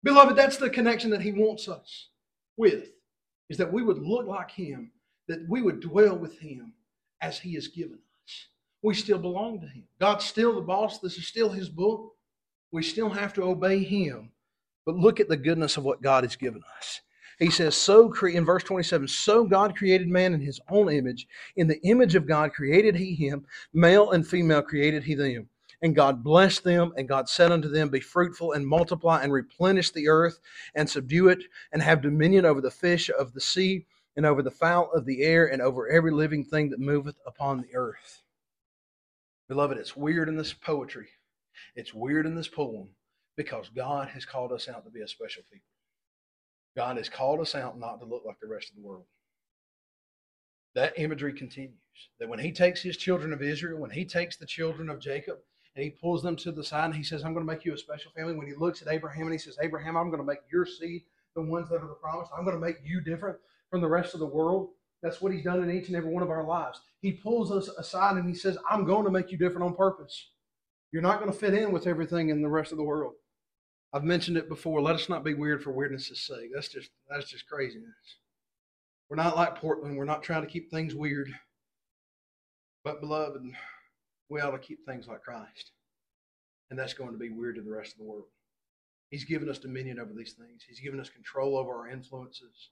Beloved, 0.01 0.35
that's 0.35 0.57
the 0.57 0.71
connection 0.71 1.11
that 1.11 1.21
He 1.21 1.33
wants 1.33 1.67
us 1.67 2.07
with, 2.57 2.89
is 3.47 3.57
that 3.57 3.71
we 3.71 3.83
would 3.83 3.99
look 3.99 4.25
like 4.25 4.49
Him, 4.49 4.89
that 5.27 5.47
we 5.47 5.61
would 5.61 5.81
dwell 5.81 6.17
with 6.17 6.39
Him 6.39 6.73
as 7.21 7.37
He 7.37 7.53
has 7.53 7.67
given 7.67 7.99
we 8.83 8.93
still 8.93 9.19
belong 9.19 9.59
to 9.61 9.67
Him. 9.67 9.83
God's 9.99 10.25
still 10.25 10.55
the 10.55 10.61
boss. 10.61 10.99
This 10.99 11.17
is 11.17 11.27
still 11.27 11.49
His 11.49 11.69
book. 11.69 12.13
We 12.71 12.83
still 12.83 13.09
have 13.09 13.33
to 13.33 13.43
obey 13.43 13.83
Him. 13.83 14.31
But 14.85 14.95
look 14.95 15.19
at 15.19 15.29
the 15.29 15.37
goodness 15.37 15.77
of 15.77 15.83
what 15.83 16.01
God 16.01 16.23
has 16.23 16.35
given 16.35 16.61
us. 16.77 17.01
He 17.39 17.51
says, 17.51 17.75
so 17.75 18.09
cre- 18.09 18.29
in 18.29 18.45
verse 18.45 18.63
27, 18.63 19.07
so 19.07 19.43
God 19.43 19.75
created 19.75 20.07
man 20.07 20.33
in 20.33 20.41
his 20.41 20.59
own 20.69 20.89
image. 20.89 21.27
In 21.55 21.67
the 21.67 21.79
image 21.83 22.15
of 22.15 22.25
God 22.25 22.51
created 22.51 22.95
he 22.95 23.13
him, 23.13 23.45
male 23.73 24.11
and 24.11 24.27
female 24.27 24.63
created 24.63 25.03
he 25.03 25.13
them. 25.13 25.49
And 25.83 25.95
God 25.95 26.23
blessed 26.23 26.63
them, 26.63 26.93
and 26.97 27.07
God 27.07 27.29
said 27.29 27.51
unto 27.51 27.69
them, 27.69 27.89
Be 27.89 27.99
fruitful 27.99 28.53
and 28.53 28.65
multiply 28.65 29.21
and 29.21 29.31
replenish 29.31 29.91
the 29.91 30.07
earth 30.07 30.39
and 30.73 30.89
subdue 30.89 31.27
it, 31.27 31.43
and 31.71 31.83
have 31.83 32.01
dominion 32.01 32.45
over 32.45 32.61
the 32.61 32.71
fish 32.71 33.11
of 33.11 33.33
the 33.33 33.41
sea, 33.41 33.85
and 34.15 34.25
over 34.25 34.41
the 34.41 34.49
fowl 34.49 34.89
of 34.93 35.05
the 35.05 35.21
air, 35.21 35.45
and 35.45 35.61
over 35.61 35.87
every 35.87 36.09
living 36.09 36.43
thing 36.43 36.71
that 36.71 36.79
moveth 36.79 37.17
upon 37.27 37.61
the 37.61 37.75
earth. 37.75 38.23
Beloved, 39.49 39.77
it's 39.77 39.95
weird 39.95 40.29
in 40.29 40.35
this 40.35 40.53
poetry. 40.53 41.07
It's 41.75 41.93
weird 41.93 42.25
in 42.25 42.35
this 42.35 42.47
poem 42.47 42.89
because 43.35 43.69
God 43.69 44.09
has 44.09 44.25
called 44.25 44.51
us 44.51 44.67
out 44.67 44.83
to 44.85 44.91
be 44.91 45.01
a 45.01 45.07
special 45.07 45.43
people. 45.51 45.65
God 46.75 46.97
has 46.97 47.09
called 47.09 47.39
us 47.39 47.55
out 47.55 47.79
not 47.79 47.99
to 47.99 48.05
look 48.05 48.23
like 48.25 48.39
the 48.39 48.47
rest 48.47 48.69
of 48.69 48.75
the 48.75 48.87
world. 48.87 49.05
That 50.75 50.99
imagery 50.99 51.33
continues. 51.33 51.73
That 52.19 52.29
when 52.29 52.39
he 52.39 52.51
takes 52.51 52.81
his 52.81 52.97
children 52.97 53.33
of 53.33 53.41
Israel, 53.41 53.79
when 53.79 53.89
he 53.89 54.05
takes 54.05 54.37
the 54.37 54.45
children 54.45 54.89
of 54.89 54.99
Jacob, 54.99 55.37
and 55.75 55.83
he 55.83 55.91
pulls 55.91 56.23
them 56.23 56.35
to 56.37 56.51
the 56.51 56.63
side 56.63 56.85
and 56.85 56.95
he 56.95 57.03
says, 57.03 57.23
I'm 57.23 57.33
going 57.33 57.45
to 57.45 57.51
make 57.51 57.63
you 57.63 57.73
a 57.73 57.77
special 57.77 58.11
family. 58.11 58.35
When 58.35 58.47
he 58.47 58.55
looks 58.55 58.81
at 58.81 58.91
Abraham 58.91 59.23
and 59.23 59.31
he 59.31 59.37
says, 59.37 59.57
Abraham, 59.61 59.95
I'm 59.95 60.09
going 60.09 60.21
to 60.21 60.25
make 60.25 60.39
your 60.51 60.65
seed 60.65 61.03
the 61.35 61.41
ones 61.43 61.69
that 61.69 61.83
are 61.83 61.87
the 61.87 61.93
promise. 61.93 62.27
I'm 62.35 62.43
going 62.43 62.59
to 62.59 62.65
make 62.65 62.77
you 62.83 62.99
different 62.99 63.37
from 63.69 63.81
the 63.81 63.87
rest 63.87 64.15
of 64.15 64.19
the 64.19 64.25
world. 64.25 64.69
That's 65.01 65.21
what 65.21 65.31
He's 65.31 65.43
done 65.43 65.63
in 65.63 65.71
each 65.71 65.87
and 65.87 65.95
every 65.95 66.11
one 66.11 66.23
of 66.23 66.29
our 66.29 66.45
lives. 66.45 66.81
He 67.01 67.13
pulls 67.13 67.51
us 67.51 67.67
aside 67.67 68.17
and 68.17 68.27
He 68.27 68.35
says, 68.35 68.57
I'm 68.69 68.85
going 68.85 69.05
to 69.05 69.11
make 69.11 69.31
you 69.31 69.37
different 69.37 69.63
on 69.63 69.75
purpose. 69.75 70.31
You're 70.91 71.01
not 71.01 71.19
going 71.19 71.31
to 71.31 71.37
fit 71.37 71.53
in 71.53 71.71
with 71.71 71.87
everything 71.87 72.29
in 72.29 72.41
the 72.41 72.49
rest 72.49 72.71
of 72.71 72.77
the 72.77 72.83
world. 72.83 73.13
I've 73.93 74.03
mentioned 74.03 74.37
it 74.37 74.49
before. 74.49 74.81
Let 74.81 74.95
us 74.95 75.09
not 75.09 75.23
be 75.23 75.33
weird 75.33 75.63
for 75.63 75.71
weirdness' 75.71 76.25
sake. 76.25 76.49
That's 76.53 76.67
just 76.67 76.89
that's 77.09 77.29
just 77.29 77.47
craziness. 77.47 77.93
We're 79.09 79.15
not 79.15 79.35
like 79.35 79.55
Portland. 79.55 79.97
We're 79.97 80.05
not 80.05 80.23
trying 80.23 80.41
to 80.41 80.47
keep 80.47 80.69
things 80.69 80.93
weird. 80.93 81.29
But 82.83 82.99
beloved, 83.01 83.41
we 84.29 84.41
ought 84.41 84.51
to 84.51 84.59
keep 84.59 84.85
things 84.85 85.07
like 85.07 85.21
Christ. 85.21 85.71
And 86.69 86.77
that's 86.77 86.93
going 86.93 87.11
to 87.11 87.17
be 87.17 87.29
weird 87.29 87.55
to 87.55 87.61
the 87.61 87.71
rest 87.71 87.93
of 87.93 87.99
the 87.99 88.03
world. 88.03 88.27
He's 89.09 89.23
given 89.23 89.49
us 89.49 89.57
dominion 89.57 89.99
over 89.99 90.11
these 90.13 90.33
things. 90.33 90.63
He's 90.67 90.81
given 90.81 90.99
us 90.99 91.09
control 91.09 91.57
over 91.57 91.71
our 91.71 91.89
influences. 91.89 92.71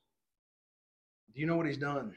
Do 1.33 1.41
you 1.41 1.47
know 1.47 1.57
what 1.57 1.65
he's 1.65 1.77
done? 1.77 2.13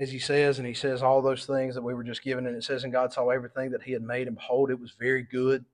As 0.00 0.10
he 0.10 0.18
says, 0.18 0.58
and 0.58 0.66
he 0.66 0.74
says 0.74 1.02
all 1.02 1.20
those 1.20 1.44
things 1.44 1.74
that 1.74 1.82
we 1.82 1.92
were 1.92 2.04
just 2.04 2.22
given, 2.22 2.46
and 2.46 2.56
it 2.56 2.64
says, 2.64 2.84
And 2.84 2.92
God 2.92 3.12
saw 3.12 3.28
everything 3.28 3.70
that 3.72 3.82
he 3.82 3.92
had 3.92 4.02
made, 4.02 4.26
and 4.28 4.36
behold, 4.36 4.70
it 4.70 4.80
was 4.80 4.94
very 4.98 5.22
good. 5.22 5.64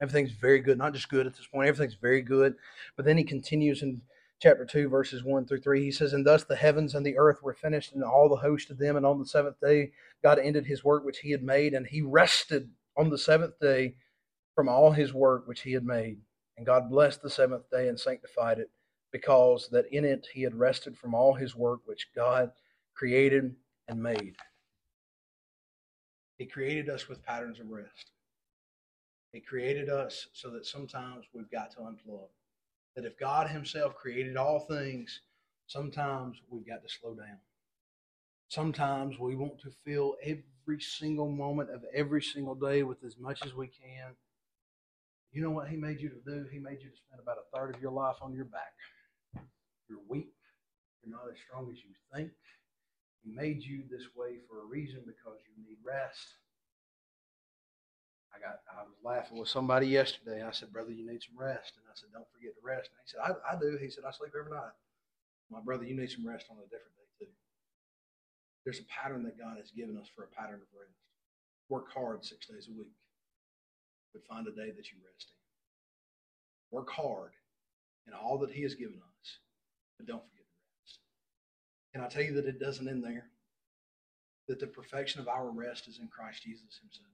Everything's 0.00 0.32
very 0.32 0.60
good, 0.60 0.78
not 0.78 0.94
just 0.94 1.08
good 1.08 1.26
at 1.26 1.36
this 1.36 1.46
point, 1.46 1.68
everything's 1.68 1.98
very 2.00 2.22
good. 2.22 2.54
But 2.96 3.04
then 3.04 3.18
he 3.18 3.24
continues 3.24 3.82
in 3.82 4.00
chapter 4.40 4.64
2, 4.64 4.88
verses 4.88 5.22
1 5.22 5.46
through 5.46 5.60
3. 5.60 5.82
He 5.82 5.92
says, 5.92 6.12
And 6.12 6.26
thus 6.26 6.44
the 6.44 6.56
heavens 6.56 6.94
and 6.94 7.04
the 7.04 7.16
earth 7.18 7.42
were 7.42 7.54
finished, 7.54 7.92
and 7.92 8.02
all 8.02 8.28
the 8.28 8.36
host 8.36 8.70
of 8.70 8.78
them. 8.78 8.96
And 8.96 9.06
on 9.06 9.18
the 9.18 9.26
seventh 9.26 9.60
day, 9.60 9.92
God 10.22 10.38
ended 10.38 10.66
his 10.66 10.82
work 10.82 11.04
which 11.04 11.18
he 11.18 11.30
had 11.30 11.42
made, 11.42 11.74
and 11.74 11.86
he 11.86 12.02
rested 12.02 12.70
on 12.96 13.10
the 13.10 13.18
seventh 13.18 13.58
day 13.60 13.96
from 14.54 14.68
all 14.68 14.92
his 14.92 15.12
work 15.12 15.46
which 15.46 15.62
he 15.62 15.72
had 15.72 15.84
made. 15.84 16.18
And 16.56 16.66
God 16.66 16.90
blessed 16.90 17.22
the 17.22 17.30
seventh 17.30 17.68
day 17.70 17.88
and 17.88 17.98
sanctified 17.98 18.58
it, 18.58 18.70
because 19.14 19.68
that 19.70 19.86
in 19.92 20.04
it 20.04 20.26
he 20.34 20.42
had 20.42 20.56
rested 20.56 20.98
from 20.98 21.14
all 21.14 21.34
his 21.34 21.54
work 21.54 21.78
which 21.84 22.08
God 22.16 22.50
created 22.94 23.54
and 23.86 24.02
made. 24.02 24.34
He 26.36 26.46
created 26.46 26.88
us 26.88 27.08
with 27.08 27.22
patterns 27.22 27.60
of 27.60 27.70
rest. 27.70 28.10
He 29.30 29.38
created 29.38 29.88
us 29.88 30.26
so 30.32 30.50
that 30.50 30.66
sometimes 30.66 31.26
we've 31.32 31.48
got 31.48 31.70
to 31.72 31.78
unplug. 31.78 32.26
That 32.96 33.04
if 33.04 33.16
God 33.16 33.48
Himself 33.48 33.94
created 33.94 34.36
all 34.36 34.58
things, 34.58 35.20
sometimes 35.68 36.36
we've 36.50 36.66
got 36.66 36.82
to 36.82 36.88
slow 36.88 37.14
down. 37.14 37.38
Sometimes 38.48 39.16
we 39.20 39.36
want 39.36 39.60
to 39.60 39.70
fill 39.86 40.16
every 40.24 40.80
single 40.80 41.30
moment 41.30 41.70
of 41.70 41.84
every 41.94 42.20
single 42.20 42.56
day 42.56 42.82
with 42.82 43.04
as 43.04 43.16
much 43.16 43.46
as 43.46 43.54
we 43.54 43.68
can. 43.68 44.16
You 45.30 45.42
know 45.42 45.50
what 45.50 45.68
He 45.68 45.76
made 45.76 46.00
you 46.00 46.08
to 46.08 46.20
do? 46.26 46.46
He 46.50 46.58
made 46.58 46.82
you 46.82 46.90
to 46.90 46.96
spend 46.96 47.22
about 47.22 47.38
a 47.38 47.56
third 47.56 47.76
of 47.76 47.80
your 47.80 47.92
life 47.92 48.16
on 48.20 48.34
your 48.34 48.46
back. 48.46 48.72
You're 49.88 50.04
weak. 50.08 50.32
You're 51.02 51.16
not 51.16 51.28
as 51.30 51.38
strong 51.44 51.70
as 51.70 51.78
you 51.84 51.92
think. 52.14 52.30
He 53.22 53.30
made 53.32 53.62
you 53.62 53.84
this 53.90 54.04
way 54.16 54.40
for 54.48 54.60
a 54.60 54.66
reason 54.68 55.00
because 55.04 55.40
you 55.48 55.56
need 55.64 55.78
rest. 55.84 56.36
I 58.34 58.40
got 58.40 58.60
I 58.66 58.82
was 58.82 58.98
laughing 59.04 59.38
with 59.38 59.48
somebody 59.48 59.86
yesterday. 59.86 60.42
I 60.42 60.50
said, 60.50 60.72
Brother, 60.72 60.90
you 60.90 61.06
need 61.06 61.22
some 61.22 61.38
rest. 61.38 61.78
And 61.78 61.86
I 61.88 61.94
said, 61.94 62.10
Don't 62.12 62.28
forget 62.34 62.52
to 62.56 62.62
rest. 62.64 62.90
And 62.90 63.00
he 63.00 63.08
said, 63.08 63.22
I, 63.22 63.30
I 63.46 63.60
do. 63.60 63.78
He 63.80 63.88
said, 63.88 64.04
I 64.04 64.12
sleep 64.12 64.34
every 64.36 64.50
night. 64.50 64.74
My 65.50 65.60
brother, 65.60 65.84
you 65.84 65.96
need 65.96 66.10
some 66.10 66.26
rest 66.26 66.46
on 66.50 66.58
a 66.58 66.68
different 66.68 66.96
day 66.98 67.26
too. 67.26 67.32
There's 68.64 68.80
a 68.80 68.88
pattern 68.90 69.22
that 69.24 69.38
God 69.38 69.56
has 69.60 69.70
given 69.70 69.96
us 69.96 70.08
for 70.10 70.24
a 70.24 70.34
pattern 70.34 70.60
of 70.60 70.68
rest. 70.74 70.98
Work 71.68 71.92
hard 71.92 72.24
six 72.24 72.46
days 72.46 72.68
a 72.68 72.76
week, 72.76 72.92
but 74.12 74.26
find 74.26 74.46
a 74.48 74.52
day 74.52 74.72
that 74.74 74.88
you 74.90 74.98
rest 75.00 75.30
in. 75.30 75.40
Work 76.74 76.90
hard 76.90 77.32
in 78.06 78.12
all 78.12 78.38
that 78.38 78.50
He 78.50 78.62
has 78.62 78.74
given 78.74 78.98
us, 78.98 79.13
but 79.98 80.06
don't 80.06 80.22
forget 80.22 80.44
to 80.44 80.56
rest. 80.82 80.98
Can 81.92 82.02
I 82.02 82.08
tell 82.08 82.22
you 82.22 82.34
that 82.34 82.48
it 82.48 82.60
doesn't 82.60 82.88
end 82.88 83.04
there? 83.04 83.26
That 84.48 84.60
the 84.60 84.66
perfection 84.66 85.20
of 85.20 85.28
our 85.28 85.50
rest 85.50 85.88
is 85.88 85.98
in 85.98 86.08
Christ 86.08 86.42
Jesus 86.42 86.78
Himself. 86.80 87.08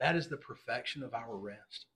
That 0.00 0.16
is 0.16 0.28
the 0.28 0.36
perfection 0.36 1.02
of 1.02 1.14
our 1.14 1.36
rest. 1.36 1.86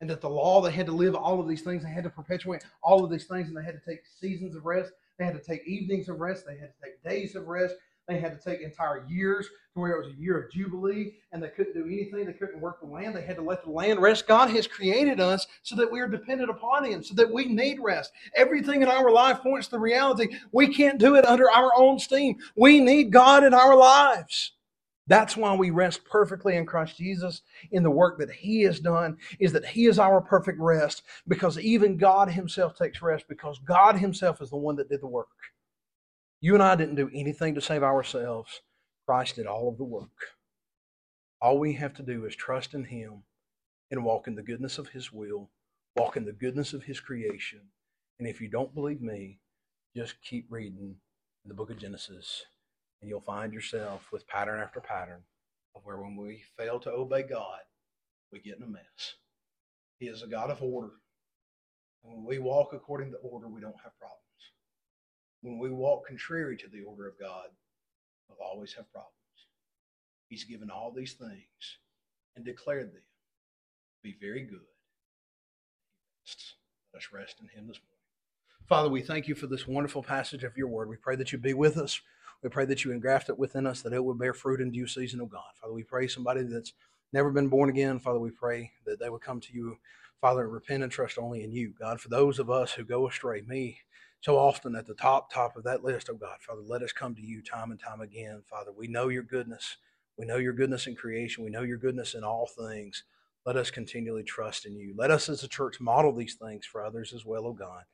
And 0.00 0.10
that 0.10 0.20
the 0.20 0.30
law, 0.30 0.60
they 0.60 0.70
had 0.70 0.86
to 0.86 0.92
live 0.92 1.14
all 1.14 1.40
of 1.40 1.48
these 1.48 1.62
things, 1.62 1.82
they 1.82 1.90
had 1.90 2.04
to 2.04 2.10
perpetuate 2.10 2.64
all 2.82 3.02
of 3.02 3.10
these 3.10 3.24
things, 3.24 3.48
and 3.48 3.56
they 3.56 3.64
had 3.64 3.80
to 3.82 3.90
take 3.90 4.02
seasons 4.20 4.54
of 4.54 4.66
rest, 4.66 4.92
they 5.18 5.24
had 5.24 5.34
to 5.34 5.42
take 5.42 5.66
evenings 5.66 6.08
of 6.08 6.20
rest, 6.20 6.44
they 6.46 6.58
had 6.58 6.72
to 6.76 6.84
take 6.84 7.02
days 7.02 7.34
of 7.34 7.46
rest, 7.48 7.74
they 8.08 8.20
had 8.20 8.40
to 8.40 8.50
take 8.50 8.60
entire 8.60 9.04
years 9.08 9.48
to 9.74 9.80
where 9.80 9.92
it 9.92 10.06
was 10.06 10.14
a 10.14 10.20
year 10.20 10.40
of 10.40 10.52
Jubilee 10.52 11.14
and 11.32 11.42
they 11.42 11.48
couldn't 11.48 11.74
do 11.74 11.86
anything. 11.86 12.26
They 12.26 12.32
couldn't 12.32 12.60
work 12.60 12.80
the 12.80 12.86
land. 12.86 13.16
They 13.16 13.22
had 13.22 13.36
to 13.36 13.42
let 13.42 13.64
the 13.64 13.70
land 13.70 14.00
rest. 14.00 14.28
God 14.28 14.50
has 14.50 14.66
created 14.66 15.20
us 15.20 15.46
so 15.62 15.74
that 15.76 15.90
we 15.90 16.00
are 16.00 16.08
dependent 16.08 16.50
upon 16.50 16.84
Him, 16.84 17.02
so 17.02 17.14
that 17.14 17.32
we 17.32 17.46
need 17.46 17.80
rest. 17.80 18.12
Everything 18.36 18.82
in 18.82 18.88
our 18.88 19.10
life 19.10 19.40
points 19.40 19.66
to 19.68 19.72
the 19.72 19.80
reality 19.80 20.28
we 20.52 20.72
can't 20.72 20.98
do 20.98 21.16
it 21.16 21.26
under 21.26 21.50
our 21.50 21.70
own 21.76 21.98
steam. 21.98 22.36
We 22.56 22.80
need 22.80 23.12
God 23.12 23.44
in 23.44 23.54
our 23.54 23.76
lives. 23.76 24.52
That's 25.08 25.36
why 25.36 25.54
we 25.54 25.70
rest 25.70 26.04
perfectly 26.04 26.56
in 26.56 26.66
Christ 26.66 26.96
Jesus 26.98 27.42
in 27.70 27.82
the 27.84 27.90
work 27.90 28.18
that 28.18 28.30
He 28.30 28.62
has 28.62 28.80
done, 28.80 29.16
is 29.38 29.52
that 29.52 29.66
He 29.66 29.86
is 29.86 29.98
our 29.98 30.20
perfect 30.20 30.58
rest 30.60 31.02
because 31.28 31.58
even 31.58 31.96
God 31.96 32.30
Himself 32.30 32.76
takes 32.76 33.02
rest 33.02 33.26
because 33.28 33.58
God 33.60 33.96
Himself 33.96 34.42
is 34.42 34.50
the 34.50 34.56
one 34.56 34.76
that 34.76 34.88
did 34.88 35.00
the 35.00 35.06
work. 35.06 35.28
You 36.46 36.54
and 36.54 36.62
I 36.62 36.76
didn't 36.76 36.94
do 36.94 37.10
anything 37.12 37.56
to 37.56 37.60
save 37.60 37.82
ourselves, 37.82 38.60
Christ 39.04 39.34
did 39.34 39.48
all 39.48 39.68
of 39.68 39.78
the 39.78 39.82
work. 39.82 40.36
All 41.42 41.58
we 41.58 41.72
have 41.72 41.92
to 41.94 42.04
do 42.04 42.24
is 42.24 42.36
trust 42.36 42.72
in 42.72 42.84
Him 42.84 43.24
and 43.90 44.04
walk 44.04 44.28
in 44.28 44.36
the 44.36 44.44
goodness 44.44 44.78
of 44.78 44.90
His 44.90 45.12
will, 45.12 45.50
walk 45.96 46.16
in 46.16 46.24
the 46.24 46.32
goodness 46.32 46.72
of 46.72 46.84
His 46.84 47.00
creation. 47.00 47.62
And 48.20 48.28
if 48.28 48.40
you 48.40 48.46
don't 48.46 48.72
believe 48.76 49.02
me, 49.02 49.40
just 49.96 50.22
keep 50.22 50.46
reading 50.48 50.94
the 51.44 51.52
book 51.52 51.68
of 51.68 51.80
Genesis 51.80 52.44
and 53.00 53.10
you'll 53.10 53.20
find 53.20 53.52
yourself 53.52 54.12
with 54.12 54.28
pattern 54.28 54.60
after 54.60 54.80
pattern 54.80 55.22
of 55.74 55.84
where 55.84 56.00
when 56.00 56.14
we 56.14 56.44
fail 56.56 56.78
to 56.78 56.92
obey 56.92 57.24
God, 57.24 57.58
we 58.30 58.38
get 58.38 58.58
in 58.58 58.62
a 58.62 58.68
mess. 58.68 59.16
He 59.98 60.06
is 60.06 60.22
a 60.22 60.28
God 60.28 60.50
of 60.50 60.62
order. 60.62 60.92
And 62.04 62.14
when 62.14 62.24
we 62.24 62.38
walk 62.38 62.72
according 62.72 63.10
to 63.10 63.16
order, 63.16 63.48
we 63.48 63.60
don't 63.60 63.82
have 63.82 63.98
problems. 63.98 64.25
When 65.46 65.58
we 65.60 65.70
walk 65.70 66.08
contrary 66.08 66.56
to 66.56 66.68
the 66.68 66.82
order 66.82 67.06
of 67.06 67.20
God, 67.20 67.46
we'll 68.28 68.44
always 68.44 68.72
have 68.72 68.90
problems. 68.90 69.12
He's 70.28 70.42
given 70.42 70.70
all 70.70 70.90
these 70.90 71.12
things 71.12 71.78
and 72.34 72.44
declared 72.44 72.88
them 72.88 73.02
to 73.02 74.02
be 74.02 74.16
very 74.20 74.42
good. 74.42 74.66
Let 76.92 76.98
us 77.00 77.08
rest 77.12 77.36
in 77.40 77.46
Him 77.46 77.68
this 77.68 77.78
morning. 77.78 78.66
Father, 78.68 78.88
we 78.88 79.02
thank 79.02 79.28
you 79.28 79.36
for 79.36 79.46
this 79.46 79.68
wonderful 79.68 80.02
passage 80.02 80.42
of 80.42 80.56
your 80.56 80.66
word. 80.66 80.88
We 80.88 80.96
pray 80.96 81.14
that 81.14 81.30
you 81.30 81.38
be 81.38 81.54
with 81.54 81.76
us. 81.76 82.00
We 82.42 82.48
pray 82.48 82.64
that 82.64 82.84
you 82.84 82.90
engraft 82.90 83.28
it 83.28 83.38
within 83.38 83.68
us, 83.68 83.82
that 83.82 83.92
it 83.92 84.04
will 84.04 84.14
bear 84.14 84.34
fruit 84.34 84.60
in 84.60 84.72
due 84.72 84.88
season, 84.88 85.20
oh 85.20 85.26
God. 85.26 85.44
Father, 85.60 85.72
we 85.72 85.84
pray 85.84 86.08
somebody 86.08 86.42
that's 86.42 86.72
never 87.12 87.30
been 87.30 87.46
born 87.46 87.68
again, 87.68 88.00
Father, 88.00 88.18
we 88.18 88.32
pray 88.32 88.72
that 88.84 88.98
they 88.98 89.10
would 89.10 89.22
come 89.22 89.38
to 89.42 89.52
you, 89.52 89.76
Father, 90.20 90.42
and 90.42 90.52
repent 90.52 90.82
and 90.82 90.90
trust 90.90 91.18
only 91.18 91.44
in 91.44 91.52
you. 91.52 91.72
God, 91.78 92.00
for 92.00 92.08
those 92.08 92.40
of 92.40 92.50
us 92.50 92.72
who 92.72 92.82
go 92.82 93.06
astray, 93.06 93.42
me 93.42 93.78
so 94.22 94.38
often 94.38 94.76
at 94.76 94.86
the 94.86 94.94
top, 94.94 95.32
top 95.32 95.56
of 95.56 95.64
that 95.64 95.84
list, 95.84 96.10
oh 96.10 96.16
God, 96.16 96.38
Father, 96.40 96.62
let 96.66 96.82
us 96.82 96.92
come 96.92 97.14
to 97.14 97.22
you 97.22 97.42
time 97.42 97.70
and 97.70 97.80
time 97.80 98.00
again. 98.02 98.42
Father, 98.50 98.72
we 98.76 98.88
know 98.88 99.08
your 99.08 99.22
goodness. 99.24 99.78
We 100.18 100.26
know 100.26 100.38
your 100.38 100.54
goodness 100.54 100.86
in 100.88 100.96
creation. 100.96 101.44
We 101.44 101.50
know 101.50 101.62
your 101.62 101.78
goodness 101.78 102.14
in 102.14 102.24
all 102.24 102.48
things. 102.48 103.04
Let 103.46 103.56
us 103.56 103.70
continually 103.70 104.24
trust 104.24 104.66
in 104.66 104.76
you. 104.76 104.94
Let 104.98 105.12
us 105.12 105.28
as 105.28 105.44
a 105.44 105.48
church 105.48 105.80
model 105.80 106.14
these 106.14 106.34
things 106.34 106.66
for 106.66 106.84
others 106.84 107.12
as 107.14 107.24
well, 107.26 107.46
oh 107.46 107.54
God. 107.54 107.84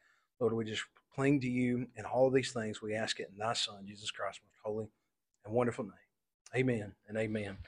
Lord, 0.41 0.55
we 0.55 0.65
just 0.65 0.85
cling 1.15 1.41
to 1.43 1.49
you 1.49 1.87
in 1.97 2.05
all 2.07 2.29
of 2.29 2.35
these 2.35 2.53
things. 2.53 2.83
We 2.83 2.95
ask 2.95 3.21
it 3.21 3.31
in 3.33 3.39
thy 3.39 3.53
Son, 3.55 3.85
Jesus 3.87 4.11
Christ, 4.11 4.41
most 4.45 4.61
holy 4.65 4.89
and 5.45 5.55
wonderful 5.55 5.85
name. 5.85 5.93
Amen 6.57 6.95
and 7.09 7.19
amen. 7.19 7.59